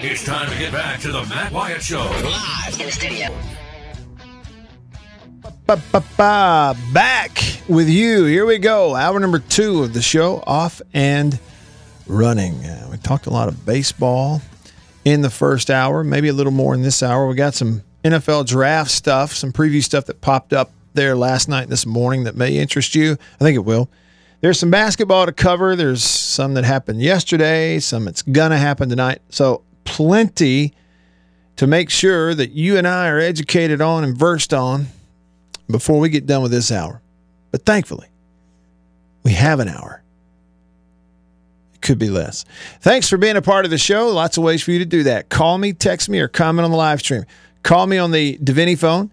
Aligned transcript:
It's 0.00 0.24
time 0.24 0.50
to 0.50 0.58
get 0.58 0.72
back 0.72 1.00
to 1.00 1.12
the 1.12 1.24
Matt 1.24 1.52
Wyatt 1.52 1.82
Show. 1.82 1.98
Live 1.98 2.80
in 2.80 2.86
the 2.86 2.92
studio. 2.92 3.28
Ba-ba-ba. 5.66 6.76
Back 6.92 7.38
with 7.68 7.88
you. 7.88 8.24
Here 8.24 8.44
we 8.44 8.58
go. 8.58 8.94
Hour 8.94 9.18
number 9.20 9.38
two 9.38 9.82
of 9.82 9.94
the 9.94 10.02
show, 10.02 10.42
off 10.46 10.82
and 10.92 11.38
running. 12.06 12.54
Uh, 12.64 12.88
we 12.90 12.98
talked 12.98 13.26
a 13.26 13.30
lot 13.30 13.48
of 13.48 13.64
baseball 13.64 14.42
in 15.04 15.22
the 15.22 15.30
first 15.30 15.70
hour, 15.70 16.04
maybe 16.04 16.28
a 16.28 16.32
little 16.34 16.52
more 16.52 16.74
in 16.74 16.82
this 16.82 17.02
hour. 17.02 17.26
We 17.26 17.34
got 17.34 17.54
some 17.54 17.82
NFL 18.04 18.46
draft 18.46 18.90
stuff, 18.90 19.32
some 19.32 19.52
preview 19.52 19.82
stuff 19.82 20.04
that 20.06 20.20
popped 20.20 20.52
up 20.52 20.70
there 20.92 21.16
last 21.16 21.48
night 21.48 21.62
and 21.62 21.72
this 21.72 21.86
morning 21.86 22.24
that 22.24 22.36
may 22.36 22.58
interest 22.58 22.94
you. 22.94 23.12
I 23.40 23.44
think 23.44 23.56
it 23.56 23.64
will. 23.64 23.88
There's 24.40 24.58
some 24.58 24.70
basketball 24.70 25.24
to 25.24 25.32
cover. 25.32 25.74
There's 25.76 26.04
some 26.04 26.54
that 26.54 26.64
happened 26.64 27.00
yesterday, 27.00 27.78
some 27.78 28.04
that's 28.04 28.20
going 28.20 28.50
to 28.50 28.58
happen 28.58 28.90
tonight. 28.90 29.22
So, 29.30 29.62
plenty 29.84 30.74
to 31.56 31.66
make 31.66 31.90
sure 31.90 32.34
that 32.34 32.50
you 32.50 32.76
and 32.76 32.86
I 32.86 33.08
are 33.08 33.18
educated 33.18 33.80
on 33.80 34.04
and 34.04 34.16
versed 34.16 34.52
on 34.52 34.86
before 35.70 36.00
we 36.00 36.08
get 36.08 36.26
done 36.26 36.42
with 36.42 36.50
this 36.50 36.72
hour. 36.72 37.00
But 37.50 37.64
thankfully, 37.64 38.08
we 39.22 39.32
have 39.32 39.60
an 39.60 39.68
hour. 39.68 40.02
It 41.74 41.80
could 41.80 41.98
be 41.98 42.10
less. 42.10 42.44
Thanks 42.80 43.08
for 43.08 43.16
being 43.16 43.36
a 43.36 43.42
part 43.42 43.64
of 43.64 43.70
the 43.70 43.78
show. 43.78 44.08
Lots 44.08 44.36
of 44.36 44.44
ways 44.44 44.62
for 44.62 44.72
you 44.72 44.80
to 44.80 44.84
do 44.84 45.04
that. 45.04 45.28
Call 45.28 45.58
me, 45.58 45.72
text 45.72 46.08
me, 46.08 46.18
or 46.18 46.28
comment 46.28 46.64
on 46.64 46.70
the 46.70 46.76
live 46.76 47.00
stream. 47.00 47.24
Call 47.62 47.86
me 47.86 47.96
on 47.96 48.10
the 48.10 48.36
Davini 48.38 48.78
phone, 48.78 49.10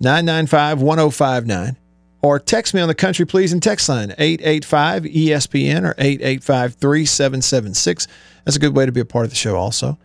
995 0.00 0.80
1059, 0.80 1.76
or 2.24 2.38
text 2.38 2.72
me 2.72 2.80
on 2.80 2.88
the 2.88 2.94
Country 2.94 3.26
Please 3.26 3.52
and 3.52 3.62
text 3.62 3.86
line, 3.86 4.14
885 4.16 5.02
ESPN 5.02 5.84
or 5.84 5.94
885 5.98 6.72
3776. 6.76 8.08
That's 8.44 8.56
a 8.56 8.60
good 8.60 8.74
way 8.74 8.86
to 8.86 8.92
be 8.92 9.00
a 9.00 9.04
part 9.04 9.26
of 9.26 9.30
the 9.30 9.36
show, 9.36 9.56
also. 9.56 9.98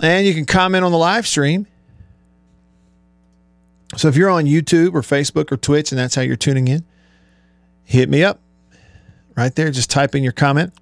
And 0.00 0.24
you 0.24 0.32
can 0.32 0.44
comment 0.44 0.84
on 0.84 0.92
the 0.92 0.98
live 0.98 1.26
stream. 1.26 1.66
So 3.96 4.06
if 4.06 4.14
you're 4.14 4.30
on 4.30 4.44
YouTube 4.44 4.94
or 4.94 5.00
Facebook 5.00 5.50
or 5.50 5.56
Twitch 5.56 5.90
and 5.90 5.98
that's 5.98 6.14
how 6.14 6.22
you're 6.22 6.36
tuning 6.36 6.68
in, 6.68 6.84
hit 7.82 8.08
me 8.08 8.22
up 8.22 8.38
right 9.36 9.52
there. 9.56 9.72
Just 9.72 9.90
type 9.90 10.14
in 10.14 10.22
your 10.22 10.30
comment. 10.32 10.72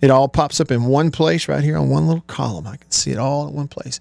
It 0.00 0.10
all 0.10 0.26
pops 0.26 0.60
up 0.60 0.72
in 0.72 0.86
one 0.86 1.12
place 1.12 1.46
right 1.46 1.62
here 1.62 1.76
on 1.76 1.90
one 1.90 2.08
little 2.08 2.24
column. 2.26 2.66
I 2.66 2.76
can 2.76 2.90
see 2.90 3.12
it 3.12 3.18
all 3.18 3.46
in 3.46 3.54
one 3.54 3.68
place. 3.68 4.00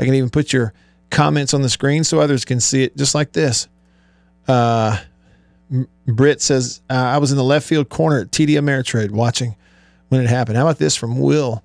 I 0.00 0.04
can 0.04 0.14
even 0.14 0.28
put 0.28 0.52
your 0.52 0.74
comments 1.10 1.54
on 1.54 1.62
the 1.62 1.68
screen 1.68 2.02
so 2.02 2.18
others 2.18 2.44
can 2.44 2.58
see 2.58 2.82
it 2.82 2.96
just 2.96 3.14
like 3.14 3.30
this. 3.30 3.68
Uh, 4.50 4.98
Britt 6.06 6.42
says, 6.42 6.80
uh, 6.90 6.94
I 6.94 7.18
was 7.18 7.30
in 7.30 7.36
the 7.36 7.44
left 7.44 7.66
field 7.66 7.88
corner 7.88 8.20
at 8.20 8.32
TD 8.32 8.50
Ameritrade 8.50 9.12
watching 9.12 9.54
when 10.08 10.20
it 10.20 10.28
happened. 10.28 10.56
How 10.56 10.64
about 10.64 10.78
this 10.78 10.96
from 10.96 11.20
Will? 11.20 11.62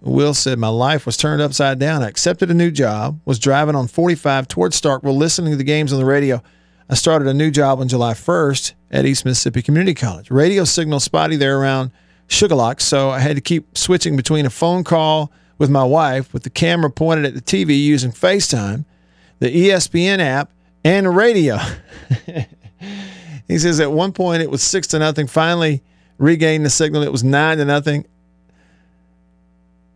Will 0.00 0.32
said, 0.32 0.58
My 0.58 0.68
life 0.68 1.06
was 1.06 1.16
turned 1.16 1.42
upside 1.42 1.78
down. 1.78 2.02
I 2.02 2.08
accepted 2.08 2.50
a 2.50 2.54
new 2.54 2.70
job, 2.70 3.20
was 3.24 3.38
driving 3.38 3.74
on 3.74 3.88
45 3.88 4.46
towards 4.46 4.80
Starkville, 4.80 5.16
listening 5.16 5.50
to 5.50 5.56
the 5.56 5.64
games 5.64 5.92
on 5.92 5.98
the 5.98 6.04
radio. 6.04 6.40
I 6.88 6.94
started 6.94 7.26
a 7.26 7.34
new 7.34 7.50
job 7.50 7.80
on 7.80 7.88
July 7.88 8.14
1st 8.14 8.74
at 8.92 9.04
East 9.04 9.24
Mississippi 9.24 9.60
Community 9.60 9.94
College. 9.94 10.30
Radio 10.30 10.64
signal 10.64 11.00
spotty 11.00 11.36
there 11.36 11.58
around 11.58 11.90
Sugarlock, 12.28 12.80
so 12.80 13.10
I 13.10 13.18
had 13.18 13.36
to 13.36 13.42
keep 13.42 13.76
switching 13.76 14.16
between 14.16 14.46
a 14.46 14.50
phone 14.50 14.84
call 14.84 15.32
with 15.58 15.68
my 15.68 15.84
wife 15.84 16.32
with 16.32 16.44
the 16.44 16.50
camera 16.50 16.90
pointed 16.90 17.26
at 17.26 17.34
the 17.34 17.42
TV 17.42 17.78
using 17.78 18.12
FaceTime, 18.12 18.84
the 19.40 19.48
ESPN 19.48 20.20
app, 20.20 20.52
and 20.84 21.16
radio. 21.16 21.58
he 23.48 23.58
says 23.58 23.80
at 23.80 23.92
one 23.92 24.12
point 24.12 24.42
it 24.42 24.50
was 24.50 24.62
six 24.62 24.86
to 24.88 24.98
nothing. 24.98 25.26
Finally 25.26 25.82
regained 26.18 26.64
the 26.64 26.70
signal. 26.70 27.02
It 27.02 27.12
was 27.12 27.24
nine 27.24 27.58
to 27.58 27.64
nothing. 27.64 28.06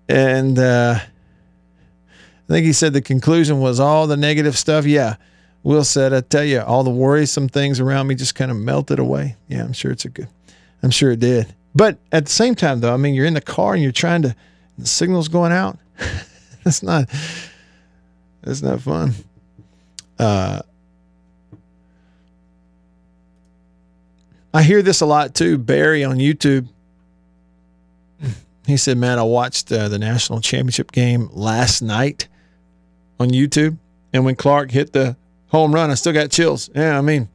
And 0.08 0.58
uh, 0.58 0.98
I 0.98 2.52
think 2.52 2.66
he 2.66 2.72
said 2.72 2.92
the 2.92 3.02
conclusion 3.02 3.60
was 3.60 3.80
all 3.80 4.06
the 4.06 4.16
negative 4.16 4.56
stuff. 4.56 4.86
Yeah. 4.86 5.16
Will 5.62 5.84
said, 5.84 6.12
I 6.12 6.20
tell 6.20 6.44
you, 6.44 6.60
all 6.60 6.84
the 6.84 6.90
worrisome 6.90 7.48
things 7.48 7.80
around 7.80 8.06
me 8.06 8.14
just 8.14 8.34
kind 8.34 8.50
of 8.50 8.56
melted 8.58 8.98
away. 8.98 9.36
Yeah, 9.48 9.64
I'm 9.64 9.72
sure 9.72 9.90
it's 9.90 10.04
a 10.04 10.10
good, 10.10 10.28
I'm 10.82 10.90
sure 10.90 11.12
it 11.12 11.20
did. 11.20 11.54
But 11.74 11.98
at 12.12 12.26
the 12.26 12.30
same 12.30 12.54
time, 12.54 12.80
though, 12.80 12.92
I 12.92 12.98
mean, 12.98 13.14
you're 13.14 13.24
in 13.24 13.32
the 13.32 13.40
car 13.40 13.72
and 13.72 13.82
you're 13.82 13.90
trying 13.90 14.22
to, 14.22 14.36
the 14.76 14.86
signal's 14.86 15.28
going 15.28 15.52
out. 15.52 15.78
that's 16.64 16.82
not, 16.82 17.08
that's 18.42 18.60
not 18.60 18.82
fun. 18.82 19.14
Uh, 20.18 20.60
I 24.54 24.62
hear 24.62 24.80
this 24.80 25.02
a 25.02 25.06
lot 25.06 25.34
too. 25.34 25.58
Barry 25.58 26.02
on 26.02 26.16
YouTube 26.16 26.68
he 28.66 28.76
said, 28.76 28.96
"Man, 28.96 29.18
I 29.18 29.22
watched 29.22 29.70
uh, 29.70 29.88
the 29.88 29.98
national 29.98 30.40
championship 30.40 30.92
game 30.92 31.28
last 31.32 31.82
night 31.82 32.28
on 33.20 33.30
YouTube, 33.30 33.78
and 34.12 34.24
when 34.24 34.36
Clark 34.36 34.70
hit 34.70 34.92
the 34.92 35.16
home 35.48 35.74
run, 35.74 35.90
I 35.90 35.94
still 35.94 36.12
got 36.12 36.30
chills. 36.30 36.70
Yeah, 36.74 36.96
I 36.96 37.02
mean, 37.02 37.28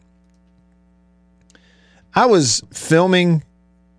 I 2.16 2.26
was 2.26 2.64
filming 2.72 3.44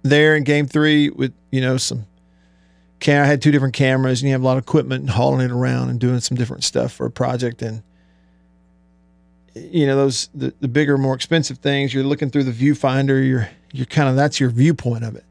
there 0.02 0.34
in 0.34 0.44
Game 0.44 0.66
Three 0.66 1.10
with 1.10 1.32
you 1.50 1.60
know 1.60 1.76
some. 1.76 2.06
Cam- 2.98 3.22
I 3.22 3.26
had 3.26 3.40
two 3.40 3.52
different 3.52 3.74
cameras, 3.74 4.20
and 4.20 4.28
you 4.28 4.32
have 4.32 4.42
a 4.42 4.44
lot 4.44 4.58
of 4.58 4.64
equipment 4.64 5.02
and 5.02 5.10
hauling 5.10 5.40
it 5.46 5.50
around 5.50 5.88
and 5.88 5.98
doing 5.98 6.20
some 6.20 6.36
different 6.36 6.64
stuff 6.64 6.92
for 6.92 7.06
a 7.06 7.10
project, 7.10 7.62
and 7.62 7.82
you 9.54 9.86
know 9.86 9.96
those 9.96 10.28
the, 10.34 10.54
the 10.60 10.68
bigger, 10.68 10.96
more 10.98 11.14
expensive 11.14 11.58
things. 11.58 11.92
You're 11.92 12.04
looking 12.04 12.30
through 12.30 12.44
the 12.44 12.52
viewfinder. 12.52 13.26
You're 13.26 13.48
you're 13.72 13.86
kind 13.86 14.08
of 14.08 14.16
that's 14.16 14.40
your 14.40 14.50
viewpoint 14.50 15.04
of 15.04 15.16
it. 15.16 15.24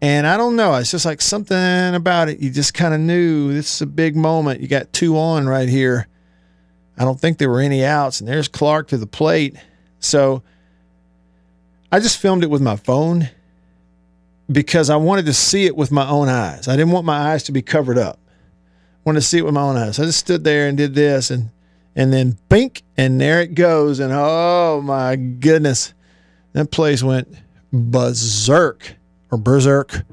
And 0.00 0.26
I 0.26 0.36
don't 0.36 0.54
know. 0.54 0.74
It's 0.74 0.92
just 0.92 1.04
like 1.04 1.20
something 1.20 1.94
about 1.94 2.28
it. 2.28 2.38
You 2.38 2.50
just 2.50 2.72
kind 2.72 2.94
of 2.94 3.00
knew 3.00 3.52
this 3.52 3.74
is 3.74 3.82
a 3.82 3.86
big 3.86 4.14
moment. 4.14 4.60
You 4.60 4.68
got 4.68 4.92
two 4.92 5.18
on 5.18 5.48
right 5.48 5.68
here. 5.68 6.06
I 6.96 7.04
don't 7.04 7.20
think 7.20 7.38
there 7.38 7.50
were 7.50 7.60
any 7.60 7.84
outs. 7.84 8.20
And 8.20 8.28
there's 8.28 8.46
Clark 8.46 8.88
to 8.88 8.96
the 8.96 9.08
plate. 9.08 9.56
So 9.98 10.44
I 11.90 11.98
just 11.98 12.18
filmed 12.18 12.44
it 12.44 12.50
with 12.50 12.62
my 12.62 12.76
phone 12.76 13.28
because 14.50 14.88
I 14.88 14.96
wanted 14.96 15.26
to 15.26 15.34
see 15.34 15.66
it 15.66 15.76
with 15.76 15.90
my 15.90 16.08
own 16.08 16.28
eyes. 16.28 16.68
I 16.68 16.76
didn't 16.76 16.92
want 16.92 17.04
my 17.04 17.32
eyes 17.32 17.42
to 17.44 17.52
be 17.52 17.62
covered 17.62 17.98
up. 17.98 18.20
I 18.24 19.00
wanted 19.04 19.20
to 19.20 19.26
see 19.26 19.38
it 19.38 19.44
with 19.44 19.54
my 19.54 19.62
own 19.62 19.76
eyes. 19.76 19.98
I 19.98 20.04
just 20.04 20.20
stood 20.20 20.44
there 20.44 20.68
and 20.68 20.76
did 20.76 20.94
this 20.94 21.30
and 21.30 21.50
and 21.98 22.12
then 22.12 22.38
bink 22.48 22.84
and 22.96 23.20
there 23.20 23.42
it 23.42 23.54
goes. 23.54 23.98
And 23.98 24.12
oh 24.14 24.80
my 24.82 25.16
goodness. 25.16 25.92
That 26.52 26.70
place 26.70 27.02
went 27.02 27.28
berserk 27.72 28.94
or 29.30 29.36
Berserk, 29.36 30.04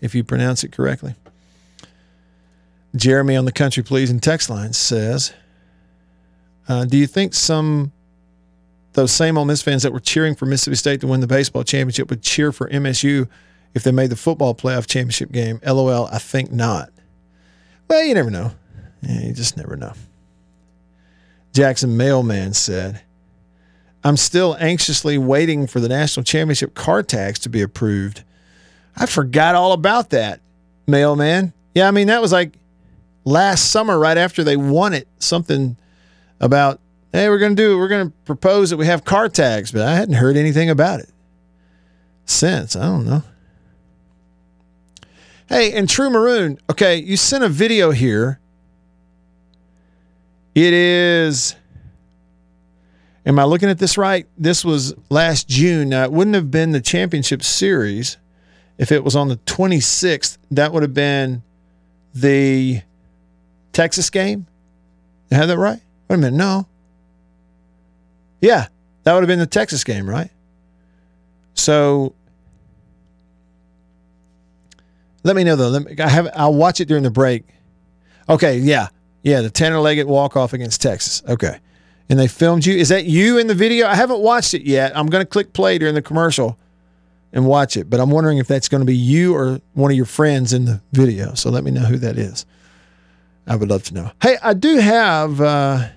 if 0.00 0.14
you 0.14 0.22
pronounce 0.22 0.62
it 0.62 0.70
correctly. 0.70 1.14
Jeremy 2.94 3.36
on 3.36 3.46
the 3.46 3.52
Country 3.52 3.82
Please 3.82 4.10
and 4.10 4.22
text 4.22 4.50
line 4.50 4.72
says, 4.72 5.32
uh, 6.68 6.84
"Do 6.84 6.96
you 6.96 7.06
think 7.06 7.34
some 7.34 7.92
those 8.92 9.12
same 9.12 9.38
Ole 9.38 9.44
Miss 9.44 9.62
fans 9.62 9.82
that 9.82 9.92
were 9.92 10.00
cheering 10.00 10.34
for 10.34 10.46
Mississippi 10.46 10.76
State 10.76 11.00
to 11.00 11.06
win 11.06 11.20
the 11.20 11.26
baseball 11.26 11.64
championship 11.64 12.10
would 12.10 12.22
cheer 12.22 12.52
for 12.52 12.68
MSU 12.68 13.28
if 13.74 13.82
they 13.82 13.92
made 13.92 14.10
the 14.10 14.16
football 14.16 14.54
playoff 14.54 14.86
championship 14.86 15.32
game?" 15.32 15.60
LOL. 15.64 16.08
I 16.12 16.18
think 16.18 16.52
not. 16.52 16.90
Well, 17.88 18.04
you 18.04 18.14
never 18.14 18.30
know. 18.30 18.52
Yeah, 19.02 19.20
you 19.22 19.32
just 19.32 19.56
never 19.56 19.76
know. 19.76 19.94
Jackson 21.52 21.96
Mailman 21.96 22.54
said, 22.54 23.02
I'm 24.02 24.16
still 24.16 24.56
anxiously 24.60 25.18
waiting 25.18 25.66
for 25.66 25.80
the 25.80 25.88
national 25.88 26.24
championship 26.24 26.74
car 26.74 27.02
tax 27.02 27.38
to 27.40 27.48
be 27.48 27.60
approved. 27.60 28.22
I 28.96 29.06
forgot 29.06 29.54
all 29.54 29.72
about 29.72 30.10
that, 30.10 30.40
mailman. 30.86 31.52
Yeah, 31.74 31.88
I 31.88 31.90
mean, 31.90 32.06
that 32.06 32.22
was 32.22 32.32
like 32.32 32.54
last 33.24 33.70
summer, 33.70 33.98
right 33.98 34.16
after 34.16 34.42
they 34.42 34.56
won 34.56 34.94
it, 34.94 35.06
something 35.18 35.76
about, 36.40 36.80
hey, 37.12 37.28
we're 37.28 37.38
going 37.38 37.54
to 37.54 37.62
do, 37.62 37.74
it. 37.74 37.76
we're 37.76 37.88
going 37.88 38.08
to 38.08 38.16
propose 38.24 38.70
that 38.70 38.76
we 38.76 38.86
have 38.86 39.04
car 39.04 39.28
tags, 39.28 39.70
but 39.70 39.82
I 39.82 39.94
hadn't 39.94 40.14
heard 40.14 40.36
anything 40.36 40.70
about 40.70 41.00
it 41.00 41.10
since. 42.24 42.74
I 42.74 42.84
don't 42.84 43.06
know. 43.06 43.22
Hey, 45.48 45.72
and 45.72 45.88
True 45.88 46.10
Maroon, 46.10 46.58
okay, 46.70 46.96
you 46.96 47.16
sent 47.16 47.44
a 47.44 47.48
video 47.48 47.90
here. 47.90 48.39
It 50.54 50.72
is, 50.72 51.54
am 53.24 53.38
I 53.38 53.44
looking 53.44 53.68
at 53.68 53.78
this 53.78 53.96
right? 53.96 54.26
This 54.36 54.64
was 54.64 54.94
last 55.08 55.48
June. 55.48 55.90
Now, 55.90 56.04
it 56.04 56.12
wouldn't 56.12 56.34
have 56.34 56.50
been 56.50 56.72
the 56.72 56.80
championship 56.80 57.42
series 57.42 58.16
if 58.80 58.90
it 58.90 59.04
was 59.04 59.14
on 59.14 59.28
the 59.28 59.36
26th, 59.36 60.38
that 60.52 60.72
would 60.72 60.82
have 60.82 60.94
been 60.94 61.42
the 62.14 62.80
Texas 63.74 64.08
game. 64.08 64.46
Have 65.30 65.48
that 65.48 65.58
right? 65.58 65.80
Wait 66.08 66.14
a 66.14 66.18
minute. 66.18 66.34
No. 66.34 66.66
Yeah, 68.40 68.68
that 69.04 69.12
would 69.12 69.20
have 69.20 69.28
been 69.28 69.38
the 69.38 69.46
Texas 69.46 69.84
game, 69.84 70.08
right? 70.08 70.30
So 71.52 72.14
let 75.24 75.36
me 75.36 75.44
know 75.44 75.56
though. 75.56 75.68
Let 75.68 75.84
me, 75.84 76.02
I 76.02 76.08
have. 76.08 76.30
I'll 76.34 76.54
watch 76.54 76.80
it 76.80 76.88
during 76.88 77.02
the 77.02 77.10
break. 77.10 77.44
Okay. 78.30 78.56
Yeah. 78.56 78.88
Yeah. 79.22 79.40
The 79.40 79.50
Tanner 79.50 79.78
Leggett 79.78 80.08
walk 80.08 80.36
off 80.36 80.52
against 80.52 80.80
Texas. 80.82 81.22
Okay. 81.28 81.58
And 82.08 82.18
they 82.18 82.26
filmed 82.26 82.66
you. 82.66 82.76
Is 82.76 82.88
that 82.88 83.04
you 83.04 83.38
in 83.38 83.46
the 83.46 83.54
video? 83.54 83.86
I 83.86 83.94
haven't 83.94 84.20
watched 84.20 84.54
it 84.54 84.62
yet. 84.62 84.96
I'm 84.96 85.06
going 85.06 85.22
to 85.22 85.28
click 85.28 85.52
play 85.52 85.78
during 85.78 85.94
the 85.94 86.02
commercial 86.02 86.58
and 87.32 87.46
watch 87.46 87.76
it. 87.76 87.88
But 87.88 88.00
I'm 88.00 88.10
wondering 88.10 88.38
if 88.38 88.48
that's 88.48 88.68
going 88.68 88.80
to 88.80 88.86
be 88.86 88.96
you 88.96 89.34
or 89.34 89.60
one 89.74 89.90
of 89.90 89.96
your 89.96 90.06
friends 90.06 90.52
in 90.52 90.64
the 90.64 90.80
video. 90.92 91.34
So 91.34 91.50
let 91.50 91.62
me 91.62 91.70
know 91.70 91.82
who 91.82 91.98
that 91.98 92.18
is. 92.18 92.46
I 93.46 93.56
would 93.56 93.68
love 93.68 93.84
to 93.84 93.94
know. 93.94 94.10
Hey, 94.22 94.36
I 94.42 94.54
do 94.54 94.78
have 94.78 95.40
uh, 95.40 95.88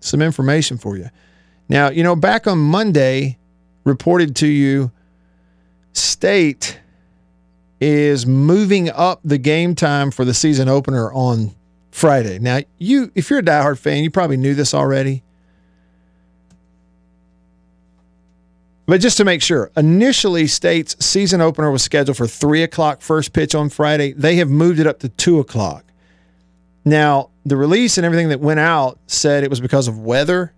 some 0.00 0.22
information 0.22 0.78
for 0.78 0.96
you. 0.96 1.10
Now, 1.68 1.90
you 1.90 2.02
know, 2.02 2.16
back 2.16 2.46
on 2.46 2.58
Monday, 2.58 3.38
reported 3.84 4.36
to 4.36 4.46
you, 4.46 4.90
State 5.92 6.80
is 7.80 8.26
moving 8.26 8.90
up 8.90 9.20
the 9.24 9.38
game 9.38 9.74
time 9.74 10.10
for 10.10 10.24
the 10.24 10.34
season 10.34 10.68
opener 10.68 11.12
on 11.12 11.54
Friday. 11.92 12.38
Now, 12.40 12.60
you 12.78 13.12
if 13.14 13.30
you're 13.30 13.38
a 13.38 13.44
diehard 13.44 13.78
fan, 13.78 14.02
you 14.02 14.10
probably 14.10 14.36
knew 14.36 14.54
this 14.54 14.74
already. 14.74 15.22
But 18.86 19.00
just 19.00 19.16
to 19.18 19.24
make 19.24 19.40
sure, 19.40 19.70
initially 19.76 20.48
State's 20.48 20.96
season 21.04 21.40
opener 21.40 21.70
was 21.70 21.82
scheduled 21.82 22.16
for 22.16 22.26
three 22.26 22.64
o'clock 22.64 23.00
first 23.00 23.32
pitch 23.32 23.54
on 23.54 23.68
Friday. 23.68 24.12
They 24.12 24.36
have 24.36 24.48
moved 24.48 24.80
it 24.80 24.86
up 24.88 24.98
to 25.00 25.08
two 25.08 25.38
o'clock. 25.38 25.84
Now, 26.84 27.30
the 27.46 27.56
release 27.56 27.96
and 27.96 28.04
everything 28.04 28.30
that 28.30 28.40
went 28.40 28.58
out 28.58 28.98
said 29.06 29.44
it 29.44 29.50
was 29.50 29.60
because 29.60 29.86
of 29.86 30.00
weather. 30.00 30.52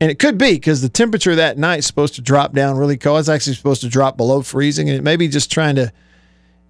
And 0.00 0.10
it 0.10 0.18
could 0.18 0.38
be 0.38 0.52
because 0.52 0.82
the 0.82 0.88
temperature 0.88 1.34
that 1.34 1.58
night 1.58 1.78
is 1.78 1.86
supposed 1.86 2.14
to 2.16 2.20
drop 2.20 2.52
down 2.52 2.76
really 2.76 2.96
cold. 2.96 3.20
It's 3.20 3.28
actually 3.28 3.54
supposed 3.54 3.80
to 3.80 3.88
drop 3.88 4.16
below 4.16 4.42
freezing. 4.42 4.88
And 4.88 4.96
it 4.96 5.02
may 5.02 5.16
be 5.16 5.26
just 5.26 5.50
trying 5.50 5.76
to, 5.76 5.92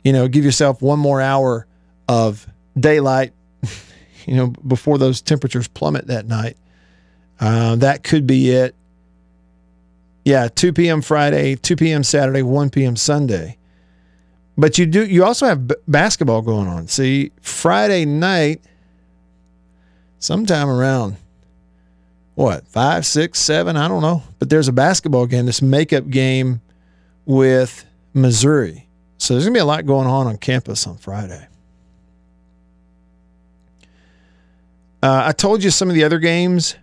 you 0.04 0.12
know, 0.12 0.28
give 0.28 0.44
yourself 0.44 0.80
one 0.80 0.98
more 0.98 1.20
hour 1.20 1.66
of 2.08 2.46
daylight, 2.78 3.32
you 4.28 4.36
know, 4.36 4.48
before 4.66 4.98
those 4.98 5.20
temperatures 5.22 5.66
plummet 5.68 6.06
that 6.08 6.26
night. 6.26 6.56
Uh, 7.40 7.76
that 7.76 8.04
could 8.04 8.26
be 8.26 8.50
it. 8.50 8.74
Yeah, 10.24 10.48
2 10.48 10.72
p.m. 10.74 11.00
Friday, 11.00 11.54
2 11.54 11.76
p.m. 11.76 12.02
Saturday, 12.04 12.42
1 12.42 12.70
p.m. 12.70 12.96
Sunday. 12.96 13.56
But 14.58 14.76
you 14.76 14.86
do 14.86 15.06
you 15.06 15.24
also 15.24 15.46
have 15.46 15.68
b- 15.68 15.76
basketball 15.86 16.42
going 16.42 16.66
on. 16.66 16.88
See, 16.88 17.30
Friday 17.40 18.04
night, 18.04 18.60
sometime 20.18 20.68
around 20.68 21.16
what 22.34 22.66
five, 22.66 23.06
six, 23.06 23.38
seven, 23.38 23.76
I 23.76 23.86
don't 23.86 24.02
know. 24.02 24.24
But 24.40 24.50
there's 24.50 24.66
a 24.66 24.72
basketball 24.72 25.26
game, 25.26 25.46
this 25.46 25.62
makeup 25.62 26.08
game 26.10 26.60
with 27.24 27.84
Missouri. 28.12 28.88
So 29.18 29.34
there's 29.34 29.44
gonna 29.44 29.54
be 29.54 29.60
a 29.60 29.64
lot 29.64 29.86
going 29.86 30.08
on 30.08 30.26
on 30.26 30.38
campus 30.38 30.88
on 30.88 30.96
Friday. 30.96 31.46
Uh, 35.02 35.22
I 35.26 35.32
told 35.32 35.62
you 35.62 35.70
some 35.70 35.88
of 35.88 35.94
the 35.94 36.04
other 36.04 36.18
games 36.18 36.76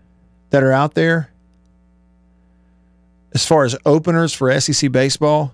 that 0.50 0.64
are 0.64 0.72
out 0.72 0.94
there 0.94 1.30
as 3.34 3.46
far 3.46 3.66
as 3.66 3.76
openers 3.86 4.34
for 4.34 4.58
SEC 4.60 4.92
baseball 4.92 5.54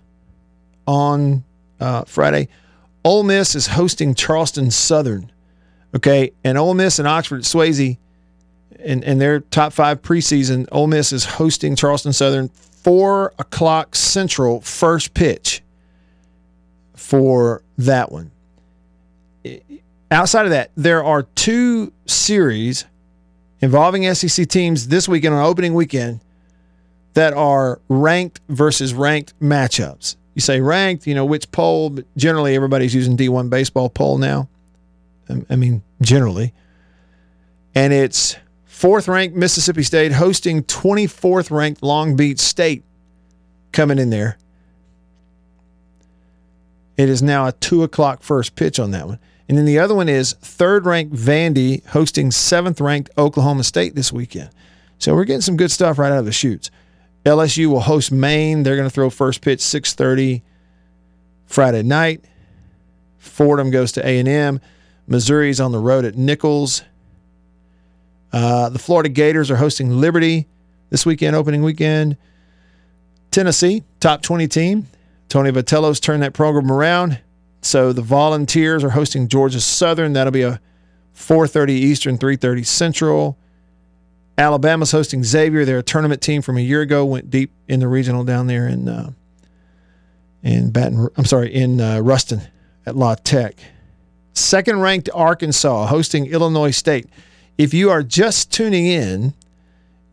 on 0.85 1.43
uh, 1.79 2.03
Friday. 2.03 2.47
Ole 3.03 3.23
Miss 3.23 3.55
is 3.55 3.67
hosting 3.67 4.13
Charleston 4.13 4.69
Southern. 4.69 5.31
Okay, 5.95 6.31
and 6.43 6.57
Ole 6.57 6.75
Miss 6.75 6.99
and 6.99 7.07
Oxford 7.07 7.41
Swayze, 7.41 7.97
in, 8.79 9.03
in 9.03 9.17
their 9.17 9.39
top 9.41 9.73
five 9.73 10.01
preseason, 10.01 10.67
Ole 10.71 10.87
Miss 10.87 11.11
is 11.11 11.25
hosting 11.25 11.75
Charleston 11.75 12.13
Southern 12.13 12.49
four 12.49 13.33
o'clock 13.37 13.95
Central 13.95 14.61
first 14.61 15.13
pitch 15.13 15.61
for 16.95 17.63
that 17.77 18.11
one. 18.11 18.31
Outside 20.11 20.45
of 20.45 20.51
that, 20.51 20.71
there 20.75 21.01
are 21.03 21.23
two 21.23 21.93
series 22.05 22.85
involving 23.61 24.13
SEC 24.13 24.47
teams 24.49 24.89
this 24.89 25.07
weekend 25.07 25.33
on 25.33 25.45
opening 25.45 25.73
weekend 25.73 26.19
that 27.13 27.33
are 27.33 27.79
ranked 27.87 28.41
versus 28.49 28.93
ranked 28.93 29.39
matchups. 29.39 30.17
You 30.35 30.41
say 30.41 30.59
ranked, 30.59 31.07
you 31.07 31.15
know, 31.15 31.25
which 31.25 31.49
poll, 31.51 31.89
but 31.89 32.05
generally 32.17 32.55
everybody's 32.55 32.93
using 32.93 33.15
D1 33.15 33.49
baseball 33.49 33.89
poll 33.89 34.17
now. 34.17 34.49
I 35.49 35.55
mean, 35.55 35.81
generally. 36.01 36.53
And 37.73 37.93
it's 37.93 38.35
fourth 38.65 39.07
ranked 39.07 39.35
Mississippi 39.35 39.83
State 39.83 40.11
hosting 40.11 40.63
24th 40.63 41.51
ranked 41.51 41.81
Long 41.81 42.17
Beach 42.17 42.39
State 42.39 42.83
coming 43.71 43.97
in 43.97 44.09
there. 44.09 44.37
It 46.97 47.07
is 47.07 47.21
now 47.21 47.47
a 47.47 47.53
two 47.53 47.83
o'clock 47.83 48.23
first 48.23 48.55
pitch 48.55 48.77
on 48.77 48.91
that 48.91 49.07
one. 49.07 49.19
And 49.49 49.57
then 49.57 49.65
the 49.65 49.79
other 49.79 49.95
one 49.95 50.07
is 50.07 50.33
third 50.33 50.85
ranked 50.85 51.13
Vandy 51.13 51.85
hosting 51.87 52.31
seventh 52.31 52.79
ranked 52.79 53.09
Oklahoma 53.17 53.63
State 53.63 53.95
this 53.95 54.13
weekend. 54.13 54.49
So 54.97 55.13
we're 55.15 55.25
getting 55.25 55.41
some 55.41 55.57
good 55.57 55.71
stuff 55.71 55.97
right 55.97 56.11
out 56.11 56.19
of 56.19 56.25
the 56.25 56.31
chutes. 56.31 56.71
LSU 57.25 57.67
will 57.67 57.81
host 57.81 58.11
Maine. 58.11 58.63
They're 58.63 58.75
going 58.75 58.87
to 58.87 58.93
throw 58.93 59.09
first 59.09 59.41
pitch 59.41 59.59
6:30 59.59 60.41
Friday 61.45 61.83
night. 61.83 62.23
Fordham 63.17 63.69
goes 63.71 63.91
to 63.93 64.07
A&M. 64.07 64.59
Missouri's 65.07 65.59
on 65.59 65.71
the 65.71 65.79
road 65.79 66.05
at 66.05 66.17
Nicholls. 66.17 66.83
Uh, 68.33 68.69
the 68.69 68.79
Florida 68.79 69.09
Gators 69.09 69.51
are 69.51 69.57
hosting 69.57 69.99
Liberty 69.99 70.47
this 70.89 71.05
weekend, 71.05 71.35
opening 71.35 71.63
weekend. 71.63 72.17
Tennessee, 73.29 73.83
top 73.99 74.21
20 74.21 74.47
team. 74.47 74.87
Tony 75.29 75.51
Vitello's 75.51 75.99
turned 75.99 76.23
that 76.23 76.33
program 76.33 76.71
around. 76.71 77.19
So 77.61 77.93
the 77.93 78.01
Volunteers 78.01 78.83
are 78.83 78.89
hosting 78.89 79.27
Georgia 79.27 79.61
Southern. 79.61 80.13
That'll 80.13 80.31
be 80.31 80.41
a 80.41 80.59
4:30 81.13 81.73
Eastern, 81.73 82.17
3:30 82.17 82.63
Central. 82.65 83.37
Alabama's 84.37 84.91
hosting 84.91 85.23
Xavier. 85.23 85.65
They're 85.65 85.79
a 85.79 85.83
tournament 85.83 86.21
team 86.21 86.41
from 86.41 86.57
a 86.57 86.61
year 86.61 86.81
ago. 86.81 87.05
Went 87.05 87.29
deep 87.29 87.51
in 87.67 87.79
the 87.79 87.87
regional 87.87 88.23
down 88.23 88.47
there 88.47 88.67
in 88.67 88.89
uh, 88.89 89.11
in 90.41 90.71
Baton. 90.71 91.09
I'm 91.15 91.25
sorry, 91.25 91.53
in 91.53 91.79
uh, 91.79 91.99
Ruston 91.99 92.41
at 92.85 92.95
La 92.95 93.15
Tech. 93.15 93.59
Second 94.33 94.81
ranked 94.81 95.09
Arkansas 95.13 95.87
hosting 95.87 96.25
Illinois 96.25 96.71
State. 96.71 97.07
If 97.57 97.73
you 97.73 97.91
are 97.91 98.01
just 98.01 98.51
tuning 98.51 98.87
in, 98.87 99.33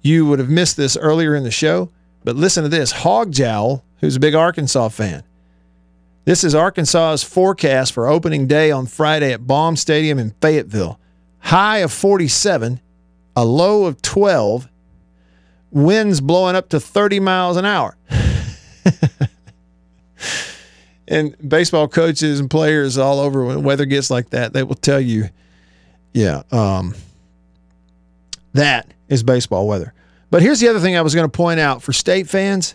you 0.02 0.26
would 0.26 0.38
have 0.38 0.50
missed 0.50 0.76
this 0.76 0.96
earlier 0.96 1.34
in 1.34 1.44
the 1.44 1.50
show. 1.50 1.90
But 2.24 2.36
listen 2.36 2.64
to 2.64 2.68
this: 2.68 2.92
Hog 2.92 3.32
Jowl, 3.32 3.84
who's 4.00 4.16
a 4.16 4.20
big 4.20 4.34
Arkansas 4.34 4.90
fan. 4.90 5.22
This 6.28 6.44
is 6.44 6.54
Arkansas's 6.54 7.24
forecast 7.24 7.94
for 7.94 8.06
opening 8.06 8.46
day 8.46 8.70
on 8.70 8.84
Friday 8.84 9.32
at 9.32 9.46
Baum 9.46 9.76
Stadium 9.76 10.18
in 10.18 10.32
Fayetteville. 10.42 11.00
High 11.38 11.78
of 11.78 11.90
47 11.90 12.82
a 13.34 13.44
low 13.46 13.86
of 13.86 14.02
12, 14.02 14.68
winds 15.70 16.20
blowing 16.20 16.54
up 16.54 16.68
to 16.68 16.80
30 16.80 17.20
miles 17.20 17.56
an 17.56 17.64
hour. 17.64 17.96
and 21.08 21.34
baseball 21.48 21.88
coaches 21.88 22.40
and 22.40 22.50
players 22.50 22.98
all 22.98 23.20
over, 23.20 23.46
when 23.46 23.62
weather 23.62 23.86
gets 23.86 24.10
like 24.10 24.28
that, 24.28 24.52
they 24.52 24.62
will 24.62 24.74
tell 24.74 25.00
you, 25.00 25.30
yeah, 26.12 26.42
um, 26.52 26.94
that 28.52 28.92
is 29.08 29.22
baseball 29.22 29.66
weather. 29.66 29.94
But 30.30 30.42
here's 30.42 30.60
the 30.60 30.68
other 30.68 30.80
thing 30.80 30.94
I 30.94 31.00
was 31.00 31.14
going 31.14 31.24
to 31.24 31.34
point 31.34 31.58
out 31.58 31.82
for 31.82 31.94
state 31.94 32.28
fans. 32.28 32.74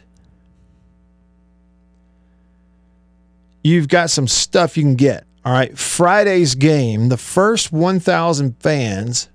You've 3.63 3.87
got 3.87 4.09
some 4.09 4.27
stuff 4.27 4.77
you 4.77 4.83
can 4.83 4.95
get. 4.95 5.25
All 5.45 5.53
right. 5.53 5.77
Friday's 5.77 6.55
game, 6.55 7.09
the 7.09 7.17
first 7.17 7.71
1,000 7.71 8.61
fans 8.61 9.29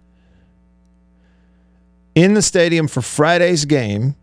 in 2.14 2.34
the 2.34 2.42
stadium 2.42 2.88
for 2.88 3.00
Friday's 3.00 3.64
game 3.64 4.16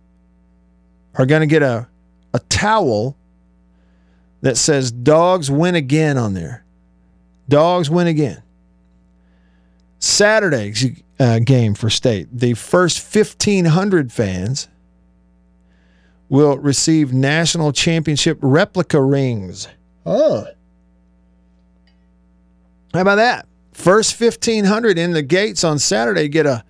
are 1.16 1.26
going 1.26 1.42
to 1.42 1.48
get 1.48 1.64
a, 1.64 1.88
a 2.34 2.40
towel 2.40 3.16
that 4.42 4.58
says 4.58 4.92
Dogs 4.92 5.50
win 5.50 5.76
again 5.76 6.18
on 6.18 6.34
there. 6.34 6.66
Dogs 7.48 7.90
win 7.90 8.08
again. 8.08 8.44
Saturday's 10.00 11.02
uh, 11.20 11.40
game 11.40 11.74
for 11.74 11.90
state, 11.90 12.28
the 12.32 12.54
first 12.54 13.16
1,500 13.16 14.12
fans 14.12 14.68
will 16.28 16.58
receive 16.58 17.14
national 17.14 17.72
championship 17.72 18.38
replica 18.42 19.02
rings. 19.02 19.68
Oh. 20.06 20.46
How 22.94 23.02
about 23.02 23.16
that? 23.16 23.48
First 23.74 24.20
1,500 24.20 24.98
in 24.98 25.12
the 25.12 25.22
gates 25.22 25.64
on 25.64 25.80
Saturday 25.80 26.28
get 26.28 26.46
a 26.46 26.64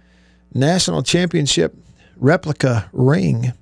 national 0.54 1.04
championship 1.04 1.76
replica 2.18 2.90
ring. 2.94 3.54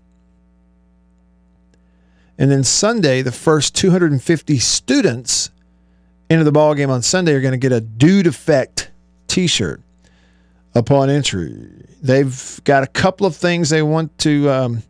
And 2.37 2.49
then 2.49 2.63
Sunday, 2.63 3.21
the 3.21 3.31
first 3.31 3.75
250 3.75 4.59
students 4.59 5.51
into 6.29 6.43
the 6.43 6.51
ball 6.51 6.73
game 6.73 6.89
on 6.89 7.01
Sunday 7.01 7.33
are 7.33 7.41
going 7.41 7.51
to 7.51 7.57
get 7.57 7.71
a 7.71 7.81
Dude 7.81 8.27
Effect 8.27 8.91
T-shirt 9.27 9.81
upon 10.73 11.09
entry. 11.09 11.69
They've 12.01 12.61
got 12.63 12.83
a 12.83 12.87
couple 12.87 13.27
of 13.27 13.35
things 13.35 13.69
they 13.69 13.83
want 13.83 14.17
to 14.19 14.49
um, 14.49 14.83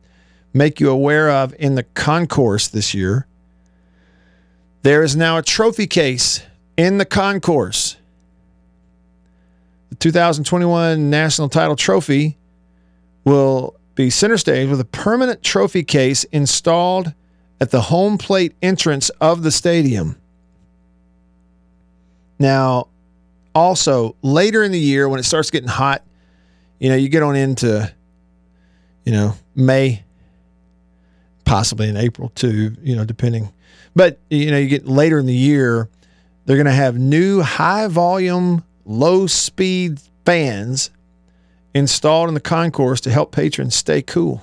make 0.54 0.80
you 0.80 0.90
aware 0.90 1.30
of 1.30 1.54
in 1.60 1.76
the 1.76 1.84
concourse 1.84 2.68
this 2.68 2.94
year. 2.94 3.28
There 4.84 5.02
is 5.04 5.16
now 5.16 5.38
a 5.38 5.42
trophy 5.42 5.88
case 5.88 6.42
in 6.78 6.98
the 6.98 7.06
concourse 7.06 7.98
the 9.94 10.00
2021 10.00 11.12
National 11.12 11.48
Title 11.50 11.76
Trophy 11.76 12.36
will 13.26 13.76
be 13.94 14.10
center 14.10 14.40
stage 14.40 14.68
with 14.68 14.80
a 14.80 14.86
permanent 14.86 15.44
trophy 15.44 15.84
case 15.84 16.24
installed 16.26 17.14
at 17.62 17.70
the 17.70 17.80
home 17.80 18.18
plate 18.18 18.56
entrance 18.64 19.10
of 19.22 19.44
the 19.44 19.52
stadium. 19.52 20.20
Now, 22.40 22.88
also 23.54 24.16
later 24.24 24.64
in 24.64 24.72
the 24.72 24.80
year 24.80 25.08
when 25.08 25.20
it 25.20 25.24
starts 25.24 25.52
getting 25.52 25.70
hot, 25.70 26.02
you 26.80 26.90
know, 26.90 26.96
you 26.96 27.08
get 27.08 27.22
on 27.22 27.36
into, 27.36 27.94
you 29.06 29.12
know, 29.12 29.36
May, 29.56 30.04
possibly 31.46 31.90
in 31.90 31.98
April 31.98 32.30
too, 32.30 32.76
you 32.82 32.96
know, 32.96 33.06
depending. 33.06 33.52
But, 33.96 34.20
you 34.30 34.52
know, 34.52 34.58
you 34.58 34.68
get 34.68 34.88
later 34.88 35.20
in 35.20 35.26
the 35.26 35.36
year, 35.36 35.90
they're 36.46 36.58
going 36.58 36.66
to 36.66 36.72
have 36.72 36.98
new 36.98 37.42
high 37.42 37.88
volume, 37.88 38.64
low 38.86 39.28
speed 39.28 40.00
fans 40.26 40.90
installed 41.74 42.28
in 42.28 42.34
the 42.34 42.40
concourse 42.40 43.02
to 43.02 43.12
help 43.12 43.32
patrons 43.32 43.76
stay 43.76 44.02
cool. 44.02 44.42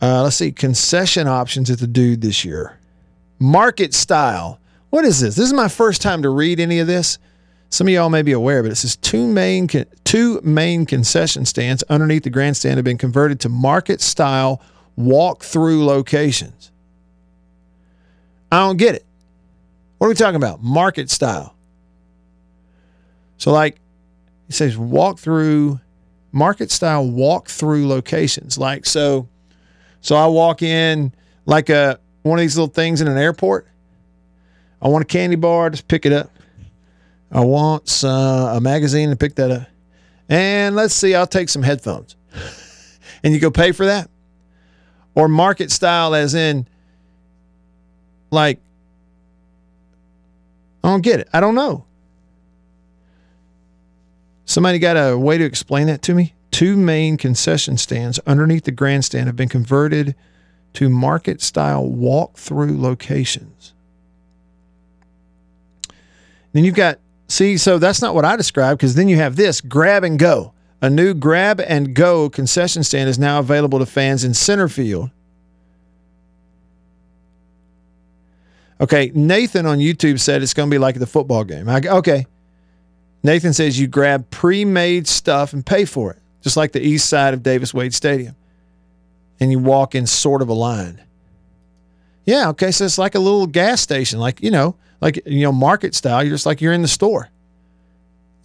Uh, 0.00 0.22
let's 0.22 0.36
see, 0.36 0.52
concession 0.52 1.26
options 1.26 1.70
at 1.70 1.78
the 1.78 1.86
dude 1.86 2.20
this 2.20 2.44
year. 2.44 2.78
Market 3.38 3.94
style. 3.94 4.58
What 4.90 5.04
is 5.04 5.20
this? 5.20 5.36
This 5.36 5.46
is 5.46 5.52
my 5.52 5.68
first 5.68 6.02
time 6.02 6.22
to 6.22 6.28
read 6.28 6.60
any 6.60 6.78
of 6.78 6.86
this. 6.86 7.18
Some 7.70 7.88
of 7.88 7.92
y'all 7.92 8.10
may 8.10 8.22
be 8.22 8.32
aware, 8.32 8.62
but 8.62 8.72
it 8.72 8.76
says 8.76 8.96
two 8.96 9.26
main 9.26 9.68
two 10.04 10.40
main 10.42 10.86
concession 10.86 11.44
stands 11.44 11.82
underneath 11.84 12.22
the 12.22 12.30
grandstand 12.30 12.76
have 12.76 12.84
been 12.84 12.96
converted 12.96 13.40
to 13.40 13.48
market 13.48 14.00
style 14.00 14.62
walk-through 14.96 15.84
locations. 15.84 16.72
I 18.50 18.60
don't 18.60 18.76
get 18.76 18.94
it. 18.94 19.04
What 19.98 20.06
are 20.06 20.10
we 20.10 20.14
talking 20.14 20.36
about? 20.36 20.62
Market 20.62 21.10
style. 21.10 21.54
So 23.38 23.52
like 23.52 23.80
it 24.48 24.54
says 24.54 24.76
walk 24.76 25.18
through 25.18 25.80
market 26.32 26.70
style 26.70 27.08
walk 27.08 27.48
through 27.48 27.86
locations. 27.86 28.58
Like 28.58 28.86
so 28.86 29.28
so 30.00 30.16
I 30.16 30.26
walk 30.26 30.62
in 30.62 31.12
like 31.44 31.68
a 31.68 31.98
one 32.22 32.38
of 32.38 32.42
these 32.42 32.56
little 32.56 32.72
things 32.72 33.00
in 33.00 33.08
an 33.08 33.18
airport. 33.18 33.66
I 34.80 34.88
want 34.88 35.02
a 35.02 35.06
candy 35.06 35.36
bar, 35.36 35.70
just 35.70 35.88
pick 35.88 36.06
it 36.06 36.12
up. 36.12 36.30
I 37.30 37.40
want 37.40 38.04
uh, 38.04 38.54
a 38.56 38.60
magazine 38.60 39.10
to 39.10 39.16
pick 39.16 39.34
that 39.36 39.50
up. 39.50 39.68
And 40.28 40.76
let's 40.76 40.94
see, 40.94 41.14
I'll 41.14 41.26
take 41.26 41.48
some 41.48 41.62
headphones. 41.62 42.16
and 43.24 43.32
you 43.32 43.40
go 43.40 43.50
pay 43.50 43.72
for 43.72 43.86
that? 43.86 44.10
Or 45.16 45.26
market 45.26 45.72
style, 45.72 46.14
as 46.14 46.34
in, 46.34 46.68
like, 48.30 48.60
I 50.84 50.90
don't 50.90 51.00
get 51.00 51.18
it. 51.18 51.28
I 51.32 51.40
don't 51.40 51.56
know. 51.56 51.84
Somebody 54.44 54.78
got 54.78 54.94
a 54.94 55.18
way 55.18 55.38
to 55.38 55.44
explain 55.44 55.88
that 55.88 56.02
to 56.02 56.14
me? 56.14 56.34
Two 56.52 56.76
main 56.76 57.16
concession 57.16 57.76
stands 57.76 58.20
underneath 58.26 58.64
the 58.64 58.70
grandstand 58.70 59.26
have 59.26 59.34
been 59.36 59.48
converted 59.48 60.14
to 60.74 60.88
market 60.88 61.42
style 61.42 61.86
walk 61.86 62.36
through 62.36 62.80
locations. 62.80 63.72
Then 66.52 66.64
you've 66.64 66.74
got, 66.74 66.98
see, 67.28 67.56
so 67.56 67.78
that's 67.78 68.00
not 68.00 68.14
what 68.14 68.24
I 68.24 68.36
described 68.36 68.78
because 68.78 68.94
then 68.94 69.08
you 69.08 69.16
have 69.16 69.36
this 69.36 69.60
grab 69.60 70.04
and 70.04 70.18
go. 70.18 70.52
A 70.82 70.90
new 70.90 71.14
grab 71.14 71.60
and 71.60 71.94
go 71.94 72.28
concession 72.28 72.84
stand 72.84 73.08
is 73.08 73.18
now 73.18 73.38
available 73.38 73.78
to 73.78 73.86
fans 73.86 74.24
in 74.24 74.34
center 74.34 74.68
field. 74.68 75.10
Okay, 78.80 79.10
Nathan 79.14 79.64
on 79.64 79.78
YouTube 79.78 80.20
said 80.20 80.42
it's 80.42 80.52
going 80.52 80.68
to 80.68 80.74
be 80.74 80.78
like 80.78 80.98
the 80.98 81.06
football 81.06 81.44
game. 81.44 81.68
I, 81.68 81.80
okay. 81.80 82.26
Nathan 83.22 83.54
says 83.54 83.80
you 83.80 83.86
grab 83.86 84.30
pre 84.30 84.64
made 84.64 85.08
stuff 85.08 85.52
and 85.54 85.64
pay 85.64 85.86
for 85.86 86.10
it, 86.12 86.18
just 86.42 86.56
like 86.56 86.72
the 86.72 86.82
east 86.82 87.08
side 87.08 87.32
of 87.32 87.42
Davis 87.42 87.72
Wade 87.72 87.94
Stadium. 87.94 88.36
And 89.40 89.50
you 89.50 89.58
walk 89.58 89.94
in 89.94 90.06
sort 90.06 90.42
of 90.42 90.48
a 90.48 90.52
line. 90.52 91.00
Yeah, 92.24 92.48
okay, 92.50 92.70
so 92.70 92.84
it's 92.84 92.98
like 92.98 93.14
a 93.14 93.18
little 93.18 93.46
gas 93.46 93.80
station, 93.80 94.18
like, 94.18 94.42
you 94.42 94.50
know, 94.50 94.76
like 95.00 95.20
you 95.26 95.42
know, 95.42 95.52
market 95.52 95.94
style. 95.94 96.22
You're 96.22 96.34
just 96.34 96.46
like 96.46 96.60
you're 96.60 96.72
in 96.72 96.82
the 96.82 96.88
store. 96.88 97.28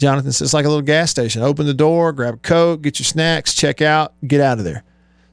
Jonathan 0.02 0.32
says 0.32 0.48
it's 0.48 0.54
like 0.56 0.66
a 0.66 0.68
little 0.68 0.82
gas 0.82 1.12
station. 1.12 1.44
Open 1.44 1.68
the 1.68 1.76
door, 1.76 2.12
grab 2.12 2.34
a 2.34 2.38
coke, 2.38 2.82
get 2.82 2.98
your 2.98 3.06
snacks, 3.06 3.54
check 3.54 3.84
out, 3.84 4.14
get 4.26 4.42
out 4.42 4.58
of 4.58 4.64
there. 4.64 4.84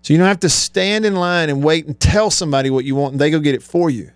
So 0.03 0.13
you 0.13 0.19
don't 0.19 0.29
have 0.29 0.41
to 0.41 0.51
stand 0.51 1.07
in 1.07 1.17
line 1.17 1.49
and 1.49 1.65
wait 1.65 1.87
and 1.87 1.99
tell 1.99 2.31
somebody 2.31 2.69
what 2.69 2.85
you 2.85 2.95
want 2.95 3.13
and 3.13 3.21
they 3.21 3.31
go 3.31 3.41
get 3.41 3.55
it 3.55 3.63
for 3.63 3.89
you. 3.89 4.13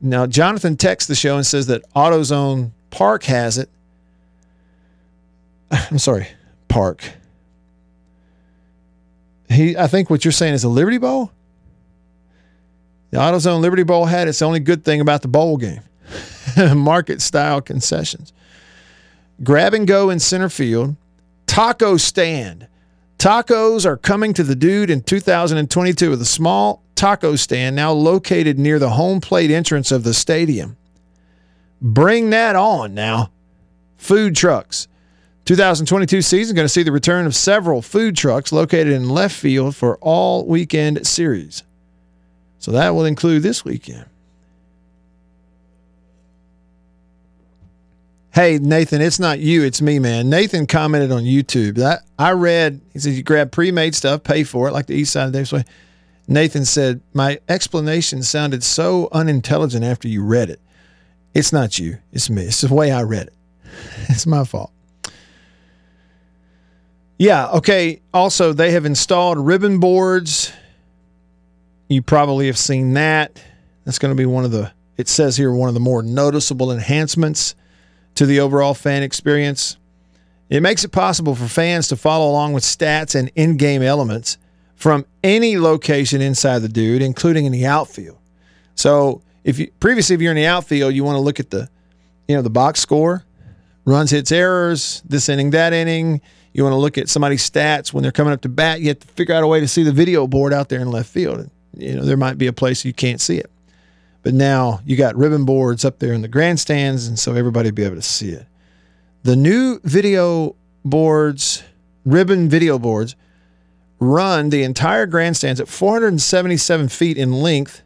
Now, 0.00 0.26
Jonathan 0.26 0.76
texts 0.76 1.08
the 1.08 1.16
show 1.16 1.34
and 1.34 1.44
says 1.44 1.66
that 1.66 1.82
AutoZone 1.96 2.70
Park 2.90 3.24
has 3.24 3.58
it. 3.58 3.68
I'm 5.72 5.98
sorry, 5.98 6.28
Park. 6.68 7.02
He, 9.48 9.76
I 9.76 9.88
think 9.88 10.10
what 10.10 10.24
you're 10.24 10.30
saying 10.30 10.54
is 10.54 10.62
a 10.62 10.68
Liberty 10.68 10.98
Bowl. 10.98 11.32
The 13.10 13.18
AutoZone 13.18 13.60
Liberty 13.60 13.82
Bowl 13.82 14.04
had 14.04 14.28
its 14.28 14.38
the 14.38 14.44
only 14.44 14.60
good 14.60 14.84
thing 14.84 15.00
about 15.00 15.22
the 15.22 15.28
bowl 15.28 15.56
game 15.56 15.82
market 16.76 17.20
style 17.20 17.60
concessions. 17.60 18.32
Grab 19.42 19.74
and 19.74 19.86
go 19.86 20.10
in 20.10 20.20
center 20.20 20.48
field. 20.48 20.96
Taco 21.46 21.96
stand. 21.96 22.68
Tacos 23.18 23.84
are 23.84 23.96
coming 23.96 24.32
to 24.34 24.42
the 24.42 24.54
dude 24.54 24.90
in 24.90 25.02
2022 25.02 26.10
with 26.10 26.22
a 26.22 26.26
small 26.26 26.82
taco 26.94 27.36
stand 27.36 27.76
now 27.76 27.92
located 27.92 28.58
near 28.58 28.78
the 28.78 28.90
home 28.90 29.20
plate 29.20 29.50
entrance 29.50 29.90
of 29.90 30.04
the 30.04 30.14
stadium. 30.14 30.76
Bring 31.80 32.30
that 32.30 32.56
on 32.56 32.94
now. 32.94 33.30
Food 33.96 34.36
trucks. 34.36 34.86
2022 35.46 36.22
season 36.22 36.54
going 36.54 36.64
to 36.64 36.68
see 36.68 36.82
the 36.82 36.92
return 36.92 37.26
of 37.26 37.34
several 37.34 37.82
food 37.82 38.16
trucks 38.16 38.52
located 38.52 38.92
in 38.92 39.08
left 39.08 39.34
field 39.34 39.74
for 39.74 39.96
all 39.98 40.46
weekend 40.46 41.06
series. 41.06 41.62
So 42.58 42.70
that 42.72 42.90
will 42.90 43.06
include 43.06 43.42
this 43.42 43.64
weekend. 43.64 44.04
Hey, 48.32 48.58
Nathan, 48.58 49.02
it's 49.02 49.18
not 49.18 49.40
you, 49.40 49.64
it's 49.64 49.82
me, 49.82 49.98
man. 49.98 50.30
Nathan 50.30 50.68
commented 50.68 51.10
on 51.10 51.24
YouTube. 51.24 51.76
That 51.76 52.02
I 52.16 52.30
read, 52.30 52.80
he 52.92 53.00
said 53.00 53.14
you 53.14 53.24
grab 53.24 53.50
pre-made 53.50 53.96
stuff, 53.96 54.22
pay 54.22 54.44
for 54.44 54.68
it, 54.68 54.72
like 54.72 54.86
the 54.86 54.94
east 54.94 55.12
side 55.12 55.26
of 55.26 55.32
Davis 55.32 55.52
Wade. 55.52 55.64
Nathan 56.28 56.64
said, 56.64 57.00
My 57.12 57.40
explanation 57.48 58.22
sounded 58.22 58.62
so 58.62 59.08
unintelligent 59.10 59.84
after 59.84 60.06
you 60.06 60.22
read 60.22 60.48
it. 60.48 60.60
It's 61.34 61.52
not 61.52 61.80
you, 61.80 61.98
it's 62.12 62.30
me. 62.30 62.44
It's 62.44 62.60
the 62.60 62.72
way 62.72 62.92
I 62.92 63.02
read 63.02 63.28
it. 63.28 63.34
It's 64.08 64.26
my 64.26 64.44
fault. 64.44 64.72
Yeah, 67.18 67.48
okay. 67.50 68.00
Also, 68.14 68.52
they 68.52 68.70
have 68.70 68.84
installed 68.84 69.38
ribbon 69.38 69.80
boards. 69.80 70.52
You 71.88 72.00
probably 72.00 72.46
have 72.46 72.56
seen 72.58 72.94
that. 72.94 73.42
That's 73.84 73.98
going 73.98 74.14
to 74.14 74.16
be 74.16 74.26
one 74.26 74.44
of 74.44 74.52
the, 74.52 74.72
it 74.96 75.08
says 75.08 75.36
here, 75.36 75.52
one 75.52 75.68
of 75.68 75.74
the 75.74 75.80
more 75.80 76.02
noticeable 76.02 76.70
enhancements 76.70 77.56
to 78.14 78.26
the 78.26 78.40
overall 78.40 78.74
fan 78.74 79.02
experience. 79.02 79.76
It 80.48 80.62
makes 80.62 80.84
it 80.84 80.90
possible 80.90 81.34
for 81.34 81.46
fans 81.46 81.88
to 81.88 81.96
follow 81.96 82.30
along 82.30 82.52
with 82.52 82.64
stats 82.64 83.14
and 83.14 83.30
in 83.36 83.56
game 83.56 83.82
elements 83.82 84.36
from 84.74 85.06
any 85.22 85.58
location 85.58 86.20
inside 86.20 86.60
the 86.60 86.68
dude, 86.68 87.02
including 87.02 87.44
in 87.44 87.52
the 87.52 87.66
outfield. 87.66 88.18
So 88.74 89.22
if 89.44 89.58
you 89.58 89.70
previously 89.78 90.14
if 90.14 90.20
you're 90.20 90.32
in 90.32 90.36
the 90.36 90.46
outfield, 90.46 90.94
you 90.94 91.04
want 91.04 91.16
to 91.16 91.20
look 91.20 91.38
at 91.38 91.50
the 91.50 91.68
you 92.26 92.34
know 92.34 92.42
the 92.42 92.50
box 92.50 92.80
score, 92.80 93.24
runs, 93.84 94.10
hits, 94.10 94.32
errors, 94.32 95.02
this 95.06 95.28
inning, 95.28 95.50
that 95.50 95.72
inning. 95.72 96.20
You 96.52 96.64
want 96.64 96.72
to 96.72 96.78
look 96.78 96.98
at 96.98 97.08
somebody's 97.08 97.48
stats 97.48 97.92
when 97.92 98.02
they're 98.02 98.10
coming 98.10 98.32
up 98.32 98.40
to 98.40 98.48
bat. 98.48 98.80
You 98.80 98.88
have 98.88 98.98
to 99.00 99.06
figure 99.08 99.34
out 99.34 99.44
a 99.44 99.46
way 99.46 99.60
to 99.60 99.68
see 99.68 99.82
the 99.82 99.92
video 99.92 100.26
board 100.26 100.52
out 100.52 100.68
there 100.68 100.80
in 100.80 100.90
left 100.90 101.10
field. 101.10 101.48
You 101.76 101.96
know 101.96 102.04
there 102.04 102.16
might 102.16 102.38
be 102.38 102.46
a 102.48 102.52
place 102.52 102.84
you 102.84 102.92
can't 102.92 103.20
see 103.20 103.38
it. 103.38 103.50
But 104.22 104.34
now 104.34 104.80
you 104.84 104.96
got 104.96 105.16
ribbon 105.16 105.44
boards 105.44 105.84
up 105.84 105.98
there 105.98 106.12
in 106.12 106.22
the 106.22 106.28
grandstands, 106.28 107.06
and 107.06 107.18
so 107.18 107.34
everybody 107.34 107.70
will 107.70 107.76
be 107.76 107.84
able 107.84 107.96
to 107.96 108.02
see 108.02 108.30
it. 108.30 108.46
The 109.22 109.36
new 109.36 109.80
video 109.82 110.56
boards, 110.84 111.62
ribbon 112.04 112.48
video 112.48 112.78
boards, 112.78 113.16
run 113.98 114.50
the 114.50 114.62
entire 114.62 115.06
grandstands 115.06 115.60
at 115.60 115.68
477 115.68 116.88
feet 116.88 117.18
in 117.18 117.32
length, 117.32 117.82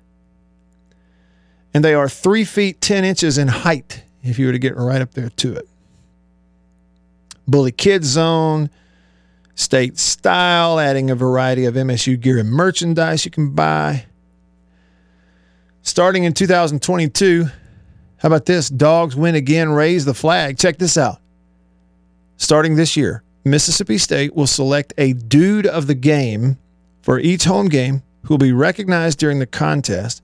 and 1.72 1.84
they 1.84 1.94
are 1.94 2.08
three 2.08 2.44
feet 2.44 2.80
10 2.80 3.04
inches 3.04 3.36
in 3.36 3.48
height 3.48 4.04
if 4.22 4.38
you 4.38 4.46
were 4.46 4.52
to 4.52 4.58
get 4.58 4.76
right 4.76 5.02
up 5.02 5.14
there 5.14 5.28
to 5.28 5.54
it. 5.54 5.68
Bully 7.46 7.72
Kids 7.72 8.06
Zone, 8.06 8.70
state 9.54 9.98
style, 9.98 10.80
adding 10.80 11.10
a 11.10 11.14
variety 11.14 11.64
of 11.64 11.74
MSU 11.74 12.18
gear 12.18 12.38
and 12.38 12.50
merchandise 12.50 13.24
you 13.24 13.30
can 13.30 13.50
buy. 13.50 14.06
Starting 15.84 16.24
in 16.24 16.32
2022, 16.32 17.44
how 17.44 18.26
about 18.26 18.46
this? 18.46 18.70
Dogs 18.70 19.14
win 19.14 19.34
again, 19.34 19.68
raise 19.68 20.06
the 20.06 20.14
flag. 20.14 20.56
Check 20.56 20.78
this 20.78 20.96
out. 20.96 21.20
Starting 22.38 22.74
this 22.74 22.96
year, 22.96 23.22
Mississippi 23.44 23.98
State 23.98 24.34
will 24.34 24.46
select 24.46 24.94
a 24.96 25.12
dude 25.12 25.66
of 25.66 25.86
the 25.86 25.94
game 25.94 26.56
for 27.02 27.20
each 27.20 27.44
home 27.44 27.68
game 27.68 28.02
who 28.22 28.32
will 28.32 28.38
be 28.38 28.50
recognized 28.50 29.18
during 29.18 29.40
the 29.40 29.46
contest 29.46 30.22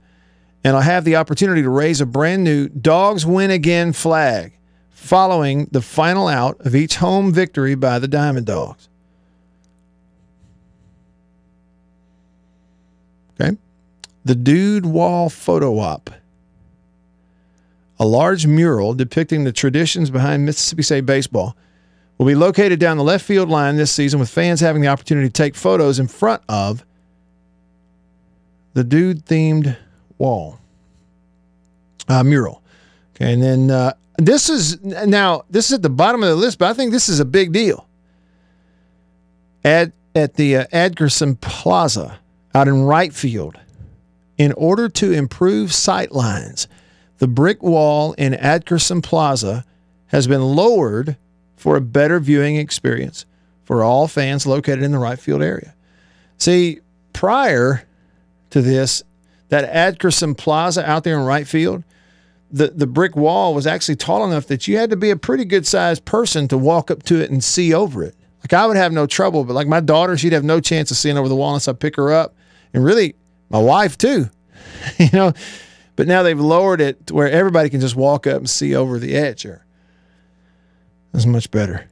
and 0.63 0.73
will 0.73 0.81
have 0.81 1.05
the 1.05 1.15
opportunity 1.15 1.61
to 1.61 1.69
raise 1.69 2.01
a 2.01 2.07
brand 2.07 2.43
new 2.43 2.67
Dogs 2.67 3.23
Win 3.23 3.51
Again 3.51 3.93
flag 3.93 4.57
following 4.89 5.67
the 5.71 5.81
final 5.81 6.27
out 6.27 6.59
of 6.61 6.75
each 6.75 6.95
home 6.95 7.31
victory 7.31 7.75
by 7.75 7.99
the 7.99 8.07
Diamond 8.07 8.47
Dogs. 8.47 8.89
Okay. 13.39 13.55
The 14.23 14.35
Dude 14.35 14.85
Wall 14.85 15.29
Photo 15.29 15.79
Op, 15.79 16.09
a 17.99 18.05
large 18.05 18.45
mural 18.45 18.93
depicting 18.93 19.43
the 19.43 19.51
traditions 19.51 20.09
behind 20.09 20.45
Mississippi 20.45 20.83
State 20.83 21.05
baseball, 21.05 21.55
will 22.17 22.27
be 22.27 22.35
located 22.35 22.79
down 22.79 22.97
the 22.97 23.03
left 23.03 23.25
field 23.25 23.49
line 23.49 23.77
this 23.77 23.91
season 23.91 24.19
with 24.19 24.29
fans 24.29 24.59
having 24.59 24.81
the 24.81 24.87
opportunity 24.87 25.27
to 25.27 25.33
take 25.33 25.55
photos 25.55 25.97
in 25.97 26.07
front 26.07 26.43
of 26.47 26.85
the 28.73 28.83
dude 28.83 29.25
themed 29.25 29.75
wall 30.17 30.59
uh, 32.07 32.23
mural. 32.23 32.61
Okay, 33.15 33.33
and 33.33 33.41
then 33.41 33.71
uh, 33.71 33.93
this 34.17 34.49
is 34.49 34.81
now 34.83 35.43
this 35.49 35.67
is 35.67 35.73
at 35.73 35.81
the 35.81 35.89
bottom 35.89 36.21
of 36.21 36.29
the 36.29 36.35
list, 36.35 36.59
but 36.59 36.69
I 36.69 36.73
think 36.73 36.91
this 36.91 37.09
is 37.09 37.19
a 37.19 37.25
big 37.25 37.51
deal. 37.51 37.87
At 39.63 39.91
at 40.15 40.35
the 40.35 40.57
uh, 40.57 40.65
Adkerson 40.67 41.39
Plaza 41.39 42.19
out 42.53 42.67
in 42.67 42.83
right 42.83 43.13
field, 43.13 43.57
in 44.41 44.53
order 44.53 44.89
to 44.89 45.11
improve 45.11 45.71
sight 45.71 46.11
lines, 46.11 46.67
the 47.19 47.27
brick 47.27 47.61
wall 47.61 48.13
in 48.13 48.33
Adkerson 48.33 49.03
Plaza 49.03 49.63
has 50.07 50.25
been 50.25 50.41
lowered 50.41 51.15
for 51.55 51.75
a 51.75 51.81
better 51.81 52.19
viewing 52.19 52.55
experience 52.55 53.27
for 53.65 53.83
all 53.83 54.07
fans 54.07 54.47
located 54.47 54.81
in 54.81 54.91
the 54.91 54.97
right 54.97 55.19
field 55.19 55.43
area. 55.43 55.75
See, 56.39 56.79
prior 57.13 57.83
to 58.49 58.63
this, 58.63 59.03
that 59.49 59.71
Adkerson 59.71 60.35
Plaza 60.35 60.89
out 60.89 61.03
there 61.03 61.19
in 61.19 61.23
right 61.23 61.47
field, 61.47 61.83
the, 62.49 62.69
the 62.69 62.87
brick 62.87 63.15
wall 63.15 63.53
was 63.53 63.67
actually 63.67 63.97
tall 63.97 64.25
enough 64.25 64.47
that 64.47 64.67
you 64.67 64.77
had 64.77 64.89
to 64.89 64.97
be 64.97 65.11
a 65.11 65.15
pretty 65.15 65.45
good 65.45 65.67
sized 65.67 66.03
person 66.03 66.47
to 66.47 66.57
walk 66.57 66.89
up 66.89 67.03
to 67.03 67.21
it 67.21 67.29
and 67.29 67.43
see 67.43 67.75
over 67.75 68.03
it. 68.03 68.15
Like 68.39 68.53
I 68.53 68.65
would 68.65 68.75
have 68.75 68.91
no 68.91 69.05
trouble, 69.05 69.43
but 69.43 69.53
like 69.53 69.67
my 69.67 69.81
daughter, 69.81 70.17
she'd 70.17 70.33
have 70.33 70.43
no 70.43 70.59
chance 70.59 70.89
of 70.89 70.97
seeing 70.97 71.19
over 71.19 71.29
the 71.29 71.35
wall 71.35 71.49
unless 71.49 71.67
I 71.67 71.73
pick 71.73 71.95
her 71.97 72.11
up. 72.11 72.33
And 72.73 72.83
really, 72.83 73.13
my 73.51 73.59
wife 73.59 73.97
too, 73.97 74.29
you 74.97 75.09
know. 75.13 75.33
But 75.95 76.07
now 76.07 76.23
they've 76.23 76.39
lowered 76.39 76.81
it 76.81 77.07
to 77.07 77.13
where 77.13 77.29
everybody 77.29 77.69
can 77.69 77.81
just 77.81 77.95
walk 77.95 78.25
up 78.25 78.37
and 78.37 78.49
see 78.49 78.75
over 78.75 78.97
the 78.97 79.15
edge 79.15 79.43
here. 79.43 79.65
That's 81.11 81.25
much 81.25 81.51
better. 81.51 81.87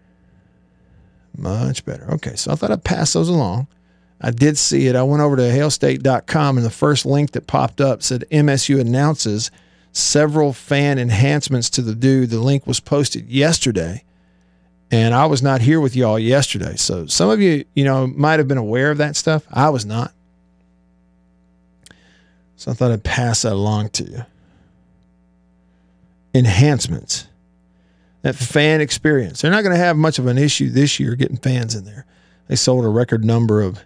Much 1.38 1.86
better. 1.86 2.10
Okay, 2.14 2.36
so 2.36 2.52
I 2.52 2.56
thought 2.56 2.72
I'd 2.72 2.84
pass 2.84 3.14
those 3.14 3.30
along. 3.30 3.68
I 4.22 4.32
did 4.32 4.58
see 4.58 4.88
it. 4.88 4.96
I 4.96 5.04
went 5.04 5.22
over 5.22 5.36
to 5.36 5.44
hailstate.com 5.44 6.58
and 6.58 6.66
the 6.66 6.72
first 6.72 7.06
link 7.06 7.32
that 7.32 7.48
popped 7.48 7.80
up 7.80 8.04
said 8.04 8.26
MSU 8.32 8.80
announces 8.80 9.52
several 9.92 10.54
fan 10.54 11.00
enhancements 11.00 11.70
to 11.72 11.82
the 11.82 11.96
dude. 11.96 12.30
The 12.30 12.40
link 12.40 12.68
was 12.68 12.80
posted 12.80 13.30
yesterday. 13.30 14.04
And 14.92 15.14
I 15.14 15.28
was 15.28 15.44
not 15.44 15.62
here 15.62 15.80
with 15.80 15.96
y'all 15.96 16.18
yesterday. 16.18 16.76
So 16.76 17.06
some 17.06 17.30
of 17.30 17.40
you, 17.40 17.64
you 17.76 17.84
know, 17.84 18.08
might 18.08 18.40
have 18.40 18.48
been 18.48 18.58
aware 18.58 18.90
of 18.92 18.98
that 18.98 19.16
stuff. 19.16 19.46
I 19.52 19.70
was 19.70 19.86
not. 19.86 20.14
So 22.60 22.72
I 22.72 22.74
thought 22.74 22.92
I'd 22.92 23.06
pass 23.06 23.44
that 23.44 23.54
along 23.54 23.92
to 23.92 24.04
you. 24.04 24.26
Enhancements. 26.36 27.26
That 28.22 28.36
fan 28.36 28.82
experience. 28.82 29.42
They're 29.42 29.50
not 29.50 29.64
going 29.64 29.74
to 29.74 29.82
have 29.82 29.96
much 29.96 30.20
of 30.20 30.28
an 30.28 30.38
issue 30.38 30.70
this 30.70 31.00
year 31.00 31.16
getting 31.16 31.38
fans 31.38 31.74
in 31.74 31.86
there. 31.86 32.06
They 32.50 32.58
sold 32.58 32.84
a 32.84 32.90
record 32.90 33.24
number 33.24 33.62
of 33.62 33.86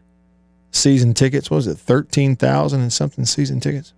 season 0.71 1.13
tickets. 1.13 1.51
What 1.51 1.57
was 1.57 1.67
it, 1.67 1.77
13,000 1.77 2.81
and 2.81 2.91
something 2.91 3.25
season 3.25 3.59
tickets? 3.59 3.93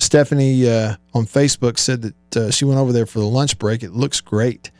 Stephanie 0.00 0.68
uh, 0.68 0.96
on 1.14 1.24
Facebook 1.24 1.78
said 1.78 2.02
that 2.02 2.36
uh, 2.36 2.50
she 2.50 2.66
went 2.66 2.78
over 2.78 2.92
there 2.92 3.06
for 3.06 3.20
the 3.20 3.26
lunch 3.26 3.58
break. 3.58 3.82
It 3.82 3.92
looks 3.92 4.20
great. 4.20 4.70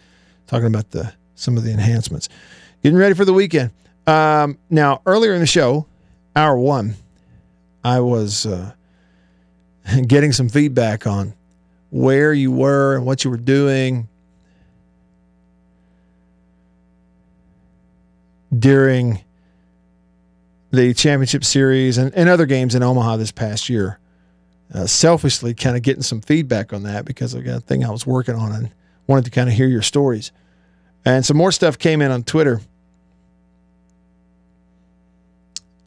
Talking 0.46 0.66
about 0.66 0.90
the 0.90 1.14
some 1.34 1.56
of 1.56 1.64
the 1.64 1.72
enhancements. 1.72 2.28
Getting 2.82 2.98
ready 2.98 3.14
for 3.14 3.24
the 3.24 3.32
weekend. 3.32 3.70
Um, 4.06 4.58
now, 4.68 5.00
earlier 5.06 5.32
in 5.34 5.40
the 5.40 5.46
show, 5.46 5.86
hour 6.36 6.58
one, 6.58 6.96
I 7.82 8.00
was 8.00 8.46
uh, 8.46 8.72
getting 10.06 10.32
some 10.32 10.48
feedback 10.48 11.06
on 11.06 11.34
where 11.90 12.32
you 12.32 12.50
were 12.50 12.96
and 12.96 13.06
what 13.06 13.24
you 13.24 13.30
were 13.30 13.36
doing 13.36 14.08
during 18.56 19.20
the 20.70 20.92
championship 20.94 21.44
series 21.44 21.98
and, 21.98 22.12
and 22.14 22.28
other 22.28 22.46
games 22.46 22.74
in 22.74 22.82
Omaha 22.82 23.16
this 23.16 23.32
past 23.32 23.68
year. 23.68 23.98
Uh, 24.72 24.86
selfishly, 24.86 25.54
kind 25.54 25.76
of 25.76 25.82
getting 25.82 26.02
some 26.02 26.20
feedback 26.20 26.72
on 26.72 26.82
that 26.82 27.04
because 27.04 27.34
I 27.34 27.40
got 27.42 27.58
a 27.58 27.60
thing 27.60 27.84
I 27.84 27.90
was 27.90 28.06
working 28.06 28.34
on 28.34 28.50
and 28.50 28.70
wanted 29.06 29.26
to 29.26 29.30
kind 29.30 29.48
of 29.48 29.54
hear 29.54 29.68
your 29.68 29.82
stories. 29.82 30.32
And 31.04 31.24
some 31.24 31.36
more 31.36 31.52
stuff 31.52 31.78
came 31.78 32.02
in 32.02 32.10
on 32.10 32.24
Twitter. 32.24 32.60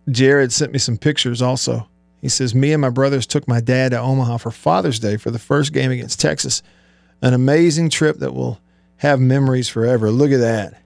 Jared 0.10 0.54
sent 0.54 0.72
me 0.72 0.80
some 0.80 0.98
pictures 0.98 1.42
also. 1.42 1.88
He 2.22 2.30
says, 2.30 2.56
Me 2.56 2.74
and 2.74 2.82
my 2.82 2.90
brothers 2.90 3.28
took 3.28 3.48
my 3.48 3.60
dad 3.60 3.92
to 3.92 4.00
Omaha 4.00 4.38
for 4.38 4.52
Father's 4.52 5.00
Day 5.00 5.18
for 5.18 5.32
the 5.32 5.40
first 5.40 5.74
game 5.74 5.92
against 5.92 6.20
Texas. 6.20 6.62
An 7.22 7.34
amazing 7.34 7.90
trip 7.90 8.18
that 8.18 8.34
will 8.34 8.60
have 8.98 9.20
memories 9.20 9.70
forever. 9.70 10.10
Look 10.10 10.32
at 10.32 10.40
that. 10.40 10.82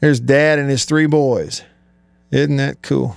There's 0.00 0.20
dad 0.20 0.58
and 0.58 0.70
his 0.70 0.84
three 0.84 1.06
boys. 1.06 1.62
Isn't 2.30 2.56
that 2.56 2.82
cool? 2.82 3.16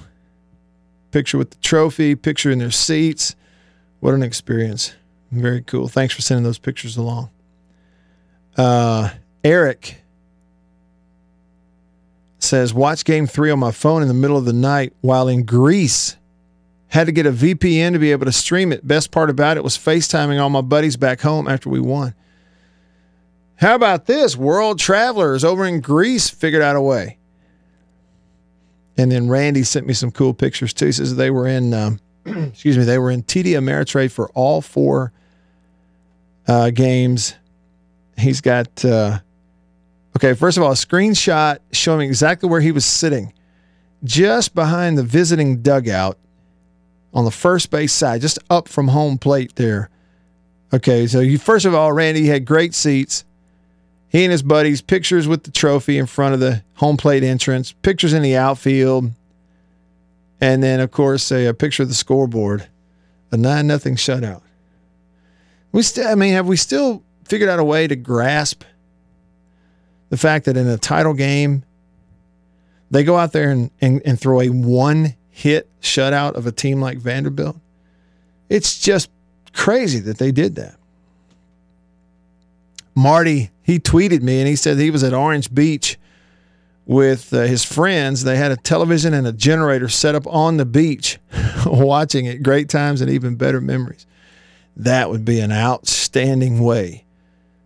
Picture 1.11 1.37
with 1.37 1.51
the 1.51 1.57
trophy, 1.57 2.15
picture 2.15 2.51
in 2.51 2.59
their 2.59 2.71
seats. 2.71 3.35
What 3.99 4.13
an 4.13 4.23
experience. 4.23 4.93
Very 5.31 5.61
cool. 5.61 5.87
Thanks 5.87 6.13
for 6.13 6.21
sending 6.21 6.43
those 6.43 6.59
pictures 6.59 6.97
along. 6.97 7.29
Uh, 8.57 9.09
Eric 9.43 10.02
says, 12.43 12.73
Watch 12.73 13.05
game 13.05 13.27
three 13.27 13.49
on 13.49 13.59
my 13.59 13.71
phone 13.71 14.01
in 14.01 14.07
the 14.07 14.13
middle 14.13 14.37
of 14.37 14.45
the 14.45 14.53
night 14.53 14.93
while 15.01 15.27
in 15.27 15.43
Greece. 15.43 16.17
Had 16.87 17.07
to 17.07 17.11
get 17.11 17.25
a 17.25 17.31
VPN 17.31 17.93
to 17.93 17.99
be 17.99 18.11
able 18.11 18.25
to 18.25 18.31
stream 18.31 18.71
it. 18.71 18.87
Best 18.87 19.11
part 19.11 19.29
about 19.29 19.57
it 19.57 19.63
was 19.63 19.77
FaceTiming 19.77 20.39
all 20.39 20.49
my 20.49 20.61
buddies 20.61 20.95
back 20.95 21.21
home 21.21 21.47
after 21.47 21.69
we 21.69 21.79
won. 21.79 22.13
How 23.55 23.75
about 23.75 24.05
this? 24.05 24.35
World 24.35 24.77
travelers 24.77 25.43
over 25.43 25.65
in 25.65 25.81
Greece 25.81 26.29
figured 26.29 26.61
out 26.61 26.75
a 26.75 26.81
way. 26.81 27.17
And 28.97 29.11
then 29.11 29.27
Randy 29.27 29.63
sent 29.63 29.87
me 29.87 29.93
some 29.93 30.11
cool 30.11 30.33
pictures 30.33 30.73
too. 30.73 30.87
He 30.87 30.91
says 30.91 31.15
they 31.15 31.31
were 31.31 31.47
in, 31.47 31.73
um, 31.73 31.99
excuse 32.25 32.77
me, 32.77 32.83
they 32.83 32.99
were 32.99 33.09
in 33.09 33.23
TD 33.23 33.53
Ameritrade 33.53 34.11
for 34.11 34.29
all 34.31 34.61
four 34.61 35.11
uh, 36.47 36.69
games. 36.69 37.35
He's 38.17 38.41
got, 38.41 38.85
uh, 38.85 39.19
okay, 40.15 40.33
first 40.33 40.57
of 40.57 40.63
all, 40.63 40.71
a 40.71 40.75
screenshot 40.75 41.59
showing 41.71 42.07
exactly 42.07 42.49
where 42.49 42.61
he 42.61 42.71
was 42.71 42.85
sitting, 42.85 43.33
just 44.03 44.53
behind 44.55 44.97
the 44.97 45.03
visiting 45.03 45.61
dugout 45.61 46.17
on 47.13 47.25
the 47.25 47.31
first 47.31 47.69
base 47.69 47.93
side, 47.93 48.21
just 48.21 48.39
up 48.49 48.67
from 48.67 48.89
home 48.89 49.17
plate 49.17 49.55
there. 49.55 49.89
Okay, 50.73 51.05
so 51.05 51.19
you 51.19 51.37
first 51.37 51.65
of 51.65 51.75
all, 51.75 51.91
Randy 51.91 52.25
had 52.25 52.45
great 52.45 52.73
seats. 52.73 53.23
He 54.09 54.23
and 54.23 54.31
his 54.31 54.43
buddies, 54.43 54.81
pictures 54.81 55.27
with 55.27 55.43
the 55.43 55.51
trophy 55.51 55.97
in 55.97 56.05
front 56.05 56.33
of 56.35 56.39
the 56.39 56.63
home 56.75 56.97
plate 56.97 57.23
entrance, 57.23 57.71
pictures 57.71 58.13
in 58.13 58.21
the 58.21 58.35
outfield, 58.35 59.11
and 60.39 60.61
then 60.61 60.79
of 60.79 60.91
course 60.91 61.31
a, 61.31 61.47
a 61.47 61.53
picture 61.53 61.83
of 61.83 61.89
the 61.89 61.95
scoreboard, 61.95 62.67
a 63.31 63.37
nine 63.37 63.65
nothing 63.67 63.95
shutout. 63.95 64.41
We 65.71 65.81
still, 65.81 66.07
I 66.07 66.15
mean, 66.15 66.33
have 66.33 66.47
we 66.47 66.57
still 66.57 67.03
figured 67.25 67.49
out 67.49 67.59
a 67.59 67.63
way 67.63 67.87
to 67.87 67.95
grasp 67.95 68.63
the 70.13 70.17
fact 70.17 70.45
that 70.45 70.55
in 70.55 70.67
a 70.67 70.77
title 70.77 71.15
game, 71.15 71.63
they 72.91 73.03
go 73.03 73.17
out 73.17 73.31
there 73.31 73.49
and, 73.49 73.71
and, 73.81 73.99
and 74.05 74.19
throw 74.19 74.41
a 74.41 74.49
one 74.49 75.15
hit 75.31 75.67
shutout 75.81 76.35
of 76.35 76.45
a 76.45 76.51
team 76.51 76.79
like 76.79 76.99
Vanderbilt? 76.99 77.57
It's 78.47 78.79
just 78.79 79.09
crazy 79.53 79.97
that 80.01 80.19
they 80.19 80.31
did 80.31 80.53
that. 80.53 80.75
Marty, 82.93 83.49
he 83.63 83.79
tweeted 83.79 84.21
me 84.21 84.37
and 84.37 84.47
he 84.47 84.55
said 84.55 84.77
he 84.77 84.91
was 84.91 85.03
at 85.03 85.15
Orange 85.15 85.51
Beach 85.51 85.97
with 86.85 87.33
uh, 87.33 87.41
his 87.41 87.65
friends. 87.65 88.23
They 88.23 88.37
had 88.37 88.51
a 88.51 88.57
television 88.57 89.15
and 89.15 89.25
a 89.25 89.33
generator 89.33 89.89
set 89.89 90.13
up 90.13 90.27
on 90.27 90.57
the 90.57 90.65
beach, 90.65 91.17
watching 91.65 92.27
it. 92.27 92.43
Great 92.43 92.69
times 92.69 93.01
and 93.01 93.09
even 93.09 93.35
better 93.35 93.59
memories. 93.59 94.05
That 94.77 95.09
would 95.09 95.25
be 95.25 95.39
an 95.39 95.51
outstanding 95.51 96.59
way 96.59 97.02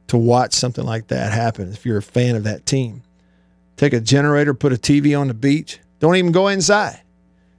to 0.08 0.18
watch 0.18 0.54
something 0.54 0.86
like 0.86 1.08
that 1.08 1.32
happen 1.34 1.72
if 1.72 1.86
you're 1.86 1.98
a 1.98 2.04
fan 2.04 2.36
of 2.36 2.44
that 2.46 2.66
team. 2.66 3.04
Take 3.76 3.94
a 3.94 4.00
generator, 4.00 4.54
put 4.54 4.74
a 4.74 4.78
TV 4.78 5.20
on 5.20 5.28
the 5.28 5.34
beach. 5.34 5.80
Don't 6.00 6.16
even 6.16 6.32
go 6.32 6.48
inside. 6.48 7.02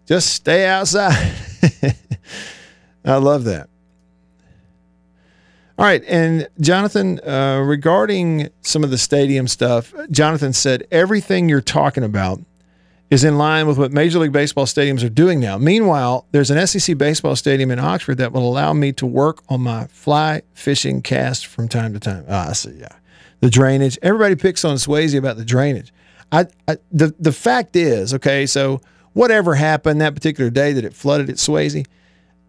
Just 0.06 0.32
stay 0.32 0.66
outside. 0.66 1.34
I 3.04 3.16
love 3.16 3.44
that. 3.44 3.68
All 5.78 5.84
right. 5.84 6.02
And 6.08 6.48
Jonathan, 6.61 7.20
uh, 7.20 7.62
regarding 7.64 8.48
some 8.62 8.82
of 8.82 8.90
the 8.90 8.98
stadium 8.98 9.46
stuff, 9.46 9.94
Jonathan 10.11 10.52
said 10.52 10.87
everything 10.90 11.48
you're 11.48 11.61
talking 11.61 12.02
about 12.02 12.40
is 13.10 13.24
in 13.24 13.38
line 13.38 13.66
with 13.66 13.78
what 13.78 13.92
Major 13.92 14.18
League 14.18 14.32
Baseball 14.32 14.66
stadiums 14.66 15.02
are 15.02 15.08
doing 15.08 15.40
now. 15.40 15.56
Meanwhile, 15.56 16.26
there's 16.30 16.50
an 16.50 16.66
SEC 16.66 16.98
baseball 16.98 17.36
stadium 17.36 17.70
in 17.70 17.78
Oxford 17.78 18.16
that 18.16 18.32
will 18.32 18.46
allow 18.46 18.72
me 18.74 18.92
to 18.92 19.06
work 19.06 19.42
on 19.48 19.62
my 19.62 19.86
fly 19.86 20.42
fishing 20.52 21.00
cast 21.00 21.46
from 21.46 21.68
time 21.68 21.94
to 21.94 22.00
time. 22.00 22.24
Ah, 22.28 22.50
I 22.50 22.52
see. 22.52 22.76
Yeah. 22.78 22.88
The 23.40 23.48
drainage. 23.48 23.98
Everybody 24.02 24.36
picks 24.36 24.64
on 24.64 24.76
Swayze 24.76 25.16
about 25.16 25.36
the 25.36 25.44
drainage. 25.44 25.92
I, 26.30 26.46
I 26.66 26.76
the 26.92 27.14
the 27.18 27.32
fact 27.32 27.76
is, 27.76 28.12
okay, 28.12 28.44
so 28.44 28.82
whatever 29.14 29.54
happened 29.54 30.00
that 30.00 30.14
particular 30.14 30.50
day 30.50 30.72
that 30.74 30.84
it 30.84 30.92
flooded 30.92 31.30
at 31.30 31.36
Swayze, 31.36 31.86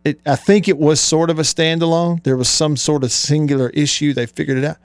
it, 0.04 0.20
I 0.26 0.36
think 0.36 0.68
it 0.68 0.78
was 0.78 1.00
sort 1.00 1.30
of 1.30 1.40
a 1.40 1.44
standalone. 1.44 2.22
There 2.24 2.36
was 2.36 2.50
some 2.50 2.76
sort 2.76 3.06
of 3.06 3.12
singular 3.12 3.70
issue. 3.70 4.14
They 4.14 4.26
figured 4.26 4.58
it 4.58 4.66
out, 4.66 4.78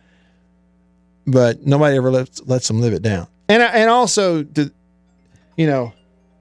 but 1.27 1.67
nobody 1.67 1.97
ever 1.97 2.13
lets 2.13 2.41
lets 2.43 2.69
them 2.69 2.81
live 2.81 2.93
it 2.93 3.03
down. 3.03 3.27
And 3.49 3.63
and 3.63 3.91
also, 3.91 4.45
to, 4.45 4.73
you 5.57 5.67
know, 5.67 5.93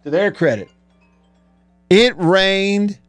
to 0.03 0.09
their 0.09 0.31
credit, 0.31 0.69
it 1.89 2.13
rained 2.17 2.99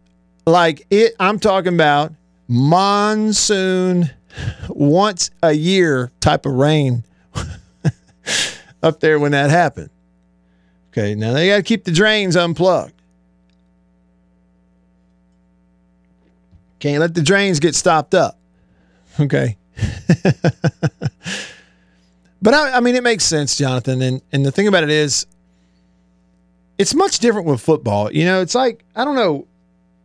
like 0.46 0.86
it. 0.90 1.14
I'm 1.18 1.38
talking 1.38 1.74
about 1.74 2.12
monsoon, 2.48 4.10
once 4.68 5.30
a 5.42 5.52
year 5.52 6.12
type 6.20 6.46
of 6.46 6.52
rain 6.52 7.04
up 8.82 9.00
there 9.00 9.18
when 9.18 9.32
that 9.32 9.50
happened. 9.50 9.90
Okay, 10.90 11.14
now 11.14 11.32
they 11.32 11.48
got 11.48 11.56
to 11.56 11.62
keep 11.62 11.84
the 11.84 11.92
drains 11.92 12.36
unplugged. 12.36 12.92
Can't 16.78 17.00
let 17.00 17.14
the 17.14 17.22
drains 17.22 17.60
get 17.60 17.74
stopped 17.74 18.14
up. 18.14 18.38
Okay. 19.18 19.56
but 22.42 22.54
I, 22.54 22.72
I, 22.76 22.80
mean, 22.80 22.94
it 22.94 23.02
makes 23.02 23.24
sense, 23.24 23.56
Jonathan. 23.56 24.02
And, 24.02 24.22
and 24.32 24.44
the 24.44 24.52
thing 24.52 24.68
about 24.68 24.84
it 24.84 24.90
is, 24.90 25.26
it's 26.78 26.94
much 26.94 27.18
different 27.18 27.46
with 27.46 27.60
football. 27.60 28.12
You 28.12 28.24
know, 28.24 28.40
it's 28.40 28.54
like, 28.54 28.84
I 28.96 29.04
don't 29.04 29.16
know, 29.16 29.46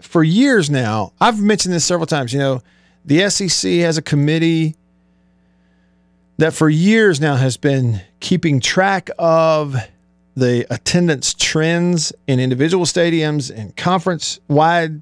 for 0.01 0.23
years 0.23 0.69
now, 0.69 1.13
I've 1.19 1.41
mentioned 1.41 1.73
this 1.73 1.85
several 1.85 2.07
times. 2.07 2.33
You 2.33 2.39
know, 2.39 2.61
the 3.05 3.29
SEC 3.29 3.71
has 3.79 3.97
a 3.97 4.01
committee 4.01 4.75
that 6.37 6.53
for 6.53 6.69
years 6.69 7.19
now 7.19 7.35
has 7.35 7.57
been 7.57 8.01
keeping 8.19 8.59
track 8.59 9.09
of 9.19 9.75
the 10.35 10.65
attendance 10.73 11.33
trends 11.33 12.13
in 12.27 12.39
individual 12.39 12.85
stadiums 12.85 13.53
and 13.53 13.75
conference 13.75 14.39
wide, 14.47 15.01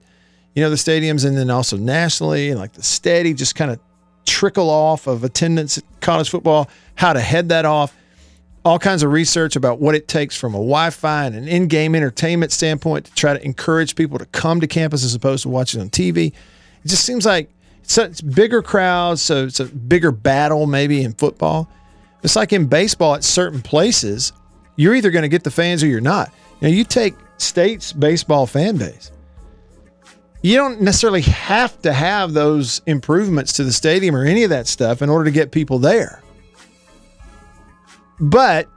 you 0.56 0.63
know, 0.63 0.69
the 0.71 0.75
stadiums, 0.75 1.25
and 1.25 1.38
then 1.38 1.51
also 1.51 1.77
nationally, 1.77 2.49
and 2.49 2.60
like 2.60 2.73
the 2.73 2.82
steady 2.82 3.36
just 3.36 3.53
kind 3.53 3.69
of 3.69 3.80
trickle 4.25 4.69
off 4.69 5.06
of 5.06 5.23
attendance 5.23 5.77
at 5.77 5.84
college 6.01 6.30
football, 6.30 6.67
how 6.95 7.13
to 7.13 7.19
head 7.19 7.49
that 7.49 7.65
off, 7.65 7.95
all 8.65 8.80
kinds 8.80 9.04
of 9.04 9.12
research 9.12 9.56
about 9.56 9.80
what 9.80 9.96
it 9.96 10.08
takes 10.08 10.36
from 10.36 10.54
a 10.54 10.58
Wi 10.58 10.89
Fi 10.89 11.26
and 11.26 11.36
an 11.36 11.48
in 11.48 11.67
game 11.67 11.96
entertainment 11.96 12.52
standpoint 12.52 13.06
to 13.06 13.13
try 13.13 13.34
to 13.34 13.43
encourage 13.46 13.96
people 13.96 14.20
to 14.20 14.26
come 14.28 14.60
to 14.60 14.67
campus 14.67 15.04
as 15.04 15.15
opposed 15.15 15.43
to 15.43 15.50
watching 15.50 15.80
on 15.80 15.89
TV. 15.89 16.28
It 16.28 16.88
just 16.88 17.06
seems 17.06 17.26
like 17.26 17.50
so 17.84 18.04
it's 18.04 18.20
bigger 18.20 18.62
crowds, 18.62 19.22
so 19.22 19.46
it's 19.46 19.62
a 19.62 19.65
bigger 19.65 20.12
battle 20.12 20.67
maybe 20.67 21.04
in 21.04 21.13
football. 21.13 21.70
It's 22.22 22.36
like 22.36 22.52
in 22.52 22.65
baseball 22.65 23.15
at 23.15 23.24
certain 23.24 23.62
places, 23.62 24.34
you're 24.76 24.93
either 24.93 25.10
going 25.10 25.24
to 25.24 25.30
get 25.30 25.46
the 25.46 25.52
fans 25.52 25.82
or 25.82 25.88
you're 25.88 26.02
not. 26.02 26.32
Now 26.62 26.67
you 26.67 26.84
take 26.84 27.13
state's 27.38 27.93
baseball 27.93 28.46
fan 28.46 28.78
base. 28.78 29.12
You 30.41 30.56
don't 30.56 30.82
necessarily 30.82 31.22
have 31.22 31.82
to 31.84 31.93
have 31.93 32.34
those 32.34 32.82
improvements 32.86 33.54
to 33.54 33.63
the 33.63 33.72
stadium 33.72 34.15
or 34.15 34.26
any 34.26 34.43
of 34.43 34.50
that 34.50 34.67
stuff 34.67 35.02
in 35.02 35.10
order 35.10 35.26
to 35.26 35.32
get 35.32 35.52
people 35.52 35.80
there. 35.80 36.22
But 38.19 38.67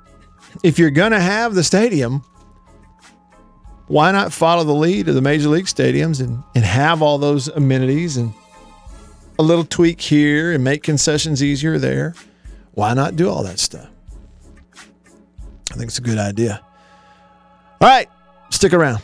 if 0.63 0.79
you're 0.79 0.91
going 0.91 1.13
to 1.13 1.21
have 1.21 1.55
the 1.55 1.65
stadium, 1.65 2.25
why 3.87 4.13
not 4.13 4.33
follow 4.33 4.65
the 4.65 4.75
lead 4.75 5.09
of 5.09 5.15
the 5.15 5.21
major 5.21 5.49
league 5.49 5.67
stadiums 5.67 6.21
and, 6.21 6.43
and 6.55 6.65
have 6.65 7.03
all 7.03 7.19
those 7.19 7.49
amenities 7.49 8.17
and 8.17 8.33
a 9.41 9.43
little 9.43 9.65
tweak 9.65 10.03
here 10.03 10.53
and 10.53 10.63
make 10.63 10.83
concessions 10.83 11.43
easier 11.43 11.79
there. 11.79 12.15
Why 12.73 12.93
not 12.93 13.17
do 13.17 13.31
all 13.31 13.43
that 13.45 13.59
stuff? 13.59 13.89
I 15.73 15.77
think 15.77 15.85
it's 15.85 15.99
a 15.99 16.03
good 16.03 16.19
idea. 16.19 16.61
All 17.81 17.89
right, 17.89 18.07
stick 18.51 18.75
around. 18.75 19.01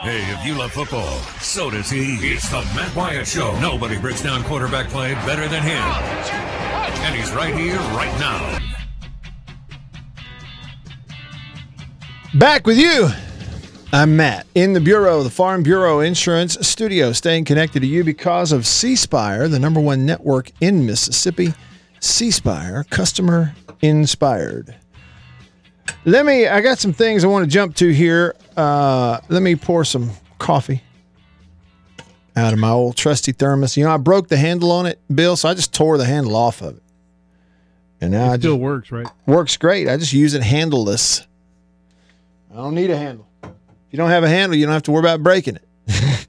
Hey, 0.00 0.22
if 0.32 0.46
you 0.46 0.54
love 0.54 0.70
football, 0.70 1.18
so 1.40 1.70
does 1.70 1.90
he. 1.90 2.14
It's 2.20 2.48
the 2.50 2.60
Matt 2.76 2.94
Wyatt 2.94 3.26
Show. 3.26 3.58
Nobody 3.58 3.98
breaks 3.98 4.22
down 4.22 4.44
quarterback 4.44 4.88
play 4.88 5.14
better 5.26 5.48
than 5.48 5.64
him. 5.64 6.57
And 7.00 7.14
he's 7.14 7.32
right 7.32 7.54
here, 7.54 7.76
right 7.76 8.18
now. 8.18 8.58
Back 12.34 12.66
with 12.66 12.78
you 12.78 13.08
I'm 13.90 14.16
Matt 14.16 14.46
in 14.54 14.74
the 14.74 14.80
Bureau, 14.80 15.22
the 15.22 15.30
Farm 15.30 15.62
Bureau 15.62 16.00
Insurance 16.00 16.58
Studio, 16.60 17.12
staying 17.12 17.46
connected 17.46 17.80
to 17.80 17.86
you 17.86 18.04
because 18.04 18.52
of 18.52 18.66
C 18.66 18.94
Spire, 18.96 19.48
the 19.48 19.58
number 19.58 19.80
one 19.80 20.04
network 20.04 20.52
in 20.60 20.84
Mississippi. 20.84 21.54
C 21.98 22.30
Spire, 22.30 22.84
customer 22.90 23.54
inspired. 23.80 24.76
Let 26.04 26.26
me, 26.26 26.46
I 26.46 26.60
got 26.60 26.78
some 26.78 26.92
things 26.92 27.24
I 27.24 27.28
want 27.28 27.46
to 27.46 27.50
jump 27.50 27.76
to 27.76 27.88
here. 27.88 28.34
Uh, 28.58 29.20
let 29.30 29.42
me 29.42 29.56
pour 29.56 29.84
some 29.84 30.10
coffee 30.38 30.82
out 32.38 32.52
of 32.52 32.58
my 32.58 32.70
old 32.70 32.96
trusty 32.96 33.32
thermos. 33.32 33.76
You 33.76 33.84
know, 33.84 33.90
I 33.90 33.96
broke 33.96 34.28
the 34.28 34.36
handle 34.36 34.70
on 34.70 34.86
it, 34.86 35.00
Bill, 35.14 35.36
so 35.36 35.48
I 35.48 35.54
just 35.54 35.74
tore 35.74 35.98
the 35.98 36.04
handle 36.04 36.36
off 36.36 36.62
of 36.62 36.76
it. 36.76 36.82
And 38.00 38.12
now 38.12 38.32
it 38.32 38.40
still 38.40 38.56
works, 38.56 38.92
right? 38.92 39.06
Works 39.26 39.56
great. 39.56 39.88
I 39.88 39.96
just 39.96 40.12
use 40.12 40.34
it 40.34 40.42
handleless. 40.42 41.26
I 42.52 42.56
don't 42.56 42.74
need 42.74 42.90
a 42.90 42.96
handle. 42.96 43.26
If 43.42 43.50
you 43.90 43.96
don't 43.96 44.10
have 44.10 44.24
a 44.24 44.28
handle, 44.28 44.56
you 44.56 44.64
don't 44.66 44.72
have 44.72 44.84
to 44.84 44.92
worry 44.92 45.00
about 45.00 45.22
breaking 45.22 45.56
it. 45.56 46.28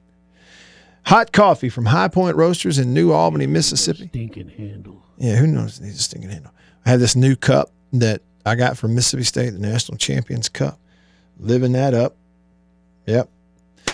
Hot 1.04 1.32
coffee 1.32 1.68
from 1.68 1.86
High 1.86 2.08
Point 2.08 2.36
Roasters 2.36 2.78
in 2.78 2.92
New 2.92 3.12
Albany, 3.12 3.46
Mississippi. 3.46 4.08
Stinking 4.08 4.48
handle. 4.48 5.02
Yeah, 5.18 5.36
who 5.36 5.46
knows? 5.46 5.80
Needs 5.80 5.98
a 5.98 6.02
stinking 6.02 6.30
handle. 6.30 6.52
I 6.86 6.90
have 6.90 7.00
this 7.00 7.14
new 7.14 7.36
cup 7.36 7.70
that 7.92 8.22
I 8.46 8.54
got 8.54 8.78
from 8.78 8.94
Mississippi 8.94 9.24
State, 9.24 9.50
the 9.50 9.58
National 9.58 9.98
Champions 9.98 10.48
Cup. 10.48 10.78
Living 11.38 11.72
that 11.72 11.94
up. 11.94 12.16
Yep. 13.06 13.28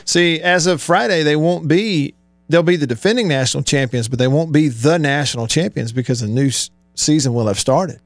See, 0.04 0.40
as 0.40 0.66
of 0.66 0.80
Friday, 0.80 1.22
they 1.22 1.36
won't 1.36 1.68
be. 1.68 2.14
They'll 2.48 2.62
be 2.62 2.76
the 2.76 2.86
defending 2.86 3.26
national 3.26 3.64
champions, 3.64 4.08
but 4.08 4.20
they 4.20 4.28
won't 4.28 4.52
be 4.52 4.68
the 4.68 4.98
national 4.98 5.48
champions 5.48 5.90
because 5.90 6.20
the 6.20 6.28
new 6.28 6.50
season 6.94 7.34
will 7.34 7.48
have 7.48 7.58
started. 7.58 8.00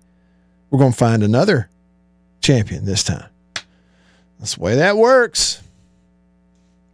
We're 0.70 0.78
going 0.78 0.92
to 0.92 0.98
find 0.98 1.22
another 1.22 1.68
champion 2.40 2.86
this 2.86 3.04
time. 3.04 3.28
That's 4.38 4.54
the 4.54 4.62
way 4.62 4.76
that 4.76 4.96
works. 4.96 5.62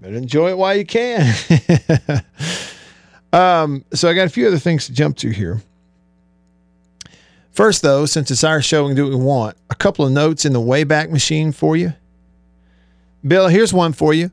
Better 0.00 0.16
enjoy 0.16 0.50
it 0.50 0.58
while 0.58 0.74
you 0.74 0.84
can. 0.84 1.34
um, 3.32 3.84
so 3.92 4.08
I 4.08 4.14
got 4.14 4.26
a 4.26 4.30
few 4.30 4.48
other 4.48 4.58
things 4.58 4.86
to 4.86 4.92
jump 4.92 5.16
to 5.18 5.30
here. 5.30 5.62
First, 7.52 7.82
though, 7.82 8.04
since 8.04 8.30
it's 8.30 8.44
our 8.44 8.60
show 8.60 8.86
and 8.86 8.96
do 8.96 9.04
what 9.04 9.18
we 9.18 9.24
want, 9.24 9.56
a 9.70 9.74
couple 9.74 10.04
of 10.04 10.12
notes 10.12 10.44
in 10.44 10.52
the 10.52 10.60
Wayback 10.60 11.10
Machine 11.10 11.52
for 11.52 11.76
you. 11.76 11.94
Bill, 13.26 13.48
here's 13.48 13.72
one 13.72 13.92
for 13.92 14.12
you 14.12 14.30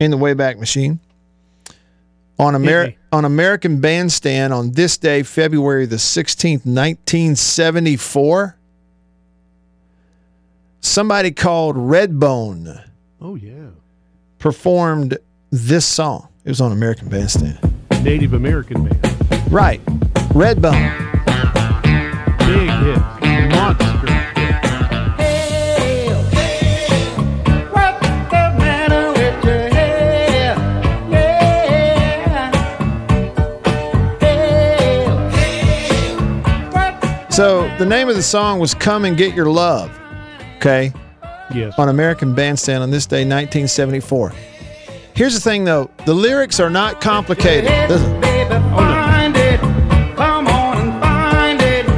in 0.00 0.10
the 0.10 0.16
Wayback 0.16 0.58
Machine. 0.58 1.00
On, 2.38 2.54
Amer- 2.54 2.94
on 3.12 3.24
American 3.24 3.80
Bandstand 3.80 4.52
on 4.52 4.72
this 4.72 4.98
day, 4.98 5.22
February 5.22 5.86
the 5.86 5.96
16th, 5.96 6.66
1974, 6.66 8.56
somebody 10.80 11.30
called 11.30 11.76
Redbone. 11.76 12.84
Oh 13.22 13.36
yeah. 13.36 13.70
Performed 14.38 15.16
this 15.50 15.86
song. 15.86 16.28
It 16.44 16.50
was 16.50 16.60
on 16.60 16.72
American 16.72 17.08
Bandstand. 17.08 17.58
Native 18.02 18.34
American 18.34 18.86
band. 18.86 19.50
Right. 19.50 19.82
Redbone. 20.34 20.92
Big 22.38 22.70
hit. 22.70 23.15
So 37.36 37.68
the 37.76 37.84
name 37.84 38.08
of 38.08 38.16
the 38.16 38.22
song 38.22 38.60
was 38.60 38.72
"Come 38.72 39.04
and 39.04 39.14
Get 39.14 39.34
Your 39.34 39.44
Love." 39.44 39.90
Okay. 40.56 40.90
Yes. 41.54 41.74
On 41.78 41.90
American 41.90 42.34
Bandstand 42.34 42.82
on 42.82 42.90
this 42.90 43.04
day, 43.04 43.26
1974. 43.26 44.32
Here's 45.12 45.34
the 45.34 45.40
thing, 45.40 45.64
though: 45.64 45.90
the 46.06 46.14
lyrics 46.14 46.60
are 46.60 46.70
not 46.70 47.02
complicated. 47.02 47.68
Come 47.68 47.92
on 50.48 50.78
and 50.78 50.98
find 51.02 51.60
it. 51.60 51.76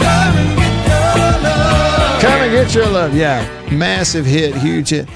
Come 0.00 0.32
and 0.34 0.58
get 0.58 0.72
your 0.88 1.42
love. 1.42 2.22
Come 2.22 2.40
and 2.40 2.52
get 2.52 2.74
your 2.74 2.86
love. 2.86 3.14
Yeah, 3.14 3.68
massive 3.70 4.24
hit, 4.24 4.54
huge 4.54 4.88
hit. 4.88 5.06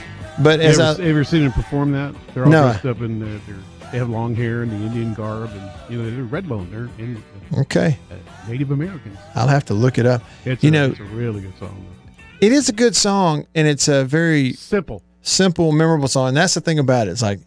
But 0.40 0.61
you 0.61 0.66
as 0.66 0.79
ever, 0.81 1.03
I 1.03 1.07
ever 1.07 1.25
seen 1.25 1.42
them 1.42 1.53
perform 1.53 1.92
that? 1.92 2.14
They're 2.35 2.45
all 2.45 2.51
No. 2.51 2.62
dressed 2.71 2.87
up 2.87 3.01
in 3.01 3.23
uh, 3.23 3.38
they 3.90 3.99
have 3.99 4.09
long 4.09 4.35
hair 4.35 4.62
and 4.62 4.71
the 4.73 4.77
Indian 4.77 5.12
garb, 5.14 5.51
and 5.51 5.71
you 5.90 5.99
know 6.03 6.11
they're 6.11 6.25
Redbone. 6.42 6.71
They're 6.71 6.88
in, 6.99 7.23
okay, 7.59 7.99
uh, 8.11 8.14
Native 8.51 8.71
Americans. 8.71 9.18
I'll 9.35 9.49
have 9.49 9.66
to 9.66 9.75
look 9.75 9.99
it 9.99 10.07
up. 10.07 10.23
It's 10.47 10.62
You 10.64 10.71
a, 10.71 10.73
know- 10.73 10.87
it's 10.90 11.01
a 11.01 11.05
really 11.05 11.42
good 11.42 11.59
song. 11.59 11.85
It 12.40 12.53
is 12.53 12.68
a 12.68 12.73
good 12.73 12.97
song, 12.97 13.47
and 13.55 13.68
it's 13.68 13.87
a 13.88 14.05
very 14.05 14.55
Simple. 14.55 15.03
simple, 15.21 15.71
memorable 15.73 16.09
song. 16.09 16.29
And 16.29 16.37
that's 16.37 16.55
the 16.55 16.61
thing 16.61 16.79
about 16.79 17.07
it. 17.07 17.11
It's 17.11 17.23
like 17.23 17.40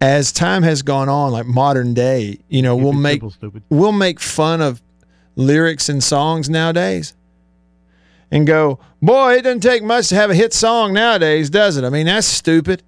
as 0.00 0.32
time 0.32 0.62
has 0.62 0.82
gone 0.82 1.08
on, 1.08 1.32
like 1.32 1.46
modern 1.46 1.92
day, 1.94 2.38
you 2.48 2.62
know, 2.62 2.76
Keep 2.76 2.82
we'll 2.84 2.92
make 2.94 3.20
simple, 3.40 3.60
we'll 3.68 3.92
make 3.92 4.20
fun 4.20 4.60
of 4.62 4.80
lyrics 5.36 5.88
and 5.88 6.02
songs 6.02 6.48
nowadays 6.48 7.14
and 8.32 8.46
go, 8.46 8.80
boy, 9.00 9.34
it 9.34 9.42
doesn't 9.42 9.60
take 9.60 9.84
much 9.84 10.08
to 10.08 10.16
have 10.16 10.30
a 10.30 10.34
hit 10.34 10.52
song 10.52 10.92
nowadays, 10.92 11.50
does 11.50 11.76
it? 11.76 11.84
I 11.84 11.90
mean, 11.90 12.06
that's 12.06 12.26
stupid. 12.26 12.82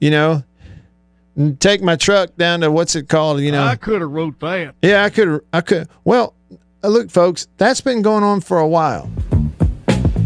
You 0.00 0.10
know, 0.12 0.44
And 1.34 1.58
take 1.60 1.82
my 1.82 1.96
truck 1.96 2.36
down 2.36 2.60
to 2.60 2.70
what's 2.70 2.94
it 2.94 3.08
called? 3.08 3.40
You 3.40 3.50
know, 3.50 3.64
I 3.64 3.74
could 3.74 4.00
have 4.00 4.10
wrote 4.10 4.38
that. 4.40 4.74
yeah, 4.82 5.02
I 5.04 5.10
could, 5.10 5.40
I 5.52 5.60
could. 5.62 5.88
Well, 6.04 6.34
uh, 6.84 6.88
look, 6.88 7.10
folks, 7.10 7.48
that's 7.56 7.80
been 7.80 8.02
going 8.02 8.22
on 8.22 8.40
for 8.40 8.58
a 8.58 8.68
while. 8.68 9.10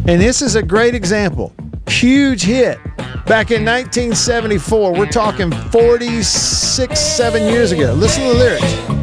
And 0.04 0.20
this 0.20 0.42
is 0.42 0.56
a 0.56 0.62
great 0.62 0.94
example. 0.94 1.54
Huge 1.88 2.42
hit 2.42 2.78
back 3.26 3.50
in 3.52 3.64
1974. 3.64 4.92
We're 4.94 5.06
talking 5.06 5.50
46, 5.52 6.98
seven 7.00 7.44
years 7.44 7.70
ago. 7.72 7.92
Listen 7.94 8.24
to 8.24 8.28
the 8.30 8.34
lyrics. 8.34 9.01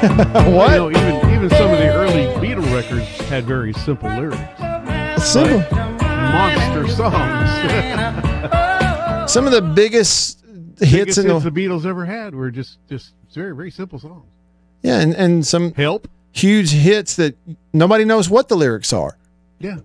What? 0.50 0.70
You 0.72 0.76
know, 0.78 0.90
even 0.90 1.30
even 1.34 1.50
some 1.50 1.70
of 1.70 1.78
the 1.78 1.88
early 1.92 2.24
Beatle 2.40 2.64
records 2.74 3.06
had 3.28 3.44
very 3.44 3.72
simple 3.74 4.08
lyrics. 4.08 4.38
Simple. 5.22 5.60
Monster 6.00 6.88
songs. 6.88 7.50
Some 9.30 9.46
of 9.46 9.52
the 9.52 9.60
biggest 9.62 10.40
hits 10.78 10.80
Biggest 10.80 11.18
in 11.18 11.26
hits 11.28 11.44
the 11.44 11.50
the 11.50 11.60
Beatles 11.66 11.84
ever 11.86 12.04
had 12.06 12.34
were 12.34 12.50
just 12.50 12.78
just 12.88 13.12
very 13.34 13.54
very 13.54 13.70
simple 13.70 13.98
songs. 13.98 14.24
yeah, 14.82 15.00
and, 15.00 15.14
and 15.14 15.46
some 15.46 15.72
Help. 15.74 16.08
huge 16.32 16.70
hits 16.72 17.16
that 17.16 17.36
nobody 17.72 18.04
knows 18.04 18.30
what 18.30 18.48
the 18.48 18.56
lyrics 18.56 18.92
are. 18.92 19.16
Yeah. 19.58 19.78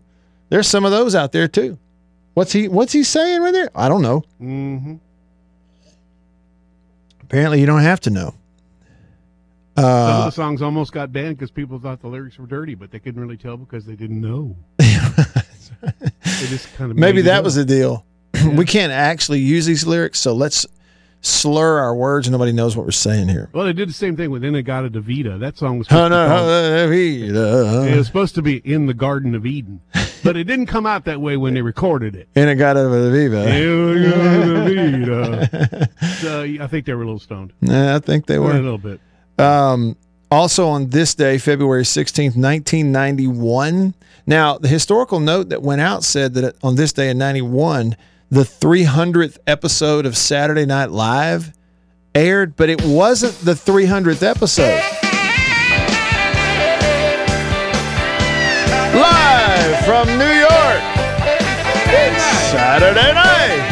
There's 0.50 0.68
some 0.68 0.86
of 0.86 0.92
those 0.92 1.14
out 1.16 1.32
there 1.32 1.48
too. 1.48 1.78
What's 2.36 2.54
he 2.54 2.68
What's 2.70 2.94
he 2.94 3.04
saying 3.04 3.42
right 3.42 3.52
there? 3.54 3.70
I 3.76 3.90
don't 3.90 4.02
know. 4.02 4.24
Mm-hmm. 4.42 4.96
Apparently, 7.22 7.60
you 7.60 7.66
don't 7.66 7.82
have 7.82 8.00
to 8.02 8.10
know. 8.10 8.34
Some 9.76 9.84
of 9.86 9.92
Uh, 10.22 10.26
the 10.26 10.32
songs 10.32 10.62
almost 10.62 10.92
got 10.94 11.12
banned 11.12 11.38
because 11.38 11.52
people 11.52 11.80
thought 11.80 12.02
the 12.02 12.08
lyrics 12.08 12.38
were 12.40 12.48
dirty, 12.48 12.76
but 12.76 12.92
they 12.92 13.00
couldn't 13.00 13.20
really 13.22 13.38
tell 13.38 13.58
because 13.58 13.86
they 13.86 13.96
didn't 13.96 14.22
know. 14.22 14.56
They 15.82 16.48
just 16.48 16.74
kind 16.76 16.92
of 16.92 16.98
maybe 16.98 17.22
that 17.24 17.44
was 17.44 17.56
the 17.56 17.66
deal. 17.66 18.06
we 18.56 18.66
can't 18.66 18.92
actually 18.92 19.40
use 19.40 19.66
these 19.66 19.86
lyrics, 19.86 20.20
so 20.20 20.34
let's 20.34 20.66
slur 21.22 21.80
our 21.80 21.96
words 21.96 22.30
nobody 22.30 22.52
knows 22.52 22.76
what 22.76 22.86
we're 22.86 22.92
saying 22.92 23.28
here. 23.30 23.50
Well, 23.54 23.66
they 23.66 23.74
did 23.74 23.90
the 23.90 23.94
same 23.94 24.16
thing 24.18 24.30
with 24.32 24.44
In-A-Gadda-Da-Vida. 24.44 25.38
That 25.40 25.58
song 25.58 25.80
was 25.80 25.88
Oh, 25.88 25.90
supposed, 25.90 26.12
no, 26.12 26.24
to, 26.24 26.30
call- 26.30 26.46
no, 27.34 27.84
no, 27.86 27.94
it 27.94 27.98
was 27.98 28.08
supposed 28.08 28.36
to 28.36 28.42
be 28.42 28.58
in 28.58 28.86
the 28.88 28.94
Garden 28.94 29.34
of 29.36 29.46
Eden, 29.46 29.80
but 30.24 30.36
it 30.38 30.44
didn't 30.46 30.66
come 30.68 30.86
out 30.86 31.06
that 31.06 31.22
way 31.22 31.38
when 31.38 31.54
they 31.54 31.62
recorded 31.62 32.16
it. 32.16 32.28
And 32.36 32.50
it 32.50 32.56
got 32.56 32.78
out 32.78 32.86
of 32.86 32.92
the 32.92 33.12
Viva. 33.12 33.46
Davida. 34.56 35.90
so 36.22 36.44
I 36.44 36.68
think 36.68 36.86
they 36.86 36.94
were 36.94 37.04
a 37.04 37.06
little 37.06 37.20
stoned. 37.20 37.54
Yeah, 37.62 37.96
I 37.96 38.00
think 38.00 38.26
they 38.26 38.40
were 38.40 38.52
A 38.52 38.56
little 38.56 38.78
bit. 38.78 39.00
Um, 39.38 39.98
also 40.32 40.68
on 40.68 40.90
this 40.90 41.16
day, 41.16 41.38
February 41.38 41.84
16th, 41.84 42.36
1991. 42.36 43.94
Now, 44.28 44.58
the 44.58 44.68
historical 44.68 45.20
note 45.20 45.50
that 45.50 45.62
went 45.62 45.82
out 45.82 46.04
said 46.04 46.34
that 46.36 46.56
on 46.64 46.76
this 46.76 46.94
day 46.94 47.10
in 47.10 47.18
91, 47.18 47.96
the 48.32 48.42
300th 48.42 49.38
episode 49.46 50.06
of 50.06 50.18
Saturday 50.18 50.66
Night 50.66 50.92
Live 50.92 51.54
aired, 52.16 52.56
but 52.56 52.70
it 52.70 52.84
wasn't 52.84 53.38
the 53.40 53.54
300th 53.54 54.24
episode. 54.24 54.82
Live 58.96 59.86
from 59.86 60.08
New 60.18 60.26
York, 60.26 60.82
it's 61.88 62.24
Saturday 62.50 63.14
night. 63.14 63.72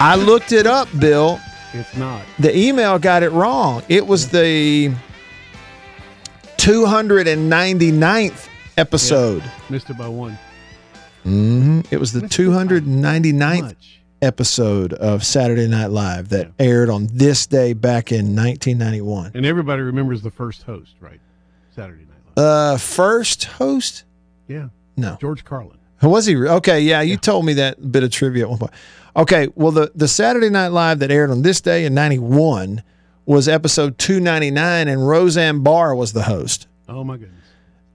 I 0.00 0.16
looked 0.16 0.52
it 0.52 0.66
up, 0.66 0.88
Bill. 0.98 1.40
It's 1.74 1.96
not. 1.96 2.22
The 2.38 2.56
email 2.56 2.98
got 2.98 3.22
it 3.22 3.30
wrong. 3.30 3.82
It 3.88 4.06
was 4.06 4.28
the 4.30 4.94
299th 6.56 8.48
episode. 8.76 9.42
Missed 9.70 9.90
it 9.90 9.98
by 9.98 10.08
one. 10.08 10.38
hmm 11.22 11.80
It 11.90 11.98
was 11.98 12.12
the 12.12 12.20
299th 12.20 13.62
Much. 13.62 14.02
episode 14.22 14.92
of 14.94 15.24
Saturday 15.24 15.66
Night 15.68 15.90
Live 15.90 16.28
that 16.30 16.52
aired 16.58 16.90
on 16.90 17.08
this 17.12 17.46
day 17.46 17.72
back 17.72 18.12
in 18.12 18.34
1991. 18.36 19.32
And 19.34 19.44
everybody 19.46 19.82
remembers 19.82 20.22
the 20.22 20.30
first 20.30 20.62
host, 20.62 20.94
right? 21.00 21.20
Saturday 21.74 22.04
Night 22.04 22.36
Live. 22.36 22.44
Uh, 22.46 22.76
first 22.78 23.44
host? 23.44 24.04
Yeah. 24.48 24.68
No. 24.96 25.16
George 25.20 25.44
Carlin. 25.44 25.78
Who 25.98 26.08
was 26.08 26.26
he? 26.26 26.36
Okay, 26.36 26.80
yeah, 26.80 27.00
you 27.00 27.16
told 27.16 27.44
me 27.46 27.54
that 27.54 27.90
bit 27.90 28.02
of 28.04 28.10
trivia 28.10 28.44
at 28.44 28.50
one 28.50 28.58
point. 28.58 28.72
Okay, 29.16 29.48
well, 29.54 29.70
the, 29.70 29.92
the 29.94 30.08
Saturday 30.08 30.50
Night 30.50 30.68
Live 30.68 30.98
that 30.98 31.10
aired 31.10 31.30
on 31.30 31.42
this 31.42 31.60
day 31.60 31.84
in 31.84 31.94
91 31.94 32.82
was 33.26 33.48
episode 33.48 33.96
299, 33.98 34.88
and 34.88 35.06
Roseanne 35.06 35.62
Barr 35.62 35.94
was 35.94 36.12
the 36.12 36.24
host. 36.24 36.66
Oh, 36.88 37.04
my 37.04 37.16
goodness. 37.16 37.40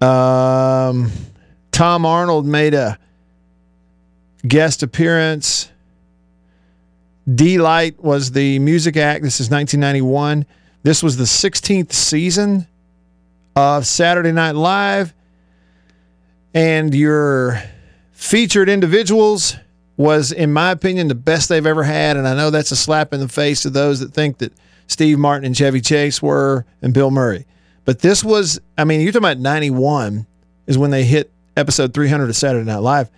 Um, 0.02 1.12
Tom 1.72 2.06
Arnold 2.06 2.46
made 2.46 2.74
a 2.74 2.98
guest 4.48 4.82
appearance. 4.82 5.70
Deee-Lite 7.34 8.02
was 8.02 8.32
the 8.32 8.58
music 8.60 8.96
act. 8.96 9.24
This 9.24 9.42
is 9.42 9.50
1991. 9.50 10.46
This 10.84 11.04
was 11.04 11.18
the 11.18 11.26
16th 11.26 11.92
season 11.92 12.66
of 13.58 13.86
Saturday 13.86 14.32
Night 14.32 14.56
Live. 14.56 15.14
And 16.54 16.96
your 16.96 17.62
featured 18.14 18.70
individuals 18.70 19.58
was, 20.00 20.32
in 20.32 20.54
my 20.54 20.72
opinion, 20.72 21.10
the 21.10 21.14
best 21.14 21.50
they've 21.50 21.66
ever 21.66 21.84
had. 21.84 22.16
And 22.16 22.26
I 22.26 22.34
know 22.34 22.52
that's 22.52 22.72
a 22.72 22.76
slap 22.78 23.14
in 23.14 23.20
the 23.20 23.28
face 23.28 23.64
to 23.64 23.70
those 23.70 24.00
that 24.00 24.14
think 24.14 24.38
that 24.38 24.54
Steve 24.88 25.20
Martin 25.20 25.46
and 25.46 25.56
Chevy 25.56 25.82
Chase 25.82 26.22
were 26.22 26.66
and 26.82 26.94
Bill 26.94 27.12
Murray. 27.12 27.46
But 27.84 28.00
this 28.00 28.24
was, 28.24 28.62
I 28.78 28.86
mean, 28.86 29.02
you're 29.02 29.12
talking 29.12 29.26
about 29.26 29.40
91 29.40 30.26
is 30.68 30.78
when 30.78 30.92
they 30.92 31.04
hit 31.04 31.34
episode 31.58 31.94
300 31.94 32.30
of 32.30 32.36
Saturday 32.38 32.66
Night 32.66 32.78
Live. 32.78 33.10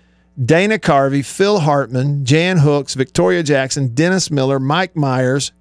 Dana 0.43 0.79
Carvey, 0.79 1.23
Phil 1.23 1.59
Hartman, 1.59 2.25
Jan 2.25 2.57
Hooks, 2.57 2.95
Victoria 2.95 3.43
Jackson, 3.43 3.93
Dennis 3.93 4.31
Miller, 4.31 4.59
Mike 4.59 4.95
Myers, 4.95 5.51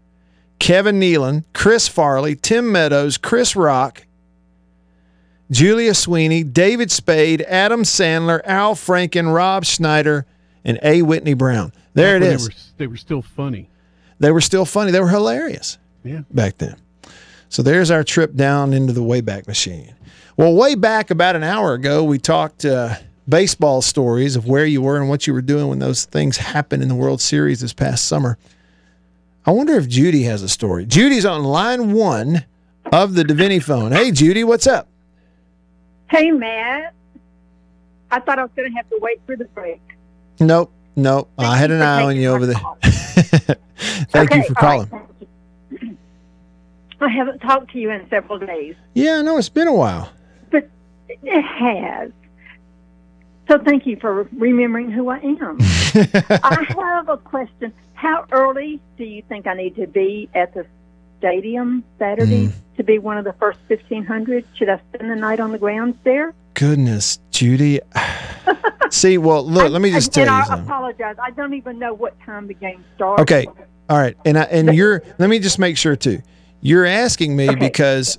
Kevin 0.59 0.99
Nealon, 0.99 1.45
Chris 1.53 1.87
Farley, 1.87 2.35
Tim 2.35 2.73
Meadows, 2.73 3.19
Chris 3.19 3.55
Rock, 3.55 4.07
Julia 5.51 5.93
Sweeney, 5.93 6.45
David 6.45 6.91
Spade, 6.91 7.43
Adam 7.43 7.83
Sandler, 7.83 8.41
Al 8.47 8.75
Franken, 8.75 9.35
Rob 9.35 9.67
Schneider, 9.67 10.25
and 10.65 10.79
A. 10.83 11.03
Whitney 11.03 11.35
Brown. 11.35 11.73
There 11.95 12.17
it 12.17 12.21
Back 12.21 12.27
when 12.29 12.37
is. 12.37 12.47
They 12.47 12.53
were, 12.55 12.59
they 12.79 12.87
were 12.89 12.97
still 12.97 13.23
funny. 13.23 13.69
They 14.19 14.31
were 14.31 14.41
still 14.41 14.65
funny. 14.65 14.91
They 14.93 15.01
were 15.01 15.09
hilarious 15.09 15.79
Yeah. 16.05 16.21
back 16.31 16.59
then. 16.59 16.77
So 17.49 17.63
there's 17.63 17.91
our 17.91 18.05
trip 18.05 18.35
down 18.35 18.73
into 18.73 18.93
the 18.93 19.03
Wayback 19.03 19.47
Machine. 19.49 19.95
Well, 20.37 20.55
way 20.55 20.75
back 20.75 21.11
about 21.11 21.37
an 21.37 21.43
hour 21.43 21.75
ago, 21.75 22.05
we 22.05 22.19
talked 22.19 22.65
uh, 22.65 22.95
baseball 23.29 23.83
stories 23.83 24.37
of 24.37 24.47
where 24.47 24.65
you 24.67 24.83
were 24.83 24.97
and 24.97 25.09
what 25.09 25.27
you 25.27 25.33
were 25.35 25.43
doing 25.43 25.69
when 25.69 25.79
those 25.81 26.05
things 26.05 26.37
happened 26.37 26.83
in 26.83 26.89
the 26.89 26.95
World 26.95 27.21
Series 27.21 27.61
this 27.61 27.73
past 27.73 28.05
summer. 28.07 28.39
I 29.47 29.51
wonder 29.53 29.75
if 29.75 29.89
Judy 29.89 30.23
has 30.25 30.43
a 30.43 30.49
story. 30.49 30.87
Judy's 30.87 31.25
on 31.27 31.43
line 31.45 31.93
one 31.93 32.45
of 32.93 33.15
the 33.15 33.23
Davini 33.25 33.63
phone. 33.63 33.91
Hey, 33.93 34.11
Judy, 34.13 34.45
what's 34.45 34.67
up? 34.67 34.87
Hey, 36.11 36.31
Matt. 36.31 36.95
I 38.11 38.21
thought 38.21 38.39
I 38.39 38.43
was 38.43 38.51
going 38.57 38.71
to 38.71 38.77
have 38.77 38.89
to 38.91 38.99
wait 39.01 39.21
for 39.27 39.37
the 39.37 39.45
break. 39.47 39.81
Nope, 40.41 40.73
nope. 40.97 41.31
I 41.39 41.57
had 41.57 41.71
an 41.71 41.83
eye 41.83 42.03
on 42.03 42.17
you 42.17 42.31
over 42.33 42.47
there. 42.47 42.57
Thank 44.11 44.35
you 44.35 44.43
for 44.45 44.55
calling. 44.55 44.87
thank 44.89 45.83
you. 45.83 45.97
I 47.01 47.09
haven't 47.09 47.39
talked 47.41 47.71
to 47.73 47.79
you 47.79 47.91
in 47.91 48.07
several 48.11 48.39
days, 48.39 48.75
Yeah, 48.95 49.17
I 49.19 49.23
know 49.23 49.39
it's 49.39 49.49
been 49.49 49.69
a 49.69 49.73
while. 49.75 50.11
but 50.51 50.69
it 51.09 51.43
has. 51.43 52.11
So 53.49 53.59
thank 53.59 53.87
you 53.87 53.97
for 54.01 54.29
remembering 54.33 54.91
who 54.91 55.09
I 55.09 55.19
am. 55.19 55.59
I 55.61 56.67
have 56.77 57.09
a 57.09 57.17
question. 57.17 57.73
How 57.95 58.25
early 58.33 58.81
do 58.97 59.05
you 59.05 59.23
think 59.29 59.47
I 59.47 59.55
need 59.55 59.77
to 59.77 59.87
be 59.87 60.29
at 60.35 60.55
the 60.55 60.67
stadium 61.19 61.85
Saturday 61.99 62.47
Mm. 62.49 62.53
to 62.77 62.85
be 62.85 62.99
one 62.99 63.19
of 63.19 63.25
the 63.25 63.33
first 63.35 63.59
1,500? 63.69 64.45
Should 64.55 64.69
I 64.69 64.81
spend 64.95 65.11
the 65.11 65.17
night 65.17 65.41
on 65.41 65.53
the 65.53 65.59
grounds 65.59 65.97
there? 66.05 66.33
Goodness, 66.55 67.19
Judy. 67.31 67.81
See, 68.91 69.19
well, 69.19 69.45
look, 69.47 69.71
let 69.71 69.81
me 69.83 69.91
just 69.91 70.13
tell 70.13 70.23
and 70.25 70.31
you 70.31 70.37
I 70.37 70.45
something. 70.45 70.67
apologize. 70.67 71.17
I 71.23 71.31
don't 71.31 71.55
even 71.55 71.79
know 71.79 71.95
what 71.95 72.19
time 72.23 72.47
the 72.49 72.55
game 72.55 72.85
starts. 72.97 73.23
Okay. 73.23 73.47
All 73.89 73.99
right, 73.99 74.17
and 74.25 74.39
I, 74.39 74.43
and 74.45 74.75
you're. 74.75 75.03
Let 75.19 75.29
me 75.31 75.39
just 75.41 75.59
make 75.59 75.77
sure 75.77 75.97
too. 75.97 76.21
You're 76.61 76.87
asking 76.87 77.35
me 77.37 77.49
Okay. 77.51 77.59
because, 77.59 78.19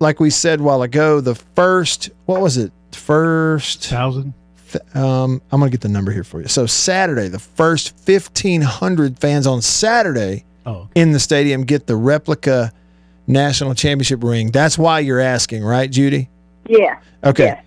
like 0.00 0.20
we 0.20 0.30
said 0.30 0.60
a 0.60 0.62
while 0.62 0.82
ago, 0.82 1.20
the 1.20 1.34
first 1.34 2.10
what 2.26 2.40
was 2.40 2.56
it? 2.56 2.72
First, 2.92 3.86
Thousand. 3.86 4.34
th- 4.70 4.84
um, 4.96 5.40
I'm 5.50 5.60
gonna 5.60 5.70
get 5.70 5.80
the 5.80 5.88
number 5.88 6.12
here 6.12 6.22
for 6.24 6.40
you. 6.40 6.48
So 6.48 6.66
Saturday, 6.66 7.28
the 7.28 7.38
first 7.38 7.94
1,500 8.06 9.18
fans 9.18 9.46
on 9.46 9.62
Saturday 9.62 10.44
Oh, 10.66 10.88
in 10.94 11.12
the 11.12 11.18
stadium 11.20 11.64
get 11.64 11.86
the 11.86 11.96
replica 11.96 12.72
national 13.26 13.74
championship 13.74 14.22
ring. 14.22 14.50
That's 14.50 14.76
why 14.78 15.00
you're 15.00 15.20
asking, 15.20 15.64
right, 15.64 15.90
Judy? 15.90 16.28
Yeah. 16.68 16.98
Okay. 17.24 17.44
Yes. 17.46 17.64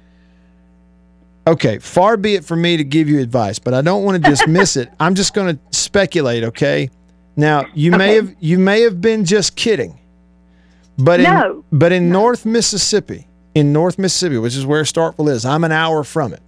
Okay, 1.47 1.79
far 1.79 2.17
be 2.17 2.35
it 2.35 2.45
from 2.45 2.61
me 2.61 2.77
to 2.77 2.83
give 2.83 3.09
you 3.09 3.19
advice, 3.19 3.57
but 3.57 3.73
I 3.73 3.81
don't 3.81 4.03
want 4.03 4.23
to 4.23 4.29
dismiss 4.29 4.75
it. 4.77 4.89
I'm 4.99 5.15
just 5.15 5.33
going 5.33 5.57
to 5.57 5.77
speculate, 5.77 6.43
okay? 6.43 6.89
Now, 7.35 7.65
you 7.73 7.91
may 7.91 8.17
Okay. 8.19 8.27
have 8.27 8.35
you 8.39 8.59
may 8.59 8.81
have 8.81 9.01
been 9.01 9.25
just 9.25 9.55
kidding. 9.55 9.97
But 10.97 11.19
in 11.19 11.63
but 11.71 11.91
in 11.91 12.09
North 12.09 12.45
Mississippi, 12.45 13.27
in 13.55 13.73
North 13.73 13.97
Mississippi, 13.97 14.37
which 14.37 14.55
is 14.55 14.65
where 14.65 14.83
Starkville 14.83 15.29
is, 15.31 15.45
I'm 15.45 15.63
an 15.63 15.71
hour 15.71 16.03
from 16.03 16.33
it. 16.33 16.41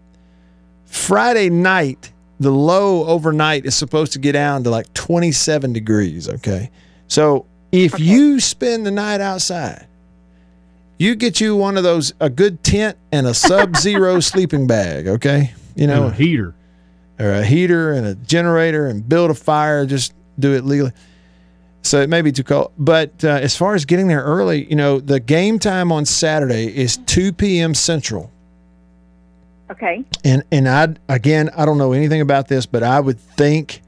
Friday 0.85 1.49
night, 1.49 2.11
the 2.39 2.51
low 2.51 3.05
overnight 3.05 3.65
is 3.65 3.75
supposed 3.75 4.13
to 4.13 4.19
get 4.19 4.33
down 4.33 4.63
to 4.65 4.69
like 4.69 4.93
27 4.93 5.73
degrees, 5.73 6.29
okay? 6.29 6.69
So, 7.07 7.47
if 7.71 7.99
you 7.99 8.39
spend 8.39 8.85
the 8.85 8.91
night 8.91 9.21
outside, 9.21 9.87
you 11.03 11.15
get 11.15 11.39
you 11.41 11.55
one 11.55 11.77
of 11.77 11.83
those 11.83 12.13
a 12.19 12.29
good 12.29 12.63
tent 12.63 12.97
and 13.11 13.27
a 13.27 13.33
sub-zero 13.33 14.19
sleeping 14.31 14.65
bag, 14.67 15.07
okay? 15.07 15.53
You 15.75 15.83
And 15.83 15.91
know, 15.91 16.07
a 16.07 16.11
heater. 16.11 16.55
or 17.19 17.31
a 17.31 17.45
heater 17.45 17.91
and 17.93 18.05
a 18.07 18.15
generator 18.15 18.87
and 18.87 19.07
build 19.07 19.29
a 19.31 19.33
fire. 19.35 19.85
Just 19.85 20.13
do 20.39 20.53
it 20.53 20.63
legally. 20.65 20.91
So 21.81 21.99
it 22.01 22.09
may 22.09 22.21
be 22.21 22.31
too 22.31 22.43
cold. 22.43 22.71
But 22.77 23.23
uh, 23.23 23.27
as 23.27 23.57
far 23.57 23.75
as 23.75 23.83
getting 23.85 24.07
there 24.07 24.23
early, 24.23 24.65
you 24.69 24.75
know, 24.75 24.99
the 24.99 25.19
game 25.19 25.59
time 25.59 25.91
on 25.91 26.05
Saturday 26.05 26.73
is 26.75 26.97
2 26.97 27.33
p.m. 27.33 27.73
Central. 27.73 28.31
Okay. 29.71 30.03
And 30.23 30.43
and 30.51 30.69
I 30.69 30.95
again, 31.09 31.49
I 31.57 31.65
don't 31.65 31.77
know 31.77 31.93
anything 31.93 32.21
about 32.21 32.47
this, 32.47 32.65
but 32.65 32.83
I 32.83 32.99
would 32.99 33.19
think 33.19 33.81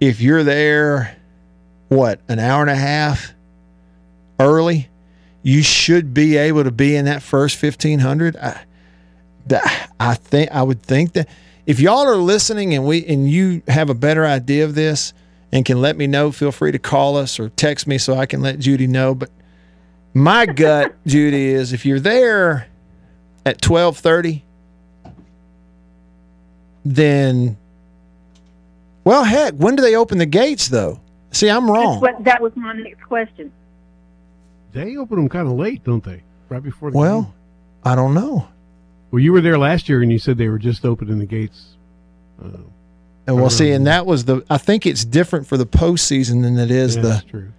if 0.00 0.20
you're 0.20 0.42
there, 0.42 1.16
what 1.88 2.20
an 2.28 2.38
hour 2.38 2.62
and 2.62 2.70
a 2.70 2.74
half 2.76 3.32
early, 4.40 4.88
you 5.44 5.62
should 5.62 6.14
be 6.14 6.38
able 6.38 6.64
to 6.64 6.72
be 6.72 6.96
in 6.96 7.04
that 7.04 7.22
first 7.22 7.56
fifteen 7.56 8.00
hundred. 8.00 8.34
I, 8.36 8.64
that, 9.46 9.90
I 10.00 10.14
think 10.14 10.50
I 10.50 10.62
would 10.62 10.82
think 10.82 11.12
that 11.12 11.28
if 11.66 11.78
y'all 11.78 12.08
are 12.08 12.16
listening 12.16 12.74
and 12.74 12.84
we 12.86 13.04
and 13.06 13.30
you 13.30 13.62
have 13.68 13.90
a 13.90 13.94
better 13.94 14.24
idea 14.24 14.64
of 14.64 14.74
this 14.74 15.12
and 15.52 15.64
can 15.64 15.80
let 15.80 15.96
me 15.96 16.06
know, 16.06 16.32
feel 16.32 16.50
free 16.50 16.72
to 16.72 16.78
call 16.78 17.16
us 17.16 17.38
or 17.38 17.50
text 17.50 17.86
me 17.86 17.98
so 17.98 18.14
I 18.14 18.26
can 18.26 18.40
let 18.40 18.58
Judy 18.58 18.86
know. 18.86 19.14
But 19.14 19.30
my 20.14 20.46
gut, 20.46 20.94
Judy, 21.06 21.48
is 21.48 21.74
if 21.74 21.84
you're 21.84 22.00
there 22.00 22.66
at 23.44 23.60
twelve 23.60 23.98
thirty 23.98 24.44
then 26.84 27.56
well 29.04 29.24
heck 29.24 29.54
when 29.54 29.74
do 29.74 29.82
they 29.82 29.96
open 29.96 30.18
the 30.18 30.26
gates 30.26 30.68
though 30.68 31.00
see 31.30 31.48
i'm 31.48 31.70
wrong 31.70 31.98
what, 31.98 32.22
that 32.24 32.42
was 32.42 32.54
my 32.56 32.74
next 32.74 33.02
question. 33.04 33.50
They 34.74 34.96
open 34.96 35.16
them 35.16 35.28
kind 35.28 35.46
of 35.48 35.54
late, 35.54 35.82
don't 35.84 36.04
they? 36.04 36.22
Right 36.50 36.62
before 36.62 36.90
the 36.90 36.94
game. 36.94 37.00
well 37.00 37.34
i 37.86 37.94
don't 37.94 38.12
know 38.14 38.46
Well, 39.10 39.20
you 39.20 39.32
were 39.32 39.40
there 39.40 39.56
last 39.58 39.88
year 39.88 40.02
and 40.02 40.10
you 40.12 40.18
said 40.18 40.36
they 40.38 40.48
were 40.48 40.58
just 40.58 40.84
opening 40.84 41.18
the 41.18 41.26
gates. 41.26 41.76
Uh, 42.42 42.48
and 43.26 43.36
we'll 43.36 43.48
see 43.50 43.70
and 43.72 43.86
that 43.86 44.04
was 44.06 44.24
the 44.26 44.44
i 44.50 44.58
think 44.58 44.84
it's 44.86 45.04
different 45.04 45.46
for 45.46 45.56
the 45.56 45.64
postseason 45.66 46.42
than 46.42 46.58
it 46.58 46.70
is 46.70 46.96
yeah, 46.96 47.02
the 47.02 47.08
that's 47.08 47.24
true. 47.24 47.52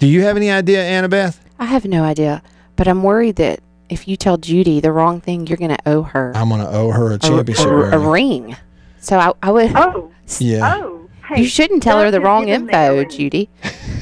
do 0.00 0.06
you 0.08 0.22
have 0.22 0.36
any 0.36 0.50
idea 0.50 0.82
annabeth 0.82 1.38
I 1.58 1.66
have 1.66 1.84
no 1.84 2.02
idea, 2.04 2.42
but 2.76 2.88
I'm 2.88 3.02
worried 3.02 3.36
that 3.36 3.60
if 3.90 4.08
you 4.08 4.16
tell 4.16 4.38
Judy 4.38 4.80
the 4.80 4.92
wrong 4.92 5.20
thing, 5.20 5.46
you're 5.46 5.58
going 5.58 5.76
to 5.76 5.82
owe 5.88 6.02
her 6.02 6.32
i'm 6.34 6.48
gonna 6.48 6.68
owe 6.70 6.90
her 6.90 7.10
a 7.12 7.14
a, 7.14 7.18
championship 7.18 7.66
a- 7.66 7.90
a 7.92 7.98
ring. 7.98 8.44
ring. 8.46 8.56
So 9.00 9.18
I, 9.18 9.32
I 9.42 9.50
would. 9.52 9.72
Oh. 9.76 10.10
yeah 10.38 10.76
Oh. 10.76 11.08
Hey, 11.28 11.42
you 11.42 11.46
shouldn't 11.48 11.82
tell 11.82 12.00
her 12.00 12.10
the 12.10 12.20
wrong 12.20 12.46
given 12.46 12.66
me 12.66 12.72
a 12.74 12.92
info. 13.02 13.10
Judy. 13.16 13.48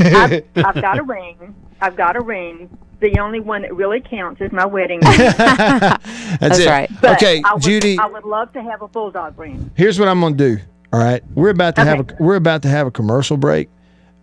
I've, 0.01 0.45
I've 0.57 0.81
got 0.81 0.99
a 0.99 1.03
ring. 1.03 1.55
I've 1.81 1.97
got 1.97 2.17
a 2.17 2.21
ring. 2.21 2.69
The 3.01 3.19
only 3.21 3.39
one 3.41 3.63
that 3.63 3.75
really 3.75 4.01
counts 4.01 4.41
is 4.41 4.51
my 4.51 4.67
wedding 4.67 5.01
ring. 5.01 5.19
that's, 5.19 6.39
That's 6.41 6.59
it 6.59 6.67
right. 6.67 6.91
But 7.01 7.13
okay 7.17 7.41
I 7.45 7.55
would, 7.55 7.63
judy 7.63 7.97
I 7.99 8.07
would 8.07 8.25
love 8.25 8.53
to 8.55 8.63
have 8.63 8.83
a 8.83 8.89
bulldog 8.89 9.39
ring. 9.39 9.71
here's 9.77 9.99
what 10.01 10.09
i'm 10.09 10.21
gonna 10.21 10.35
do 10.35 10.59
all 10.93 10.99
right 10.99 11.23
we're 11.35 11.51
about 11.51 11.77
to 11.77 11.85
have 11.85 12.01
a 12.01 12.07
we're 12.19 12.35
about 12.37 12.63
to 12.63 12.69
have 12.69 12.87
a 12.89 12.91
commercial 12.91 13.37
break 13.37 13.69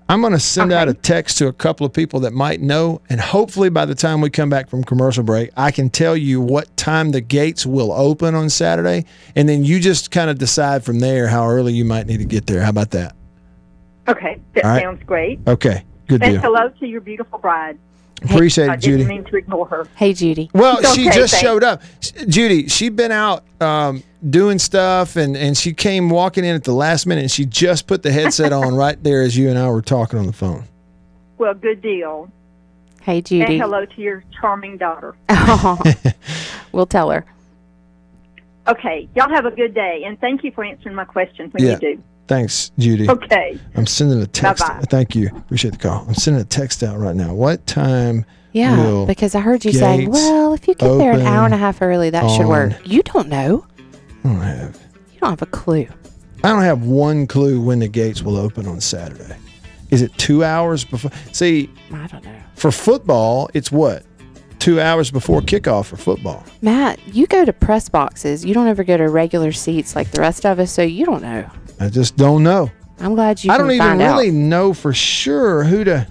i'm 0.10 0.22
gonna 0.22 0.38
send 0.39 0.74
out 0.74 0.89
a 0.89 0.94
text 0.94 1.38
to 1.38 1.48
a 1.48 1.54
couple 1.54 1.86
of 1.86 1.94
people 1.94 2.20
that 2.22 2.34
might 2.34 2.60
know 2.60 3.02
and 3.10 3.22
hopefully 3.22 3.70
by 3.70 3.86
the 3.86 3.96
time 3.96 4.20
we 4.20 4.30
come 4.30 4.50
back 4.50 4.68
from 4.70 4.84
commercial 4.84 5.24
break 5.24 5.52
i 5.56 5.72
can 5.72 5.89
tell 5.89 6.18
you 6.18 6.41
what 6.41 6.76
time 6.76 7.12
the 7.12 7.22
gates 7.22 7.65
will 7.65 7.94
open 7.94 8.36
on 8.36 8.50
saturday 8.50 9.06
and 9.38 9.48
then 9.48 9.63
you 9.63 9.80
just 9.80 10.12
kind 10.12 10.30
of 10.30 10.38
decide 10.38 10.84
from 10.84 11.00
there 11.00 11.28
how 11.30 11.48
early 11.48 11.72
you 11.72 11.86
might 11.86 12.08
need 12.08 12.18
to 12.18 12.26
get 12.26 12.46
there 12.46 12.62
how 12.62 12.70
about 12.70 12.91
that 12.91 13.15
Okay, 14.08 14.39
that 14.54 14.65
All 14.65 14.70
right. 14.72 14.82
sounds 14.84 15.02
great. 15.06 15.39
okay 15.48 15.84
good 16.08 16.22
And 16.24 16.34
deal 16.34 16.41
hello 16.41 16.70
to 16.70 16.86
your 16.88 17.02
beautiful 17.02 17.39
bride. 17.39 17.78
appreciate 18.24 18.70
I 18.70 18.74
it 18.76 18.82
didn't 18.82 19.00
judy 19.00 19.10
mean 19.10 19.24
to 19.26 19.36
ignore 19.38 19.68
her. 19.68 19.88
Hey, 19.96 20.13
Judy. 20.13 20.50
Well, 20.54 20.78
It's 20.80 20.96
she 20.96 21.06
just 21.06 21.34
thanks. 21.34 21.39
showed 21.39 21.63
up. 21.63 21.82
Judy, 22.28 22.68
she'd 22.68 22.96
been 22.96 23.12
out 23.12 23.44
um, 23.62 24.04
doing 24.30 24.58
stuff 24.60 25.15
and, 25.15 25.36
and 25.38 25.58
she 25.58 25.74
came 25.74 26.10
walking 26.10 26.44
in 26.46 26.56
at 26.56 26.63
the 26.63 26.74
last 26.74 27.06
minute 27.06 27.22
and 27.22 27.32
she 27.32 27.46
just 27.46 27.88
put 27.88 28.04
the 28.04 28.12
headset 28.12 28.52
on 28.54 28.76
right 28.84 29.02
there 29.04 29.22
as 29.22 29.38
you 29.38 29.50
and 29.50 29.58
I 29.60 29.70
were 29.70 29.82
talking 29.82 30.18
on 30.20 30.26
the 30.28 30.34
phone. 30.34 30.63
Well, 31.38 31.54
good 31.54 31.82
deal. 31.82 32.32
Hey, 33.02 33.22
Judy. 33.22 33.44
And 33.44 33.62
hello 33.62 33.86
to 33.86 34.02
your 34.02 34.24
charming 34.41 34.78
daughter. 34.78 35.15
we'll 36.72 36.86
tell 36.88 37.12
her. 37.12 37.26
Okay, 38.68 39.08
y'all 39.15 39.30
have 39.30 39.46
a 39.46 39.52
good 39.52 39.76
day, 39.76 40.04
and 40.08 40.20
thank 40.20 40.44
you 40.44 40.52
for 40.52 40.63
answering 40.63 40.96
my 40.96 41.06
questions 41.06 41.54
when 41.54 41.63
Yeah. 41.63 41.74
you 41.74 41.96
do. 41.98 42.04
Thanks, 42.28 42.72
Judy. 42.80 43.10
Okay. 43.10 43.60
I'm 43.76 43.86
sending 43.86 44.22
a 44.22 44.26
text. 44.28 44.66
Bye-bye. 44.66 44.86
Thank 44.90 45.16
you. 45.16 45.28
Appreciate 45.36 45.72
the 45.72 45.78
call. 45.78 46.06
I'm 46.08 46.16
sending 46.16 46.42
a 46.42 46.46
text 46.46 46.82
out 46.84 46.98
right 46.98 47.16
now. 47.16 47.34
What 47.34 47.66
time? 47.68 48.26
Yeah, 48.52 48.78
will 48.82 49.06
because 49.06 49.36
I 49.36 49.42
heard 49.42 49.66
you 49.66 49.74
saying, 49.74 50.10
well, 50.10 50.54
if 50.54 50.66
you 50.66 50.76
get 50.76 50.98
there 50.98 51.12
an 51.12 51.22
hour 51.22 51.44
and 51.44 51.54
a 51.54 51.58
half 51.58 51.82
early, 51.82 52.10
that 52.12 52.26
should 52.30 52.48
work. 52.48 52.72
You 52.86 53.04
don't 53.04 53.28
know. 53.28 53.68
I 54.24 54.28
don't 54.30 54.40
have. 54.40 54.82
You 55.14 55.20
don't 55.20 55.30
have 55.32 55.42
a 55.42 55.46
clue. 55.48 55.88
I 56.42 56.50
don't 56.50 56.62
have 56.62 56.84
one 56.84 57.28
clue 57.28 57.60
when 57.60 57.80
the 57.80 57.90
gates 57.90 58.22
will 58.22 58.38
open 58.38 58.66
on 58.66 58.80
Saturday. 58.80 59.36
Is 59.92 60.02
it 60.02 60.14
two 60.18 60.44
hours 60.46 60.86
before? 60.86 61.12
See, 61.34 61.70
I 61.92 62.08
don't 62.08 62.24
know. 62.24 62.40
for 62.56 62.72
football, 62.72 63.50
it's 63.54 63.72
what? 63.74 64.04
Two 64.60 64.80
hours 64.80 65.12
before 65.12 65.42
kickoff 65.42 65.88
for 65.88 65.98
football. 65.98 66.44
Matt, 66.62 67.06
you 67.08 67.28
go 67.28 67.44
to 67.46 67.52
press 67.54 67.90
boxes. 67.90 68.46
You 68.46 68.54
don't 68.54 68.68
ever 68.68 68.84
go 68.84 68.96
to 68.96 69.10
regular 69.10 69.52
seats 69.52 69.96
like 69.96 70.12
the 70.12 70.22
rest 70.22 70.46
of 70.46 70.60
us, 70.60 70.72
so 70.72 70.82
you 70.82 71.06
don't 71.06 71.22
know. 71.22 71.50
I 71.80 71.90
just 71.90 72.16
don't 72.16 72.44
know. 72.44 72.72
I'm 73.00 73.14
glad 73.16 73.44
you 73.44 73.52
I 73.52 73.58
don't 73.58 73.72
even 73.72 73.98
really 73.98 74.30
out. 74.30 74.34
know 74.34 74.74
for 74.74 74.94
sure 74.94 75.64
who 75.64 75.84
to. 75.84 76.08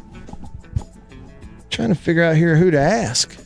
Trying 1.71 1.89
to 1.89 1.95
figure 1.95 2.23
out 2.23 2.37
here 2.37 2.57
who 2.57 2.71
to 2.71 2.79
ask. 2.79 3.37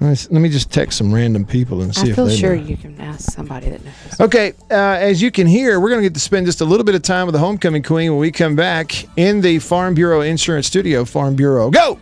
Let 0.00 0.06
me, 0.06 0.12
s- 0.12 0.28
let 0.30 0.40
me 0.40 0.48
just 0.48 0.70
text 0.72 0.98
some 0.98 1.12
random 1.12 1.44
people 1.44 1.82
and 1.82 1.92
see 1.94 2.10
if 2.10 2.12
I 2.12 2.14
feel 2.16 2.28
sure 2.30 2.54
know. 2.56 2.62
you 2.62 2.76
can 2.76 3.00
ask 3.00 3.32
somebody 3.32 3.70
that 3.70 3.84
knows. 3.84 4.20
Okay, 4.20 4.52
uh, 4.70 4.74
as 4.74 5.20
you 5.20 5.30
can 5.32 5.46
hear, 5.46 5.80
we're 5.80 5.88
going 5.88 6.00
to 6.02 6.08
get 6.08 6.14
to 6.14 6.20
spend 6.20 6.46
just 6.46 6.60
a 6.60 6.64
little 6.64 6.84
bit 6.84 6.94
of 6.94 7.02
time 7.02 7.26
with 7.26 7.32
the 7.32 7.38
homecoming 7.40 7.82
queen 7.82 8.10
when 8.12 8.20
we 8.20 8.30
come 8.30 8.54
back 8.54 8.92
in 9.16 9.40
the 9.40 9.58
Farm 9.58 9.94
Bureau 9.94 10.20
Insurance 10.20 10.66
Studio. 10.68 11.04
Farm 11.04 11.34
Bureau, 11.34 11.70
go 11.70 11.98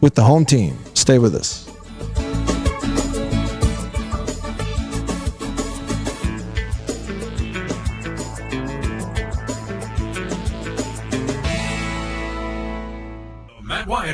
with 0.00 0.14
the 0.14 0.22
home 0.22 0.46
team. 0.46 0.78
Stay 0.94 1.18
with 1.18 1.34
us. 1.34 1.69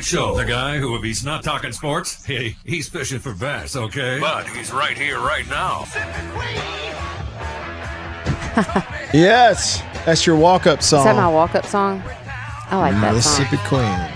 Show. 0.06 0.36
The 0.36 0.44
guy 0.44 0.78
who, 0.78 0.94
if 0.96 1.02
he's 1.02 1.24
not 1.24 1.42
talking 1.42 1.72
sports, 1.72 2.24
hey, 2.24 2.56
he's 2.64 2.88
fishing 2.88 3.18
for 3.18 3.34
bass, 3.34 3.74
okay? 3.74 4.18
But 4.20 4.46
he's 4.48 4.72
right 4.72 4.96
here, 4.96 5.18
right 5.18 5.48
now. 5.48 5.84
Yes, 9.12 9.82
that's 10.06 10.26
your 10.26 10.36
walk-up 10.36 10.82
song. 10.82 11.00
Is 11.00 11.04
that 11.04 11.16
my 11.16 11.28
walk 11.28 11.54
up 11.54 11.66
song? 11.66 12.02
I 12.70 12.78
like 12.78 12.92
that 12.94 13.22
song. 13.22 13.44
Mississippi 13.44 13.58
Queen. 13.68 14.08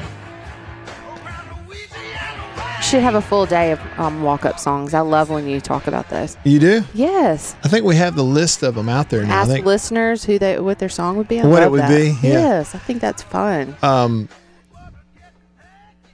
Should 2.82 3.02
have 3.02 3.14
a 3.14 3.20
full 3.20 3.44
day 3.46 3.72
of 3.72 3.80
um, 3.98 4.22
walk 4.22 4.44
up 4.46 4.58
songs. 4.58 4.94
I 4.94 5.00
love 5.00 5.28
when 5.30 5.46
you 5.46 5.60
talk 5.60 5.86
about 5.86 6.08
those. 6.08 6.36
You 6.44 6.58
do? 6.58 6.82
Yes. 6.94 7.54
I 7.62 7.68
think 7.68 7.84
we 7.84 7.94
have 7.96 8.16
the 8.16 8.24
list 8.24 8.62
of 8.62 8.74
them 8.74 8.88
out 8.88 9.10
there 9.10 9.22
now. 9.24 9.38
I 9.38 9.42
Ask 9.42 9.50
think 9.50 9.66
listeners 9.66 10.24
who 10.24 10.38
they 10.38 10.58
what 10.58 10.78
their 10.78 10.88
song 10.88 11.16
would 11.18 11.28
be. 11.28 11.40
I 11.40 11.46
What 11.46 11.62
it 11.62 11.70
would 11.70 11.82
that. 11.82 11.88
be, 11.90 12.16
yeah. 12.26 12.32
Yes, 12.32 12.74
I 12.74 12.78
think 12.78 13.00
that's 13.02 13.22
fun. 13.22 13.76
um, 13.82 14.28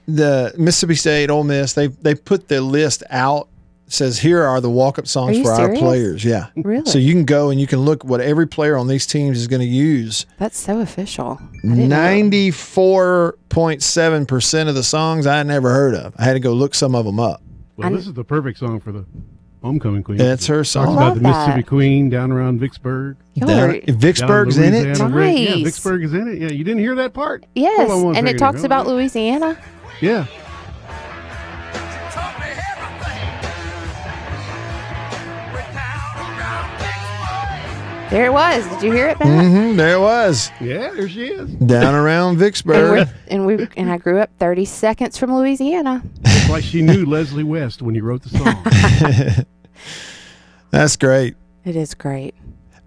the 0.07 0.53
Mississippi 0.57 0.95
State, 0.95 1.29
Ole 1.29 1.43
Miss, 1.43 1.73
they 1.73 1.87
they 1.87 2.15
put 2.15 2.47
the 2.47 2.61
list 2.61 3.03
out. 3.09 3.49
Says 3.89 4.19
here 4.19 4.43
are 4.43 4.59
the 4.59 4.69
walk 4.69 4.99
up 4.99 5.07
songs 5.07 5.37
Are 5.37 5.39
you 5.39 5.43
for 5.45 5.51
our 5.51 5.73
players. 5.73 6.25
Yeah, 6.25 6.47
Really? 6.57 6.85
So 6.91 6.99
you 6.99 7.13
can 7.13 7.23
go 7.23 7.51
and 7.51 7.57
you 7.61 7.67
can 7.67 7.79
look 7.79 8.03
what 8.03 8.19
every 8.19 8.45
player 8.45 8.75
on 8.75 8.87
these 8.89 9.07
teams 9.07 9.37
is 9.37 9.47
going 9.47 9.61
to 9.61 9.65
use. 9.65 10.25
That's 10.39 10.57
so 10.59 10.81
official. 10.81 11.39
I 11.41 11.55
didn't 11.61 11.77
know. 11.77 11.95
Ninety 11.95 12.51
four 12.51 13.37
point 13.47 13.81
seven 13.81 14.25
percent 14.25 14.67
of 14.67 14.75
the 14.75 14.83
songs 14.83 15.25
I 15.25 15.41
never 15.43 15.69
heard 15.69 15.95
of. 15.95 16.13
I 16.17 16.25
had 16.25 16.33
to 16.33 16.41
go 16.41 16.51
look 16.51 16.75
some 16.75 16.95
of 16.95 17.05
them 17.05 17.17
up. 17.17 17.41
Well, 17.77 17.85
I'm- 17.87 17.95
this 17.95 18.07
is 18.07 18.13
the 18.13 18.25
perfect 18.25 18.59
song 18.59 18.81
for 18.81 18.91
the 18.91 19.05
homecoming 19.63 20.03
queen. 20.03 20.17
That's 20.17 20.47
her 20.47 20.57
Talks 20.57 20.69
song. 20.71 20.97
about 20.97 21.15
the 21.15 21.21
Love 21.21 21.23
that. 21.23 21.29
Mississippi 21.47 21.63
Queen 21.63 22.09
down 22.09 22.33
around 22.33 22.59
Vicksburg. 22.59 23.15
Y'all 23.35 23.47
Down- 23.47 23.81
Vicksburg's 23.87 24.57
down 24.57 24.65
in 24.65 24.73
it. 24.73 24.83
Louisiana 24.99 25.15
Ridge. 25.15 25.39
Yeah, 25.39 25.55
Nice. 25.55 25.63
Vicksburg 25.63 26.03
is 26.03 26.13
in 26.13 26.27
it. 26.27 26.37
Yeah, 26.41 26.49
you 26.49 26.65
didn't 26.65 26.79
hear 26.79 26.95
that 26.95 27.13
part? 27.13 27.45
Yes, 27.55 27.89
on 27.89 28.03
one 28.03 28.15
and 28.17 28.27
it 28.27 28.37
talks 28.37 28.63
about 28.65 28.85
Louisiana. 28.87 29.57
Yeah. 30.01 30.25
There 38.09 38.27
it 38.27 38.31
was. 38.31 38.65
Did 38.69 38.83
you 38.83 38.91
hear 38.93 39.09
it, 39.09 39.17
Pat? 39.17 39.27
Mm-hmm, 39.27 39.75
there 39.75 39.95
it 39.95 39.99
was. 39.99 40.49
Yeah, 40.61 40.91
there 40.93 41.09
she 41.09 41.25
is. 41.25 41.49
Down 41.55 41.93
around 41.93 42.37
Vicksburg. 42.37 43.09
and, 43.27 43.45
we 43.45 43.67
and, 43.75 43.91
I 43.91 43.97
grew 43.97 44.19
up 44.19 44.29
30 44.39 44.63
seconds 44.63 45.17
from 45.17 45.35
Louisiana. 45.35 46.01
It's 46.23 46.49
like 46.49 46.63
she 46.63 46.81
knew 46.81 47.05
Leslie 47.05 47.43
West 47.43 47.81
when 47.81 47.95
he 47.95 48.01
wrote 48.01 48.21
the 48.23 48.29
song. 48.29 49.45
That's 50.71 50.95
great. 50.95 51.35
It 51.65 51.75
is 51.75 51.93
great. 51.95 52.33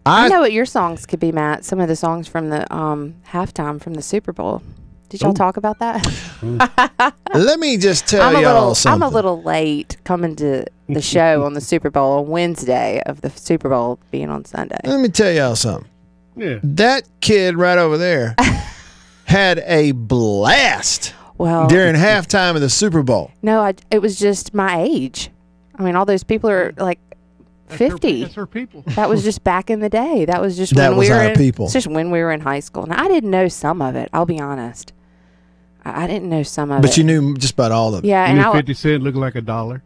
I, 0.07 0.25
I, 0.25 0.29
know 0.29 0.41
what 0.41 0.53
your 0.53 0.65
songs 0.65 1.05
could 1.05 1.21
be, 1.21 1.33
Matt. 1.33 1.67
Some 1.67 1.81
of 1.81 1.89
the 1.89 1.97
songs 1.97 2.27
from 2.27 2.49
the 2.49 2.73
um, 2.75 3.17
halftime 3.29 3.79
from 3.79 3.95
the 3.95 4.03
Super 4.03 4.33
Bowl. 4.33 4.63
Did 5.11 5.21
y'all 5.23 5.31
Ooh. 5.33 5.35
talk 5.35 5.57
about 5.59 5.79
that? 5.81 6.07
let 7.35 7.59
me 7.61 7.77
just 7.77 8.07
tell 8.09 8.23
I'm 8.23 8.37
a 8.37 8.41
y'all 8.41 8.55
little 8.55 8.75
something. 8.75 9.03
I'm 9.03 9.09
a 9.09 9.13
little 9.13 9.43
late 9.43 9.97
coming 10.05 10.35
to 10.37 10.65
the 10.89 11.03
show 11.03 11.45
on 11.45 11.55
the 11.55 11.61
Super 11.61 11.91
Bowl 11.91 12.21
on 12.21 12.29
Wednesday 12.29 13.03
of 13.07 13.21
the 13.21 13.31
Super 13.31 13.69
Bowl 13.69 13.99
being 14.11 14.31
on 14.31 14.45
Sunday. 14.45 14.79
Let 14.85 15.01
me 15.01 15.09
tell 15.09 15.31
y'all 15.33 15.57
something. 15.57 15.89
Yeah. 16.37 16.59
That 16.63 17.09
kid 17.21 17.57
right 17.57 17.77
over 17.77 17.99
there 17.99 18.35
had 19.25 19.59
a 19.67 19.93
blast 19.93 21.13
Well, 21.39 21.67
during 21.67 21.95
halftime 21.97 22.55
of 22.55 22.61
the 22.61 22.71
Super 22.71 23.03
Bowl. 23.03 23.31
no, 23.43 23.61
I, 23.61 23.75
it 23.91 24.01
was 24.01 24.19
just 24.19 24.55
my 24.55 24.81
age. 24.81 25.31
I 25.77 25.83
mean, 25.83 25.97
all 25.97 26.05
those 26.07 26.23
people 26.25 26.51
are 26.51 26.73
like 26.79 26.99
That's 27.69 27.81
her- 27.81 27.91
50. 27.91 28.23
That's 28.23 28.35
her 28.35 28.47
people. 28.47 28.83
That 28.89 29.09
was 29.09 29.23
just 29.25 29.43
back 29.45 29.71
in 29.71 29.81
the 29.81 29.89
day. 29.89 30.25
That 30.25 30.41
was 30.41 30.57
just 30.57 30.75
That 30.77 30.91
when 30.91 30.99
was 30.99 31.09
we 31.09 31.15
were 31.15 31.21
our 31.21 31.29
in, 31.31 31.37
people. 31.37 31.65
It's 31.67 31.73
just 31.75 31.87
when 31.89 32.11
we 32.11 32.21
were 32.21 32.31
in 32.33 32.41
high 32.41 32.61
school. 32.61 32.87
Now 32.87 33.03
I 33.03 33.09
didn't 33.09 33.31
know 33.31 33.49
some 33.49 33.83
of 33.83 33.97
it. 33.97 34.09
I'll 34.13 34.27
be 34.27 34.39
honest. 34.41 34.93
I, 35.85 36.05
I 36.05 36.07
didn't 36.07 36.29
know 36.29 36.43
some 36.43 36.71
of 36.71 36.79
it. 36.79 36.83
But 36.83 36.97
you 36.97 37.05
knew 37.05 37.37
just 37.37 37.55
about 37.55 37.73
all 37.73 37.95
of 37.95 38.05
it. 38.05 38.09
yeah, 38.09 38.25
You 38.27 38.31
and 38.33 38.39
knew 38.41 38.51
I, 38.51 38.57
50 38.57 38.75
Cent 38.75 39.03
looked 39.03 39.17
like 39.17 39.35
a 39.35 39.41
dollar. 39.41 39.83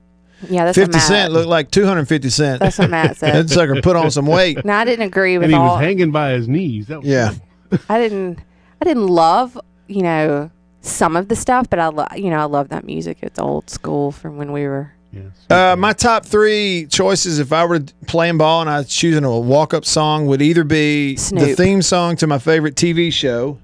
yeah, 0.48 0.64
that's 0.64 0.76
50 0.76 0.88
what 0.88 0.92
Matt, 0.96 1.02
Cent 1.08 1.32
looked 1.32 1.48
like 1.48 1.70
250 1.70 2.28
Cent. 2.30 2.60
That's 2.60 2.78
what 2.78 2.90
Matt 2.90 3.16
that 3.20 3.48
said. 3.48 3.50
sucker 3.50 3.80
put 3.82 3.96
on 3.96 4.10
some 4.10 4.26
weight. 4.26 4.64
no, 4.64 4.72
I 4.74 4.84
didn't 4.84 5.06
agree 5.06 5.38
with 5.38 5.44
And 5.44 5.52
he 5.52 5.58
all. 5.58 5.76
was 5.76 5.80
hanging 5.84 6.10
by 6.10 6.32
his 6.32 6.48
knees. 6.48 6.86
That 6.88 7.00
was 7.00 7.08
Yeah. 7.08 7.32
cool. 7.70 7.78
I 7.88 7.98
didn't. 7.98 8.38
I 8.80 8.84
didn't 8.84 9.06
love 9.08 9.58
you 9.88 10.02
know 10.02 10.50
some 10.82 11.16
of 11.16 11.28
the 11.28 11.36
stuff, 11.36 11.68
but 11.70 11.78
I 11.78 11.88
lo- 11.88 12.06
you 12.16 12.30
know 12.30 12.38
I 12.38 12.44
love 12.44 12.68
that 12.70 12.84
music. 12.84 13.18
It's 13.22 13.38
old 13.38 13.70
school 13.70 14.12
from 14.12 14.36
when 14.36 14.52
we 14.52 14.64
were. 14.64 14.92
Yes. 15.12 15.24
Uh, 15.48 15.76
my 15.78 15.92
top 15.92 16.26
three 16.26 16.86
choices, 16.90 17.38
if 17.38 17.52
I 17.52 17.64
were 17.64 17.80
playing 18.08 18.36
ball 18.36 18.60
and 18.62 18.68
I 18.68 18.78
was 18.78 18.88
choosing 18.88 19.22
a 19.22 19.38
walk 19.38 19.72
up 19.72 19.84
song, 19.84 20.26
would 20.26 20.42
either 20.42 20.64
be 20.64 21.14
the 21.14 21.20
Snoop. 21.20 21.56
theme 21.56 21.82
song 21.82 22.16
to 22.16 22.26
my 22.26 22.38
favorite 22.38 22.74
TV 22.74 23.12
show. 23.12 23.58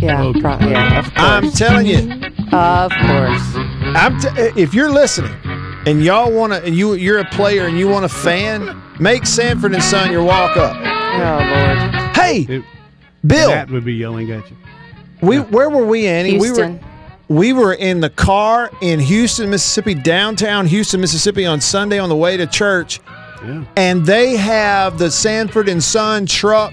Yeah, 0.00 0.22
oh, 0.22 0.28
Okay. 0.28 0.40
pro- 0.40 0.58
yeah, 0.60 0.98
of 0.98 1.04
course. 1.06 1.14
I'm 1.16 1.50
telling 1.52 1.86
you, 1.86 1.98
of 2.52 2.92
course. 2.92 3.42
I'm 3.96 4.20
t- 4.20 4.28
eh, 4.36 4.52
if 4.56 4.74
you're 4.74 4.90
listening 4.90 5.34
and 5.86 6.04
y'all 6.04 6.30
want 6.32 6.52
to, 6.52 6.62
and 6.64 6.74
you 6.76 6.94
you're 6.94 7.18
a 7.18 7.24
player 7.24 7.66
and 7.66 7.78
you 7.78 7.88
want 7.88 8.04
a 8.04 8.08
fan, 8.08 8.80
make 9.00 9.26
Sanford 9.26 9.72
and 9.74 9.82
Son 9.82 10.10
your 10.12 10.22
walk 10.22 10.56
up. 10.56 10.76
Oh 10.76 11.38
Lord, 11.44 12.16
Hey, 12.16 12.46
It- 12.48 12.62
Bill, 13.26 13.48
That 13.48 13.70
would 13.70 13.84
be 13.84 13.94
yelling 13.94 14.30
at 14.30 14.48
you. 14.50 14.56
we 15.22 15.38
where 15.38 15.70
were 15.70 15.84
we, 15.86 16.06
Annie? 16.06 16.30
Houston. 16.38 16.72
We 16.72 16.78
were 16.78 16.80
we 17.28 17.52
were 17.54 17.72
in 17.74 18.00
the 18.00 18.10
car 18.10 18.70
in 18.82 19.00
Houston, 19.00 19.50
Mississippi, 19.50 19.94
downtown 19.94 20.66
Houston, 20.66 21.00
Mississippi, 21.00 21.44
on 21.46 21.60
Sunday 21.60 21.98
on 21.98 22.08
the 22.08 22.14
way 22.16 22.36
to 22.36 22.46
church, 22.46 23.00
Yeah. 23.44 23.64
and 23.76 24.06
they 24.06 24.36
have 24.36 24.98
the 24.98 25.10
Sanford 25.10 25.68
and 25.68 25.82
Son 25.82 26.26
truck, 26.26 26.72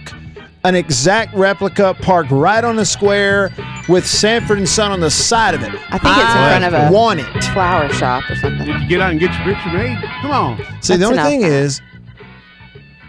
an 0.63 0.75
exact 0.75 1.33
replica 1.35 1.93
parked 2.01 2.31
right 2.31 2.63
on 2.63 2.75
the 2.77 2.85
square 2.85 3.51
with 3.89 4.05
Sanford 4.05 4.57
and 4.57 4.67
Son 4.67 4.91
on 4.91 5.01
the 5.01 5.11
side 5.11 5.53
of 5.53 5.61
it. 5.61 5.73
I 5.89 5.97
think 5.97 6.15
it's 6.17 6.31
in 6.31 6.37
ah. 6.37 6.59
front 6.59 6.65
of 6.65 6.73
a 6.73 6.91
want 6.91 7.19
it. 7.19 7.43
flower 7.45 7.89
shop 7.89 8.29
or 8.29 8.35
something. 8.35 8.59
Did 8.59 8.67
something. 8.67 8.81
you 8.83 8.89
get 8.89 9.01
out 9.01 9.11
and 9.11 9.19
get 9.19 9.33
your 9.33 9.55
picture 9.55 9.73
made? 9.73 9.97
Come 10.21 10.31
on. 10.31 10.65
See, 10.81 10.95
the 10.95 11.05
only 11.05 11.17
enough, 11.17 11.27
thing 11.27 11.41
is, 11.43 11.81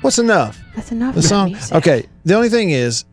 what's 0.01 0.19
enough? 0.19 0.61
That's 0.75 0.91
enough. 0.91 1.15
The 1.15 1.23
song. 1.23 1.53
music. 1.53 1.75
Okay. 1.77 2.07
The 2.25 2.35
only 2.35 2.49
thing 2.49 2.71
is, 2.71 3.05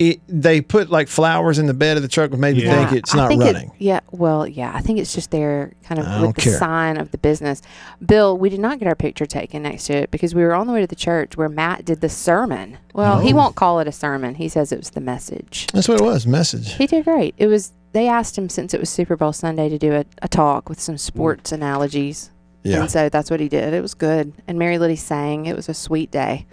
it, 0.00 0.20
they 0.28 0.62
put 0.62 0.88
like 0.88 1.08
flowers 1.08 1.58
in 1.58 1.66
the 1.66 1.74
bed 1.74 1.98
of 1.98 2.02
the 2.02 2.08
truck, 2.08 2.30
which 2.30 2.40
made 2.40 2.56
me 2.56 2.64
Yeah. 2.64 2.88
think 2.88 2.98
it's 2.98 3.14
not 3.14 3.28
think 3.28 3.42
it- 3.42 3.52
running. 3.52 3.70
yeah, 3.76 4.00
well, 4.10 4.46
yeah, 4.48 4.72
I 4.74 4.80
think 4.80 4.98
it's 4.98 5.14
just 5.14 5.30
there 5.30 5.74
kind 5.84 6.00
of 6.00 6.06
I 6.06 6.22
with 6.22 6.36
the 6.36 6.40
care. 6.40 6.58
sign 6.58 6.96
of 6.96 7.10
the 7.10 7.18
business. 7.18 7.60
Bill, 8.04 8.36
we 8.38 8.48
did 8.48 8.60
not 8.60 8.78
get 8.78 8.88
our 8.88 8.94
picture 8.94 9.26
taken 9.26 9.62
next 9.62 9.84
to 9.88 9.92
it 9.92 10.10
because 10.10 10.34
we 10.34 10.42
were 10.42 10.54
on 10.54 10.66
the 10.66 10.72
way 10.72 10.80
to 10.80 10.86
the 10.86 10.96
church 10.96 11.36
where 11.36 11.50
Matt 11.50 11.84
did 11.84 12.00
the 12.00 12.08
sermon. 12.08 12.78
Well, 12.94 13.20
he 13.20 13.34
Oh. 13.34 13.36
won't 13.36 13.56
call 13.56 13.78
it 13.80 13.86
a 13.86 13.92
sermon. 13.92 14.36
He 14.36 14.48
says 14.48 14.72
it 14.72 14.78
was 14.78 14.90
the 14.90 15.02
message. 15.02 15.66
That's 15.74 15.86
what 15.86 16.00
it 16.00 16.04
was. 16.04 16.26
Message. 16.26 16.72
He 16.76 16.86
did 16.86 17.04
great. 17.04 17.34
It 17.36 17.48
was 17.48 17.72
they 17.92 18.08
asked 18.08 18.38
him 18.38 18.48
since 18.48 18.72
it 18.72 18.80
was 18.80 18.88
Super 18.88 19.16
Bowl 19.16 19.34
Sunday 19.34 19.68
to 19.68 19.76
do 19.76 19.92
a, 19.92 20.06
a 20.22 20.28
talk 20.28 20.70
with 20.70 20.80
some 20.80 20.96
sports 20.96 21.50
mm. 21.50 21.56
analogies. 21.56 22.30
Yeah. 22.62 22.80
And 22.80 22.90
so 22.90 23.10
that's 23.10 23.30
what 23.30 23.40
he 23.40 23.48
did. 23.50 23.74
It 23.74 23.82
was 23.82 23.92
good. 23.92 24.32
And 24.48 24.58
Mary 24.58 24.78
Liddy 24.78 24.96
sang. 24.96 25.44
It 25.44 25.56
was 25.56 25.68
a 25.68 25.74
sweet 25.74 26.10
day. 26.10 26.46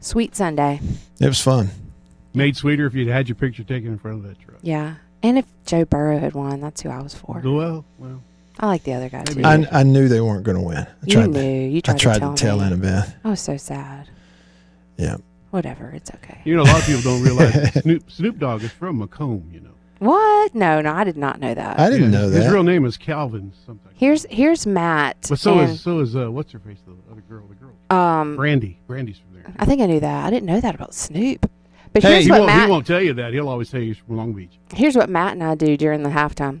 Sweet 0.00 0.34
Sunday. 0.34 0.80
It 1.20 1.26
was 1.26 1.40
fun. 1.42 1.68
Made 2.34 2.56
sweeter 2.56 2.86
if 2.86 2.94
you'd 2.94 3.08
had 3.08 3.28
your 3.28 3.36
picture 3.36 3.64
taken 3.64 3.88
in 3.92 3.98
front 3.98 4.18
of 4.18 4.22
that 4.24 4.38
truck. 4.40 4.58
Yeah. 4.62 4.94
And 5.22 5.36
if 5.38 5.44
Joe 5.66 5.84
Burrow 5.84 6.18
had 6.18 6.32
won, 6.34 6.60
that's 6.60 6.80
who 6.80 6.88
I 6.88 7.02
was 7.02 7.14
for. 7.14 7.40
Well, 7.44 7.84
well. 7.98 8.22
I 8.58 8.66
like 8.66 8.84
the 8.84 8.92
other 8.94 9.08
guy 9.08 9.22
too. 9.24 9.42
I, 9.44 9.66
I 9.72 9.82
knew 9.82 10.08
they 10.08 10.20
weren't 10.20 10.44
going 10.44 10.56
to 10.58 10.62
win. 10.62 10.78
I 10.78 10.86
you 11.06 11.12
tried, 11.12 11.30
knew. 11.30 11.68
You 11.68 11.78
I 11.78 11.80
tried, 11.80 11.98
tried 11.98 12.14
to 12.14 12.20
tell, 12.20 12.34
to 12.34 12.42
tell 12.42 12.58
me. 12.58 12.64
Annabeth. 12.64 13.14
I 13.24 13.30
was 13.30 13.40
so 13.40 13.56
sad. 13.56 14.08
Yeah. 14.96 15.16
Whatever. 15.50 15.90
It's 15.90 16.10
okay. 16.16 16.40
You 16.44 16.56
know, 16.56 16.62
a 16.62 16.64
lot 16.64 16.80
of 16.80 16.86
people 16.86 17.02
don't 17.02 17.22
realize 17.22 17.72
Snoop, 17.82 18.10
Snoop 18.10 18.38
Dogg 18.38 18.62
is 18.62 18.70
from 18.70 19.00
McComb, 19.06 19.52
you 19.52 19.60
know. 19.60 19.70
What? 19.98 20.54
No, 20.54 20.80
no, 20.80 20.94
I 20.94 21.04
did 21.04 21.16
not 21.18 21.40
know 21.40 21.52
that. 21.52 21.78
I 21.78 21.90
didn't 21.90 22.12
Yeah, 22.12 22.18
know 22.18 22.24
his, 22.24 22.32
that. 22.32 22.42
His 22.44 22.52
real 22.52 22.62
name 22.62 22.86
is 22.86 22.96
Calvin 22.96 23.52
something. 23.66 23.92
here's 23.94 24.24
here's 24.30 24.66
Matt. 24.66 25.26
But 25.28 25.38
so 25.38 25.58
is 25.60 25.80
so 25.82 25.98
is 26.00 26.16
uh, 26.16 26.30
what's 26.30 26.52
her 26.52 26.58
face, 26.58 26.78
the 26.86 26.94
other 27.12 27.20
girl, 27.22 27.44
the 27.48 27.54
girl, 27.56 27.72
um 27.90 28.34
Brandy. 28.36 28.78
Brandy's 28.86 29.18
from 29.18 29.34
there. 29.42 29.52
I 29.58 29.66
think 29.66 29.82
I 29.82 29.86
knew 29.86 30.00
that. 30.00 30.24
I 30.24 30.30
didn't 30.30 30.46
know 30.46 30.58
that 30.60 30.74
about 30.74 30.94
Snoop. 30.94 31.50
But 31.92 32.02
Hey, 32.02 32.12
here's 32.12 32.24
He 32.26 32.30
what 32.30 32.40
won't, 32.40 32.46
Matt 32.52 32.64
he 32.66 32.70
won't 32.70 32.86
tell 32.86 33.00
you 33.02 33.14
that. 33.14 33.32
He'll 33.32 33.48
always 33.48 33.68
say 33.68 33.84
he's 33.84 33.98
from 33.98 34.16
Long 34.16 34.32
Beach. 34.32 34.58
here's 34.74 34.96
what 34.96 35.08
Matt 35.08 35.32
and 35.32 35.42
I 35.42 35.54
do 35.54 35.76
during 35.76 36.02
the 36.02 36.10
halftime. 36.10 36.60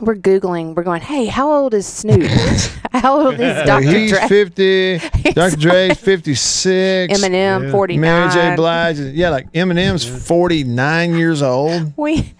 We're 0.00 0.16
googling. 0.16 0.74
We're 0.74 0.82
going. 0.82 1.02
Hey, 1.02 1.26
how 1.26 1.50
old 1.52 1.72
is 1.72 1.86
Snoop? 1.86 2.28
how 2.92 3.26
old 3.26 3.34
is 3.38 3.64
Dr. 3.64 3.86
he's 3.88 4.10
Dre? 4.10 4.26
50. 4.26 4.98
Dr. 5.34 5.56
Dre's 5.56 5.96
56. 5.98 7.12
Eminem, 7.20 7.64
Yeah. 7.64 7.70
forty 7.70 7.96
Mary 7.96 8.28
J. 8.32 8.56
Blige. 8.56 8.98
Yeah, 8.98 9.30
like 9.30 9.52
Eminem's 9.52 10.04
49 10.04 11.14
years 11.14 11.42
old. 11.42 11.92
We 11.96 12.34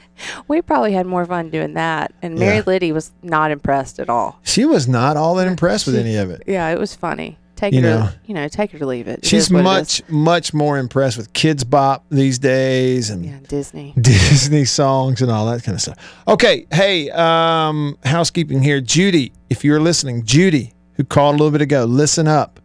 we 0.48 0.62
probably 0.62 0.92
had 0.94 1.06
more 1.06 1.24
fun 1.26 1.50
doing 1.50 1.74
that. 1.74 2.12
And 2.22 2.36
Mary 2.38 2.56
Yeah. 2.56 2.62
Liddy 2.66 2.92
was 2.92 3.12
not 3.22 3.50
impressed 3.52 3.98
at 4.00 4.08
all. 4.08 4.40
She 4.42 4.64
was 4.64 4.88
not 4.88 5.16
all 5.16 5.34
that 5.36 5.46
impressed 5.46 5.86
with 5.86 5.94
any 5.96 6.16
of 6.16 6.30
it. 6.30 6.42
Yeah, 6.46 6.68
it 6.70 6.78
was 6.78 6.94
funny. 6.94 7.38
Take 7.56 7.72
You 7.72 7.78
it, 7.78 7.82
know. 7.82 7.98
or, 8.02 8.14
you 8.26 8.34
know, 8.34 8.48
take 8.48 8.74
it 8.74 8.82
or 8.82 8.86
leave 8.86 9.06
it. 9.06 9.20
It 9.20 9.24
She's 9.26 9.48
what 9.50 9.60
it 9.60 9.62
much, 9.62 10.02
much 10.08 10.52
more 10.52 10.76
impressed 10.76 11.16
with 11.16 11.32
Kidz 11.32 11.68
Bop 11.68 12.04
these 12.10 12.38
days 12.38 13.10
and 13.10 13.24
Yeah, 13.24 13.38
Disney. 13.46 13.92
Disney 14.00 14.64
songs 14.64 15.22
and 15.22 15.30
all 15.30 15.46
that 15.46 15.62
kind 15.62 15.74
of 15.76 15.80
stuff. 15.80 15.96
Okay, 16.26 16.66
hey, 16.72 17.10
um, 17.10 17.96
housekeeping 18.04 18.62
here. 18.62 18.80
Judy, 18.80 19.32
if 19.50 19.64
you're 19.64 19.80
listening, 19.80 20.24
Judy, 20.24 20.74
who 20.94 21.04
called 21.04 21.36
a 21.36 21.38
little 21.38 21.52
bit 21.52 21.62
ago, 21.62 21.84
listen 21.84 22.26
up. 22.26 22.58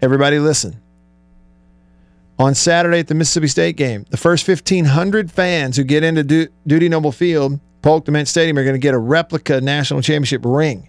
Everybody 0.00 0.38
listen. 0.38 0.80
On 2.38 2.54
Saturday 2.54 2.98
at 3.00 3.06
the 3.06 3.14
Mississippi 3.14 3.46
State 3.48 3.76
game, 3.76 4.06
the 4.10 4.16
first 4.16 4.48
1,500 4.48 5.30
fans 5.30 5.76
who 5.76 5.84
get 5.84 6.02
into 6.02 6.24
du- 6.24 6.48
Dudy 6.66 6.88
Noble 6.88 7.12
Field, 7.12 7.60
Polk 7.80 8.06
DeMent 8.06 8.26
Stadium, 8.26 8.58
are 8.58 8.64
going 8.64 8.74
to 8.74 8.78
get 8.80 8.92
a 8.94 8.98
replica 8.98 9.60
national 9.60 10.02
championship 10.02 10.40
ring. 10.44 10.88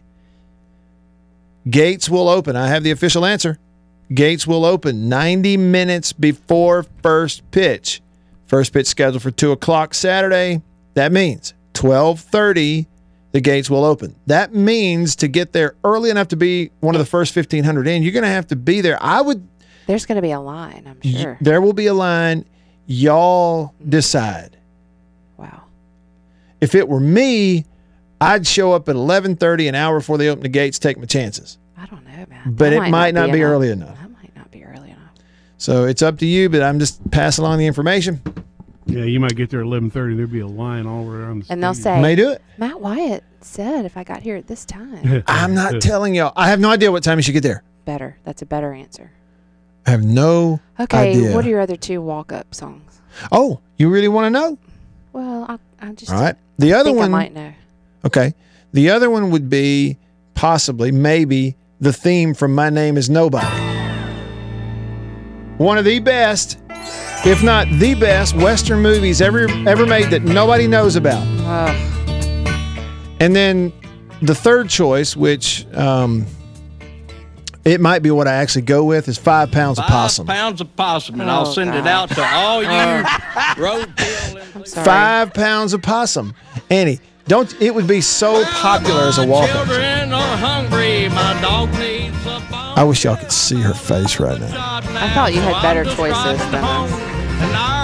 Gates 1.69 2.09
will 2.09 2.29
open. 2.29 2.55
I 2.55 2.67
have 2.67 2.83
the 2.83 2.91
official 2.91 3.25
answer. 3.25 3.57
Gates 4.13 4.45
will 4.45 4.65
open 4.65 5.09
90 5.09 5.57
minutes 5.57 6.13
before 6.13 6.85
first 7.01 7.49
pitch. 7.51 8.01
First 8.45 8.71
pitch 8.73 8.85
scheduled 8.87 9.23
for 9.23 9.31
two 9.31 9.51
o'clock 9.51 9.93
Saturday. 9.95 10.61
That 10.93 11.11
means 11.11 11.53
12:30. 11.73 12.85
The 13.31 13.41
gates 13.41 13.69
will 13.69 13.83
open. 13.83 14.15
That 14.27 14.53
means 14.53 15.15
to 15.17 15.27
get 15.27 15.51
there 15.51 15.75
early 15.83 16.09
enough 16.09 16.29
to 16.29 16.37
be 16.37 16.71
one 16.79 16.95
of 16.95 16.99
the 16.99 17.05
first 17.05 17.35
1,500 17.35 17.85
in, 17.85 18.01
you're 18.01 18.13
going 18.13 18.23
to 18.23 18.29
have 18.29 18.47
to 18.47 18.55
be 18.55 18.79
there. 18.79 18.97
I 19.03 19.19
would. 19.19 19.45
There's 19.87 20.05
going 20.05 20.15
to 20.15 20.21
be 20.21 20.31
a 20.31 20.39
line, 20.39 20.85
I'm 20.87 20.99
y- 21.03 21.21
sure. 21.21 21.37
there 21.41 21.59
will 21.59 21.73
be 21.73 21.87
a 21.87 21.93
line. 21.93 22.45
Y'all 22.87 23.73
decide. 23.89 24.55
Wow. 25.37 25.63
If 26.61 26.75
it 26.75 26.87
were 26.87 27.01
me, 27.01 27.65
I'd 28.25 28.47
show 28.47 28.73
up 28.73 28.87
at 28.89 28.95
11:30, 28.95 29.67
an 29.69 29.75
hour 29.75 29.99
before 29.99 30.17
they 30.17 30.29
open 30.29 30.43
the 30.43 30.49
gates, 30.49 30.79
take 30.79 30.97
my 30.97 31.05
chances. 31.05 31.57
I 31.77 31.85
don't 31.85 32.03
know, 32.05 32.25
man. 32.29 32.41
But 32.45 32.71
That 32.71 32.73
it 32.73 32.89
might 32.89 33.13
not 33.13 33.31
be 33.31 33.39
enough. 33.39 33.51
early 33.51 33.69
enough. 33.69 33.97
That 33.99 34.11
might 34.11 34.35
not 34.35 34.51
be 34.51 34.63
early 34.63 34.89
enough. 34.91 35.11
So 35.57 35.85
it's 35.85 36.01
up 36.01 36.17
to 36.19 36.25
you. 36.25 36.49
But 36.49 36.63
I'm 36.63 36.79
just 36.79 37.09
passing 37.11 37.43
along 37.45 37.59
the 37.59 37.67
information. 37.67 38.21
Yeah, 38.87 39.03
you 39.03 39.19
might 39.19 39.35
get 39.35 39.49
there 39.49 39.61
at 39.61 39.65
eleven 39.65 39.89
thirty. 39.89 40.15
There'd 40.15 40.31
be 40.31 40.39
a 40.41 40.47
line 40.47 40.85
all 40.85 41.09
around 41.09 41.43
the 41.43 41.53
And 41.53 41.61
they'll 41.63 41.73
say, 41.73 42.01
May 42.01 42.15
do 42.15 42.29
it. 42.31 42.41
Matt 42.57 42.79
Wyatt 42.79 43.23
said 43.41 43.85
if 43.85 43.97
I 43.97 44.03
got 44.03 44.21
here 44.21 44.35
at 44.35 44.47
this 44.47 44.63
time. 44.65 45.23
I'm 45.27 45.53
not 45.53 45.81
telling 45.81 46.13
y'all. 46.15 46.33
I 46.35 46.49
have 46.49 46.59
no 46.59 46.69
idea 46.69 46.91
what 46.91 47.03
time 47.03 47.17
you 47.17 47.23
should 47.23 47.33
get 47.33 47.43
there. 47.43 47.63
better. 47.85 48.17
That's 48.23 48.41
a 48.41 48.45
better 48.45 48.73
answer. 48.73 49.11
I 49.87 49.91
have 49.91 50.03
no 50.03 50.59
Okay, 50.79 51.11
idea. 51.11 51.33
what 51.35 51.45
are 51.45 51.49
your 51.49 51.61
other 51.61 51.75
two 51.75 52.01
walk 52.01 52.31
up 52.31 52.55
songs? 52.55 53.01
Oh, 53.31 53.59
you 53.77 53.89
really 53.89 54.07
want 54.07 54.25
to 54.25 54.29
know? 54.31 54.57
Well, 55.13 55.45
I, 55.47 55.59
I 55.87 55.91
just 55.93 56.11
All 56.11 56.19
right. 56.19 56.35
The 56.57 56.73
I 56.73 56.77
other 56.79 56.89
think 56.89 56.97
one, 56.97 57.05
I 57.13 57.17
might 57.17 57.33
know. 57.33 57.53
Okay. 58.05 58.33
The 58.73 58.89
other 58.89 59.09
one 59.09 59.31
would 59.31 59.49
be 59.49 59.97
possibly, 60.33 60.91
maybe 60.91 61.55
the 61.79 61.93
theme 61.93 62.33
from 62.33 62.53
My 62.53 62.69
Name 62.69 62.97
Is 62.97 63.09
Nobody. 63.09 63.45
one 65.57 65.77
of 65.77 65.85
the 65.85 65.99
best, 65.99 66.57
if 67.25 67.41
not 67.43 67.67
the 67.79 67.95
best, 67.95 68.35
Western 68.35 68.81
movies 68.81 69.21
ever 69.21 69.47
ever 69.67 69.85
made 69.85 70.09
that 70.11 70.23
nobody 70.23 70.67
knows 70.67 70.95
about. 70.95 71.23
Ugh. 71.45 71.91
And 73.21 73.33
then 73.35 73.71
the 74.21 74.35
third 74.35 74.69
choice, 74.69 75.15
which 75.15 75.65
um, 75.73 76.25
it 77.63 77.79
might 77.79 77.99
be 77.99 78.11
what 78.11 78.27
I 78.27 78.33
actually 78.33 78.63
go 78.63 78.83
with, 78.83 79.07
is 79.07 79.17
five 79.17 79.51
pounds 79.51 79.79
of 79.79 79.85
possum. 79.85 80.27
Five 80.27 80.35
pounds 80.35 80.61
of 80.61 80.75
possum, 80.75 81.21
and 81.21 81.31
I'll 81.31 81.47
Oh, 81.47 81.53
send 81.53 81.73
it 81.73 81.87
out 81.87 82.09
to 82.09 82.21
all 82.25 82.61
you 82.61 83.05
road 83.63 83.93
kill. 83.95 84.63
Five 84.65 85.33
pounds 85.33 85.73
of 85.73 85.81
possum. 85.81 86.33
Annie, 86.69 86.99
don't. 87.27 87.61
It 87.61 87.73
would 87.73 87.87
be 87.87 88.01
so 88.01 88.43
popular 88.45 89.03
as 89.03 89.17
a 89.17 89.21
My 89.21 89.27
walk-up. 89.27 89.67
Children 89.67 90.13
are 90.13 90.37
hungry. 90.37 91.09
My 91.09 91.39
dog 91.41 91.71
needs 91.79 92.25
a 92.25 92.39
bone. 92.51 92.73
I 92.77 92.83
wish 92.83 93.03
y'all 93.03 93.15
could 93.15 93.31
see 93.31 93.59
her 93.61 93.73
face 93.73 94.19
right 94.19 94.39
now. 94.39 94.81
I 94.97 95.09
thought 95.13 95.33
you 95.33 95.41
had 95.41 95.61
better 95.61 95.83
choices 95.85 96.39
than 96.51 96.63
us. 96.63 97.74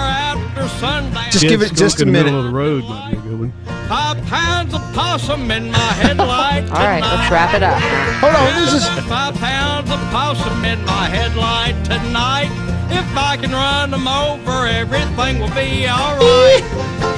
An 0.80 0.84
hour 0.84 0.90
after 0.92 1.10
sundown, 1.12 1.30
Just 1.30 1.44
give 1.44 1.62
it 1.62 1.74
just 1.74 2.00
a 2.00 2.02
in 2.02 2.12
middle 2.12 2.32
minute. 2.32 2.38
of 2.38 2.44
the 2.52 2.56
road 2.58 2.84
might 2.84 3.10
be 3.12 3.16
a 3.18 3.20
good 3.20 3.38
one. 3.40 3.52
five 3.88 4.24
pounds 4.26 4.74
of 4.74 4.80
possum 4.94 5.50
in 5.50 5.70
my 5.70 5.78
headlight. 6.00 6.64
All 6.70 6.76
right, 6.86 7.02
let's 7.02 7.30
wrap 7.30 7.54
it 7.54 7.62
up. 7.62 7.80
Hold 8.20 8.34
on, 8.34 8.54
this 8.64 8.72
is 8.74 8.88
Five 9.08 9.34
pounds 9.36 9.90
of 9.90 9.98
possum 10.10 10.64
in 10.64 10.84
my 10.84 11.06
headlight 11.08 11.76
tonight. 11.84 12.50
If 12.90 13.08
I 13.16 13.36
can 13.36 13.52
run 13.52 13.90
them 13.90 14.06
over, 14.06 14.66
everything 14.66 15.40
will 15.40 15.52
be 15.56 15.88
alright. 15.88 16.64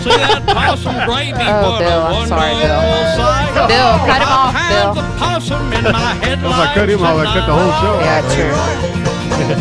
See 0.02 0.10
that 0.10 0.42
possum 0.46 0.94
gravy, 1.06 1.34
Oh, 1.42 1.70
what 1.70 1.78
Bill, 1.80 2.02
a 2.02 2.14
I'm 2.14 2.28
sorry, 2.28 2.52
wonderful 2.54 2.94
Bill. 2.94 3.18
sight. 3.18 3.50
Bill, 3.70 3.92
cut 4.06 4.22
him 4.22 4.28
off, 4.30 4.54
pounds 4.54 4.94
Bill. 4.94 5.04
of 5.04 5.18
possum 5.18 5.72
in 5.72 5.84
my 5.90 6.10
headlight 6.22 6.52
if 6.54 6.58
I 6.70 6.74
cut 6.74 6.88
him 6.88 7.02
off, 7.02 7.16
I 7.18 7.24
cut 7.26 7.46
the 7.46 7.54
whole 7.54 7.74
show. 7.82 7.94
Yeah, 8.02 8.22
true. 8.34 8.54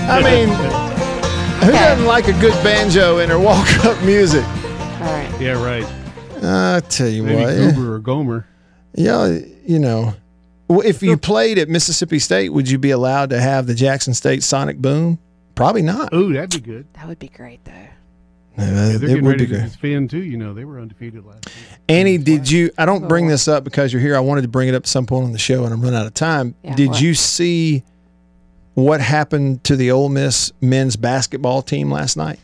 I 0.09 0.21
mean, 0.21 0.49
who 1.63 1.71
Okay. 1.71 1.79
doesn't 1.79 2.05
like 2.05 2.27
a 2.27 2.33
good 2.33 2.53
banjo 2.63 3.19
in 3.19 3.29
their 3.29 3.39
walk-up 3.39 4.01
music? 4.03 4.43
All 4.45 5.11
right. 5.11 5.29
Yeah, 5.41 5.61
right. 5.63 5.85
I 6.43 6.81
tell 6.89 7.07
you 7.07 7.23
Maybe 7.23 7.41
what, 7.41 7.55
Goober 7.75 7.95
or 7.95 7.99
Gomer. 7.99 8.47
yeah, 8.95 9.39
you 9.65 9.79
know, 9.79 10.13
well, 10.67 10.81
if 10.81 11.01
you 11.01 11.15
played 11.17 11.57
at 11.57 11.69
Mississippi 11.69 12.19
State, 12.19 12.49
would 12.49 12.69
you 12.69 12.77
be 12.77 12.91
allowed 12.91 13.29
to 13.31 13.39
have 13.39 13.65
the 13.67 13.75
Jackson 13.75 14.13
State 14.13 14.43
Sonic 14.43 14.77
Boom? 14.77 15.19
Probably 15.55 15.81
not. 15.83 16.09
Oh, 16.11 16.31
that'd 16.33 16.49
be 16.63 16.71
good. 16.71 16.85
That 16.95 17.07
would 17.07 17.19
be 17.19 17.27
great, 17.29 17.63
though. 17.63 17.71
Uh, 17.71 17.77
Yeah, 18.57 18.65
they're 18.73 18.95
it 18.95 18.99
getting 19.01 19.23
would 19.25 19.31
ready 19.31 19.45
be 19.45 19.53
to 19.53 19.59
great. 19.59 19.71
defend 19.71 20.09
too. 20.09 20.23
You 20.23 20.37
know, 20.37 20.53
they 20.53 20.63
were 20.65 20.79
undefeated 20.79 21.25
last 21.25 21.45
year. 21.47 21.77
Annie, 21.89 22.17
did 22.17 22.49
you? 22.49 22.71
I 22.77 22.85
don't 22.85 23.07
bring 23.07 23.27
this 23.27 23.47
up 23.47 23.63
because 23.63 23.91
you're 23.93 24.01
here. 24.01 24.15
I 24.15 24.19
wanted 24.19 24.41
to 24.43 24.47
bring 24.47 24.67
it 24.69 24.75
up 24.75 24.83
at 24.83 24.87
some 24.87 25.05
point 25.05 25.25
on 25.25 25.31
the 25.31 25.39
show, 25.39 25.63
and 25.65 25.73
I'm 25.73 25.81
running 25.81 25.99
out 25.99 26.05
of 26.07 26.13
time. 26.13 26.55
Yeah, 26.63 26.75
did 26.75 26.89
what? 26.89 27.01
you 27.01 27.13
see 27.13 27.83
what 28.73 29.01
happened 29.01 29.63
to 29.65 29.75
the 29.75 29.91
Ole 29.91 30.09
Miss 30.09 30.51
men's 30.61 30.95
basketball 30.95 31.61
team 31.61 31.91
last 31.91 32.17
night? 32.17 32.39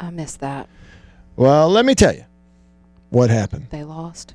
I 0.00 0.10
missed 0.10 0.40
that. 0.40 0.68
Well, 1.36 1.68
let 1.70 1.84
me 1.84 1.94
tell 1.94 2.14
you 2.14 2.24
what 3.10 3.30
happened. 3.30 3.66
They 3.70 3.84
lost 3.84 4.34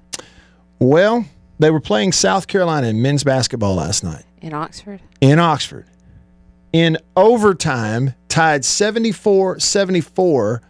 Well, 0.79 1.25
they 1.59 1.71
were 1.71 1.79
playing 1.79 2.11
South 2.11 2.47
Carolina 2.47 2.87
in 2.87 3.01
men's 3.01 3.23
basketball 3.23 3.75
last 3.75 4.03
night 4.03 4.23
in 4.41 4.53
Oxford. 4.53 5.01
in 5.21 5.39
Oxford. 5.39 5.85
In 6.73 6.97
overtime, 7.15 8.13
tied 8.29 8.63
74 8.65 9.59
74. 9.59 10.61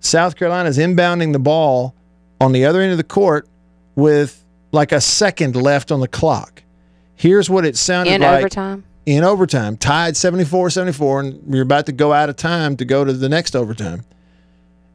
South 0.00 0.36
Carolina 0.36 0.68
is 0.68 0.76
inbounding 0.78 1.32
the 1.32 1.38
ball 1.38 1.94
on 2.40 2.52
the 2.52 2.64
other 2.66 2.80
end 2.82 2.92
of 2.92 2.98
the 2.98 3.04
court 3.04 3.48
with 3.94 4.44
like 4.72 4.92
a 4.92 5.00
second 5.00 5.56
left 5.56 5.90
on 5.92 6.00
the 6.00 6.08
clock. 6.08 6.62
Here's 7.14 7.48
what 7.48 7.64
it 7.64 7.76
sounded 7.76 8.12
In 8.14 8.20
like 8.20 8.30
In 8.30 8.38
overtime. 8.40 8.84
In 9.06 9.24
overtime, 9.24 9.76
tied 9.76 10.16
74 10.16 10.70
74, 10.70 11.20
and 11.20 11.42
we're 11.46 11.62
about 11.62 11.86
to 11.86 11.92
go 11.92 12.12
out 12.12 12.28
of 12.28 12.36
time 12.36 12.76
to 12.78 12.84
go 12.84 13.04
to 13.04 13.12
the 13.12 13.28
next 13.28 13.54
overtime. 13.54 14.04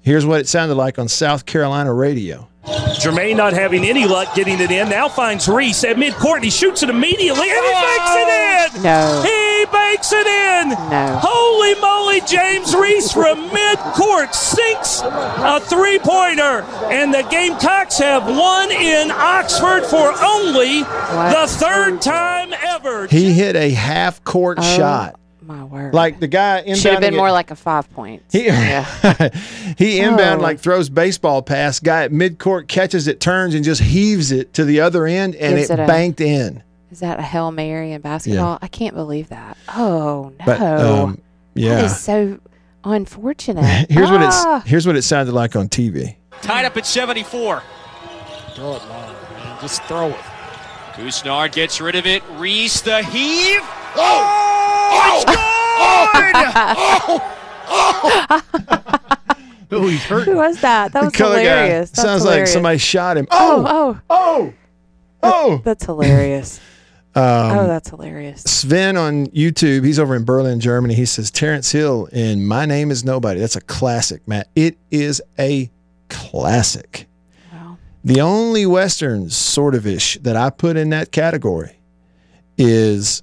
Here's 0.02 0.26
what 0.26 0.40
it 0.40 0.48
sounded 0.48 0.76
like 0.76 0.98
on 0.98 1.08
South 1.08 1.46
Carolina 1.46 1.94
radio. 1.94 2.48
Jermaine 2.66 3.36
not 3.36 3.54
having 3.54 3.84
any 3.84 4.06
luck 4.06 4.34
getting 4.36 4.60
it 4.60 4.72
in. 4.72 4.90
Now 4.90 5.08
finds 5.10 5.48
Reese 5.48 5.84
at 5.84 5.96
midcourt. 5.98 6.36
and 6.36 6.44
He 6.44 6.50
shoots 6.50 6.84
it 6.84 6.90
immediately 6.90 7.50
and 7.50 7.66
he 7.66 7.74
makes 7.74 8.12
it 8.16 8.76
in. 8.78 8.84
No. 8.84 9.22
He 9.26 9.49
makes 9.72 10.12
it 10.12 10.28
in. 10.28 10.70
No. 10.70 11.20
Holy 11.22 11.76
moly, 11.82 12.22
James 12.22 12.76
Reese 12.76 13.12
from 13.12 13.50
midcourt 13.50 14.34
sinks 14.34 15.02
a 15.04 15.60
three 15.60 16.00
pointer. 16.00 16.62
And 16.92 17.14
the 17.14 17.24
Gamecocks 17.30 17.98
have 18.00 18.26
won 18.26 18.72
in 18.72 19.12
Oxford 19.12 19.84
for 19.86 20.12
only 20.24 20.82
the 20.84 21.46
third 21.48 22.02
time 22.02 22.54
ever. 22.54 23.08
He 23.08 23.34
hit 23.34 23.56
a 23.56 23.70
half 23.72 24.24
court 24.24 24.58
Oh, 24.62 24.78
shot. 24.78 25.16
My 25.42 25.64
word. 25.64 25.96
Like 25.96 26.20
the 26.20 26.28
guy 26.28 26.62
inbounding 26.66 26.76
should 26.80 26.92
have 26.92 27.02
been 27.02 27.16
more 27.16 27.32
like 27.32 27.50
a 27.50 27.56
five 27.56 27.90
point. 27.92 28.22
He, 28.32 28.46
Yeah. 28.46 28.84
he 29.80 30.00
inbound 30.00 30.42
Oh. 30.42 30.44
like 30.44 30.60
throws 30.60 30.90
baseball 30.90 31.42
pass. 31.42 31.80
Guy 31.80 32.04
at 32.04 32.12
midcourt 32.12 32.68
catches 32.68 33.08
it, 33.08 33.20
turns 33.20 33.56
and 33.56 33.64
just 33.64 33.82
heaves 33.82 34.32
it 34.32 34.54
to 34.54 34.64
the 34.64 34.82
other 34.82 35.08
end, 35.08 35.34
and 35.36 35.56
Gives 35.58 35.72
it, 35.72 35.80
it 35.80 35.84
a- 35.84 35.88
banked 35.88 36.22
in. 36.22 36.62
Is 36.92 37.00
that 37.02 37.20
a 37.20 37.22
hail 37.24 37.52
mary 37.52 37.92
in 37.92 38.02
basketball? 38.02 38.58
I 38.62 38.68
can't 38.68 38.96
believe 38.96 39.30
that. 39.30 39.58
Oh 39.76 40.34
no. 40.40 40.46
But 40.46 40.62
um, 40.62 41.22
yeah, 41.54 41.84
is 41.86 42.00
so 42.00 42.40
unfortunate. 42.84 43.64
here's 43.90 44.10
what 44.10 44.22
Ah. 44.24 44.58
it's 44.62 44.70
here's 44.70 44.88
what 44.88 44.96
it 44.96 45.04
sounded 45.04 45.34
like 45.34 45.56
on 45.56 45.70
TV. 45.70 46.16
Tied 46.42 46.66
up 46.66 46.76
at 46.78 46.86
74. 46.86 47.62
Throw 48.56 48.76
it 48.76 48.82
long, 48.88 49.14
man. 49.34 49.58
Just 49.62 49.84
throw 49.84 50.10
it. 50.10 50.16
Couisnard 50.94 51.52
gets 51.54 51.80
rid 51.80 51.96
of 51.96 52.06
it. 52.08 52.24
Reese 52.32 52.82
the 52.82 53.04
heave. 53.04 53.62
Oh, 53.96 54.36
Oh! 54.92 55.24
Oh! 55.82 57.20
oh! 57.70 58.44
oh! 59.72 59.88
he's 59.88 60.04
hurt. 60.04 60.24
Who 60.26 60.36
was 60.38 60.60
that? 60.62 60.92
That 60.94 61.04
was 61.06 61.14
color 61.14 61.40
hilarious. 61.40 61.92
guy 61.92 62.02
sounds 62.04 62.24
hilarious. 62.24 62.50
like 62.50 62.54
somebody 62.54 62.78
shot 62.80 63.18
him. 63.18 63.28
Oh, 63.32 63.66
Oh, 63.68 64.00
oh, 64.10 64.10
oh, 64.10 64.54
oh. 65.24 65.62
that's 65.64 65.86
hilarious. 65.86 66.60
Um, 67.20 67.58
oh, 67.58 67.68
that's 67.68 67.90
hilarious. 67.90 68.44
Sven 68.44 68.96
on 68.96 69.28
YouTube, 69.28 69.84
he's 69.84 70.00
over 70.00 70.16
in 70.16 70.24
Berlin, 70.24 70.62
Germany. 70.62 70.94
He 70.94 71.06
says 71.06 71.30
Terence 71.30 71.70
Hill 71.70 72.06
in 72.14 72.46
My 72.46 72.66
Name 72.66 72.92
Is 72.92 73.04
Nobody. 73.04 73.42
That's 73.42 73.58
a 73.58 73.62
classic, 73.62 74.26
Matt. 74.26 74.48
It 74.56 74.78
is 74.90 75.22
a 75.38 75.70
classic. 76.08 77.08
Wow. 77.52 77.78
The 78.06 78.22
only 78.22 78.66
westerns, 78.66 79.36
sort 79.36 79.76
of 79.76 79.86
ish, 79.86 80.18
that 80.20 80.38
I 80.38 80.50
put 80.50 80.78
in 80.78 80.92
that 80.92 81.12
category 81.12 81.78
is, 82.58 83.22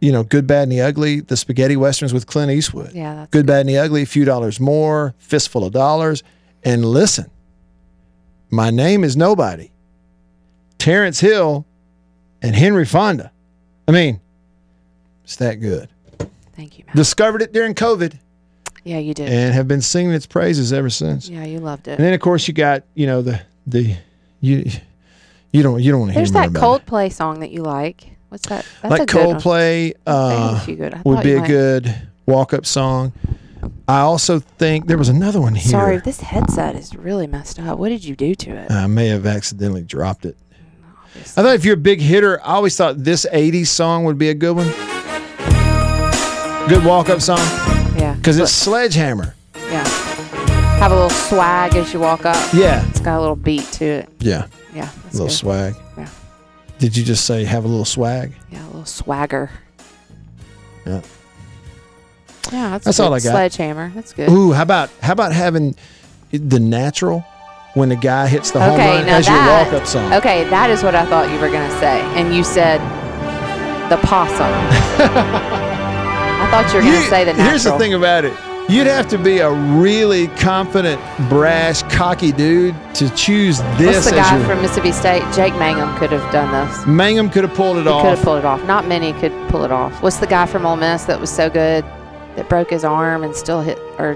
you 0.00 0.10
know, 0.10 0.24
Good, 0.24 0.48
Bad, 0.48 0.64
and 0.64 0.72
the 0.72 0.80
Ugly, 0.80 1.20
the 1.20 1.36
spaghetti 1.36 1.76
westerns 1.76 2.12
with 2.12 2.26
Clint 2.26 2.50
Eastwood. 2.50 2.92
Yeah, 2.92 3.14
that's 3.14 3.30
Good, 3.30 3.46
Bad, 3.46 3.60
and 3.60 3.68
the 3.68 3.78
Ugly, 3.78 4.02
a 4.02 4.06
few 4.06 4.24
dollars 4.24 4.58
more, 4.58 5.14
fistful 5.18 5.64
of 5.64 5.72
dollars. 5.72 6.24
And 6.64 6.84
listen, 6.84 7.30
my 8.50 8.70
name 8.70 9.04
is 9.04 9.16
nobody. 9.16 9.70
Terence 10.78 11.20
Hill 11.20 11.66
and 12.42 12.54
Henry 12.54 12.84
Fonda. 12.84 13.30
I 13.86 13.92
mean, 13.92 14.20
it's 15.24 15.36
that 15.36 15.56
good. 15.56 15.88
Thank 16.54 16.78
you, 16.78 16.84
Matt. 16.86 16.96
Discovered 16.96 17.42
it 17.42 17.52
during 17.52 17.74
COVID 17.74 18.18
yeah, 18.84 18.98
you 18.98 19.14
did. 19.14 19.28
and 19.28 19.54
have 19.54 19.68
been 19.68 19.82
singing 19.82 20.12
its 20.12 20.26
praises 20.26 20.72
ever 20.72 20.90
since. 20.90 21.28
yeah, 21.28 21.44
you 21.44 21.58
loved 21.58 21.88
it. 21.88 21.92
And 21.92 22.04
then 22.04 22.14
of 22.14 22.20
course 22.20 22.48
you 22.48 22.54
got, 22.54 22.84
you 22.94 23.06
know, 23.06 23.22
the 23.22 23.40
the 23.66 23.96
you 24.40 24.70
you 25.52 25.62
don't 25.62 25.82
you 25.82 25.90
don't 25.92 26.00
want 26.00 26.10
to 26.10 26.14
hear 26.14 26.20
There's 26.20 26.32
that 26.32 26.50
it. 26.50 26.54
Coldplay 26.54 27.12
song 27.12 27.40
that 27.40 27.50
you 27.50 27.62
like. 27.62 28.16
What's 28.28 28.46
that? 28.48 28.66
That's 28.82 28.94
a 28.94 28.98
like 28.98 29.08
good. 29.08 29.36
Coldplay 29.36 29.94
They 30.04 30.12
have 30.12 30.16
a 30.16 30.56
uh, 30.56 30.60
few 30.60 30.76
good. 30.76 30.94
I 30.94 31.02
would 31.04 31.22
be 31.22 31.34
a 31.34 31.40
might- 31.40 31.46
good 31.46 32.08
walk 32.26 32.52
up 32.52 32.66
song. 32.66 33.12
I 33.88 34.00
also 34.00 34.38
think 34.38 34.86
there 34.86 34.98
was 34.98 35.08
another 35.08 35.40
one 35.40 35.54
here. 35.54 35.72
Sorry, 35.72 35.98
this 35.98 36.20
headset 36.20 36.76
is 36.76 36.94
really 36.94 37.26
messed 37.26 37.58
up. 37.58 37.78
What 37.78 37.88
did 37.88 38.04
you 38.04 38.14
do 38.14 38.34
to 38.36 38.50
it? 38.50 38.70
I 38.70 38.86
may 38.86 39.08
have 39.08 39.26
accidentally 39.26 39.82
dropped 39.82 40.24
it. 40.24 40.36
I 41.16 41.20
thought 41.42 41.54
if 41.54 41.64
you're 41.64 41.74
a 41.74 41.76
big 41.76 42.00
hitter, 42.00 42.40
I 42.42 42.54
always 42.54 42.76
thought 42.76 43.02
this 43.02 43.26
80s 43.32 43.66
song 43.68 44.04
would 44.04 44.18
be 44.18 44.28
a 44.30 44.34
good 44.34 44.54
one. 44.56 44.68
Good 46.68 46.84
walk 46.84 47.08
up 47.08 47.22
song 47.22 47.38
yeah, 47.98 48.14
because 48.18 48.38
it's 48.38 48.52
Sledgehammer. 48.52 49.34
yeah. 49.54 49.86
Have 50.78 50.92
a 50.92 50.94
little 50.94 51.08
swag 51.10 51.74
as 51.76 51.92
you 51.94 51.98
walk 51.98 52.26
up. 52.26 52.36
Yeah. 52.52 52.86
It's 52.90 53.00
got 53.00 53.16
a 53.18 53.20
little 53.20 53.36
beat 53.36 53.64
to 53.72 53.84
it. 53.84 54.08
Yeah. 54.20 54.46
Yeah, 54.74 54.90
A 54.90 55.06
little 55.12 55.26
good. 55.28 55.32
swag. 55.32 55.74
Yeah. 55.96 56.08
Did 56.78 56.94
you 56.96 57.02
just 57.04 57.24
say 57.24 57.44
have 57.44 57.64
a 57.64 57.68
little 57.68 57.86
swag? 57.86 58.34
Yeah, 58.52 58.62
a 58.64 58.66
little 58.66 58.84
swagger. 58.84 59.50
Yeah. 60.86 61.00
Yeah, 62.52 62.68
that's, 62.70 62.84
That's 62.84 63.00
all 63.00 63.12
I 63.14 63.18
got. 63.20 63.30
Sledgehammer. 63.32 63.90
That's 63.94 64.12
good. 64.12 64.28
Ooh, 64.30 64.52
how 64.52 64.62
about 64.62 64.90
how 65.02 65.12
about 65.12 65.32
having 65.32 65.74
the 66.30 66.60
natural 66.60 67.24
when 67.74 67.88
the 67.88 67.96
guy 67.96 68.26
hits 68.26 68.50
the 68.50 68.60
home 68.60 68.74
okay, 68.74 68.98
run 69.00 69.08
as 69.08 69.26
that. 69.26 69.32
your 69.32 69.72
walk 69.72 69.82
up 69.82 69.86
song? 69.88 70.12
Okay, 70.14 70.44
that 70.50 70.70
is 70.70 70.82
what 70.82 70.94
I 70.94 71.04
thought 71.06 71.30
you 71.30 71.38
were 71.40 71.50
gonna 71.50 71.70
say, 71.78 72.00
and 72.18 72.34
you 72.34 72.42
said 72.42 72.78
the 73.90 73.96
possum. 73.98 74.52
I 75.20 76.48
thought 76.50 76.68
you 76.72 76.78
were 76.78 76.84
gonna 76.84 77.08
say 77.08 77.24
the 77.24 77.32
natural. 77.32 77.48
Here's 77.48 77.64
the 77.64 77.78
thing 77.78 77.94
about 77.94 78.24
it. 78.24 78.32
You'd 78.70 78.86
have 78.86 79.08
to 79.08 79.18
be 79.18 79.38
a 79.38 79.50
really 79.50 80.28
confident, 80.28 81.00
brash, 81.30 81.82
cocky 81.84 82.32
dude 82.32 82.74
to 82.96 83.08
choose 83.14 83.60
this 83.78 83.96
What's 83.96 84.10
the 84.10 84.16
guy 84.16 84.36
your. 84.36 84.46
from 84.46 84.60
Mississippi 84.60 84.92
State? 84.92 85.22
Jake 85.34 85.54
Mangum 85.54 85.96
could 85.98 86.12
have 86.12 86.30
done 86.30 86.52
this. 86.52 86.86
Mangum 86.86 87.30
could 87.30 87.44
have 87.44 87.54
pulled 87.56 87.78
it 87.78 87.80
He 87.80 87.84
could 87.86 87.92
off. 87.94 88.04
have 88.16 88.22
pulled 88.22 88.38
it 88.40 88.44
off. 88.44 88.62
Not 88.64 88.86
many 88.86 89.14
could 89.14 89.32
pull 89.48 89.64
it 89.64 89.72
off. 89.72 90.02
What's 90.02 90.18
the 90.18 90.26
guy 90.26 90.44
from 90.44 90.66
Ole 90.66 90.76
Miss 90.76 91.04
that 91.04 91.18
was 91.18 91.30
so 91.30 91.48
good 91.48 91.82
that 92.36 92.48
broke 92.50 92.68
his 92.68 92.84
arm 92.84 93.22
and 93.24 93.34
still 93.34 93.62
hit, 93.62 93.78
or 93.98 94.14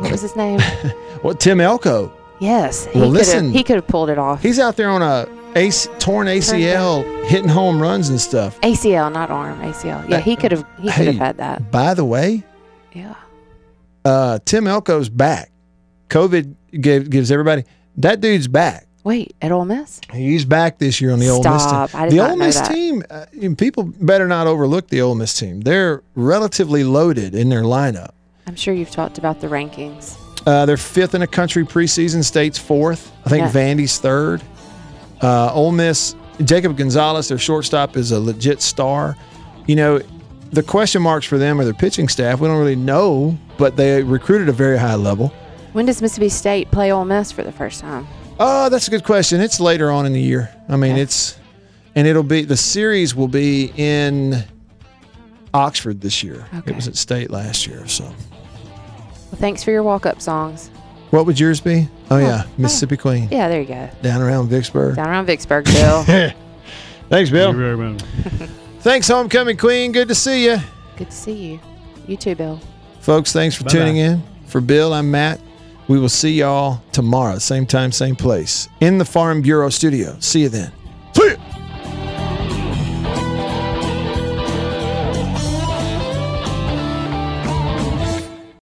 what 0.00 0.10
was 0.10 0.20
his 0.20 0.36
name? 0.36 0.60
Well, 1.22 1.32
Tim 1.34 1.58
Elko, 1.58 2.12
yes, 2.44 2.86
he 2.86 2.98
Well, 2.98 3.08
could 3.08 3.18
listen. 3.18 3.52
He 3.52 3.62
could 3.62 3.76
have 3.76 3.86
pulled 3.86 4.10
it 4.10 4.18
off. 4.18 4.42
he's 4.42 4.58
out 4.58 4.76
there 4.76 4.90
on 4.90 5.02
a 5.02 5.26
AC, 5.56 5.88
torn 5.98 6.26
ACL, 6.26 7.04
hitting 7.26 7.48
home 7.48 7.80
runs 7.80 8.08
and 8.08 8.20
stuff. 8.20 8.60
ACL, 8.60 9.12
not 9.12 9.30
arm. 9.30 9.60
ACL. 9.60 10.08
Yeah, 10.08 10.18
he 10.20 10.36
could 10.36 10.52
have. 10.52 10.64
He 10.80 10.90
could 10.90 11.06
have 11.06 11.14
Hey, 11.14 11.18
had 11.18 11.36
that. 11.38 11.70
By 11.70 11.94
the 11.94 12.04
way, 12.04 12.42
Yeah. 12.92 13.14
uh, 14.04 14.38
Tim 14.44 14.64
Elko's 14.64 15.08
back. 15.08 15.50
COVID 16.10 16.54
gave, 16.80 17.08
gives 17.10 17.30
everybody 17.32 17.64
that 17.96 18.20
dude's 18.20 18.48
back. 18.48 18.86
Wait, 19.04 19.34
at 19.42 19.52
Ole 19.52 19.64
Miss? 19.66 20.00
He's 20.12 20.44
back 20.46 20.78
this 20.78 20.98
year 21.00 21.12
on 21.12 21.18
the 21.18 21.28
Ole 21.28 21.42
Miss 21.42 21.64
team. 21.66 21.74
I 22.00 22.04
did 22.04 22.12
the 22.12 22.16
not 22.16 22.30
Ole 22.30 22.36
Miss 22.36 22.58
that. 22.58 22.70
team, 22.72 23.02
uh, 23.10 23.26
people 23.58 23.84
better 23.84 24.26
not 24.26 24.46
overlook 24.46 24.88
the 24.88 25.02
Ole 25.02 25.14
Miss 25.14 25.34
team. 25.38 25.60
They're 25.60 26.02
relatively 26.14 26.84
loaded 26.84 27.34
in 27.34 27.50
their 27.50 27.62
lineup. 27.64 28.10
I'm 28.46 28.56
sure 28.56 28.72
you've 28.72 28.90
talked 28.90 29.18
about 29.18 29.40
the 29.42 29.48
rankings. 29.48 30.16
Uh, 30.46 30.66
they're 30.66 30.76
fifth 30.76 31.14
in 31.14 31.20
the 31.20 31.26
country 31.26 31.64
preseason. 31.64 32.22
State's 32.22 32.58
fourth. 32.58 33.12
I 33.24 33.30
think 33.30 33.44
Yeah. 33.46 33.50
Vandy's 33.52 33.98
third. 33.98 34.42
Uh, 35.22 35.52
Ole 35.54 35.72
Miss, 35.72 36.14
Jacob 36.44 36.76
Gonzalez, 36.76 37.28
their 37.28 37.38
shortstop, 37.38 37.96
is 37.96 38.12
a 38.12 38.20
legit 38.20 38.60
star. 38.60 39.16
You 39.66 39.76
know, 39.76 40.00
the 40.52 40.62
question 40.62 41.00
marks 41.02 41.24
for 41.26 41.38
them 41.38 41.60
are 41.60 41.64
their 41.64 41.72
pitching 41.72 42.08
staff. 42.08 42.40
We 42.40 42.48
don't 42.48 42.58
really 42.58 42.76
know, 42.76 43.38
but 43.56 43.76
they 43.76 44.02
recruited 44.02 44.48
a 44.48 44.52
very 44.52 44.76
high 44.78 44.96
level. 44.96 45.32
When 45.72 45.86
does 45.86 46.02
Mississippi 46.02 46.28
State 46.28 46.70
play 46.70 46.92
Ole 46.92 47.04
Miss 47.04 47.32
for 47.32 47.42
the 47.42 47.50
first 47.52 47.80
time? 47.80 48.06
Oh, 48.38 48.68
that's 48.68 48.86
a 48.86 48.90
good 48.90 49.04
question. 49.04 49.40
It's 49.40 49.60
later 49.60 49.90
on 49.90 50.06
in 50.06 50.12
the 50.12 50.20
year. 50.20 50.54
I 50.68 50.76
mean, 50.76 50.96
it's 50.96 51.38
and 51.94 52.06
it'll 52.06 52.22
be 52.22 52.42
the 52.42 52.56
series 52.56 53.14
will 53.14 53.28
be 53.28 53.72
in 53.76 54.44
Oxford 55.52 56.00
this 56.00 56.22
year. 56.22 56.44
It 56.66 56.74
was 56.74 56.88
at 56.88 56.96
State 56.96 57.30
last 57.30 57.66
year. 57.66 57.86
So, 57.86 58.12
Well, 59.34 59.40
thanks 59.40 59.64
for 59.64 59.72
your 59.72 59.82
walk-up 59.82 60.20
songs. 60.20 60.68
what 61.10 61.26
would 61.26 61.40
yours 61.40 61.60
be? 61.60 61.88
Oh 62.08 62.18
yeah, 62.18 62.44
Mississippi 62.56 62.96
Queen. 62.96 63.28
Yeah, 63.32 63.48
there 63.48 63.60
you 63.60 63.66
go. 63.66 63.90
Down 64.00 64.22
around 64.22 64.46
Vicksburg. 64.46 64.94
Down 64.94 65.08
around 65.08 65.26
Vicksburg, 65.26 65.64
Bill. 65.64 66.04
Thanks, 67.08 67.30
Bill. 67.30 67.52
Thank 67.52 67.56
you 67.56 67.58
very 67.58 67.76
much. 67.76 68.02
Thanks, 68.82 69.08
homecoming 69.08 69.56
queen. 69.56 69.90
Good 69.90 70.06
to 70.06 70.14
see 70.14 70.44
you, 70.44 70.58
Good 70.96 71.10
to 71.10 71.16
see 71.16 71.32
you. 71.32 71.60
You 72.06 72.16
too, 72.16 72.36
Bill. 72.36 72.60
folks. 73.00 73.32
Thanks 73.32 73.56
for 73.56 73.64
Bye-bye. 73.64 73.72
tuning 73.72 73.96
in. 73.96 74.22
For 74.46 74.60
Bill, 74.60 74.94
I'm 74.94 75.10
Matt. 75.10 75.40
We 75.88 75.98
will 75.98 76.08
see 76.08 76.30
y'all 76.34 76.80
tomorrow, 76.92 77.38
same 77.38 77.66
time, 77.66 77.90
same 77.90 78.14
place, 78.14 78.68
in 78.78 78.98
the 78.98 79.04
Farm 79.04 79.42
Bureau 79.42 79.68
studio. 79.68 80.16
See 80.20 80.42
you 80.42 80.48
then. 80.48 80.70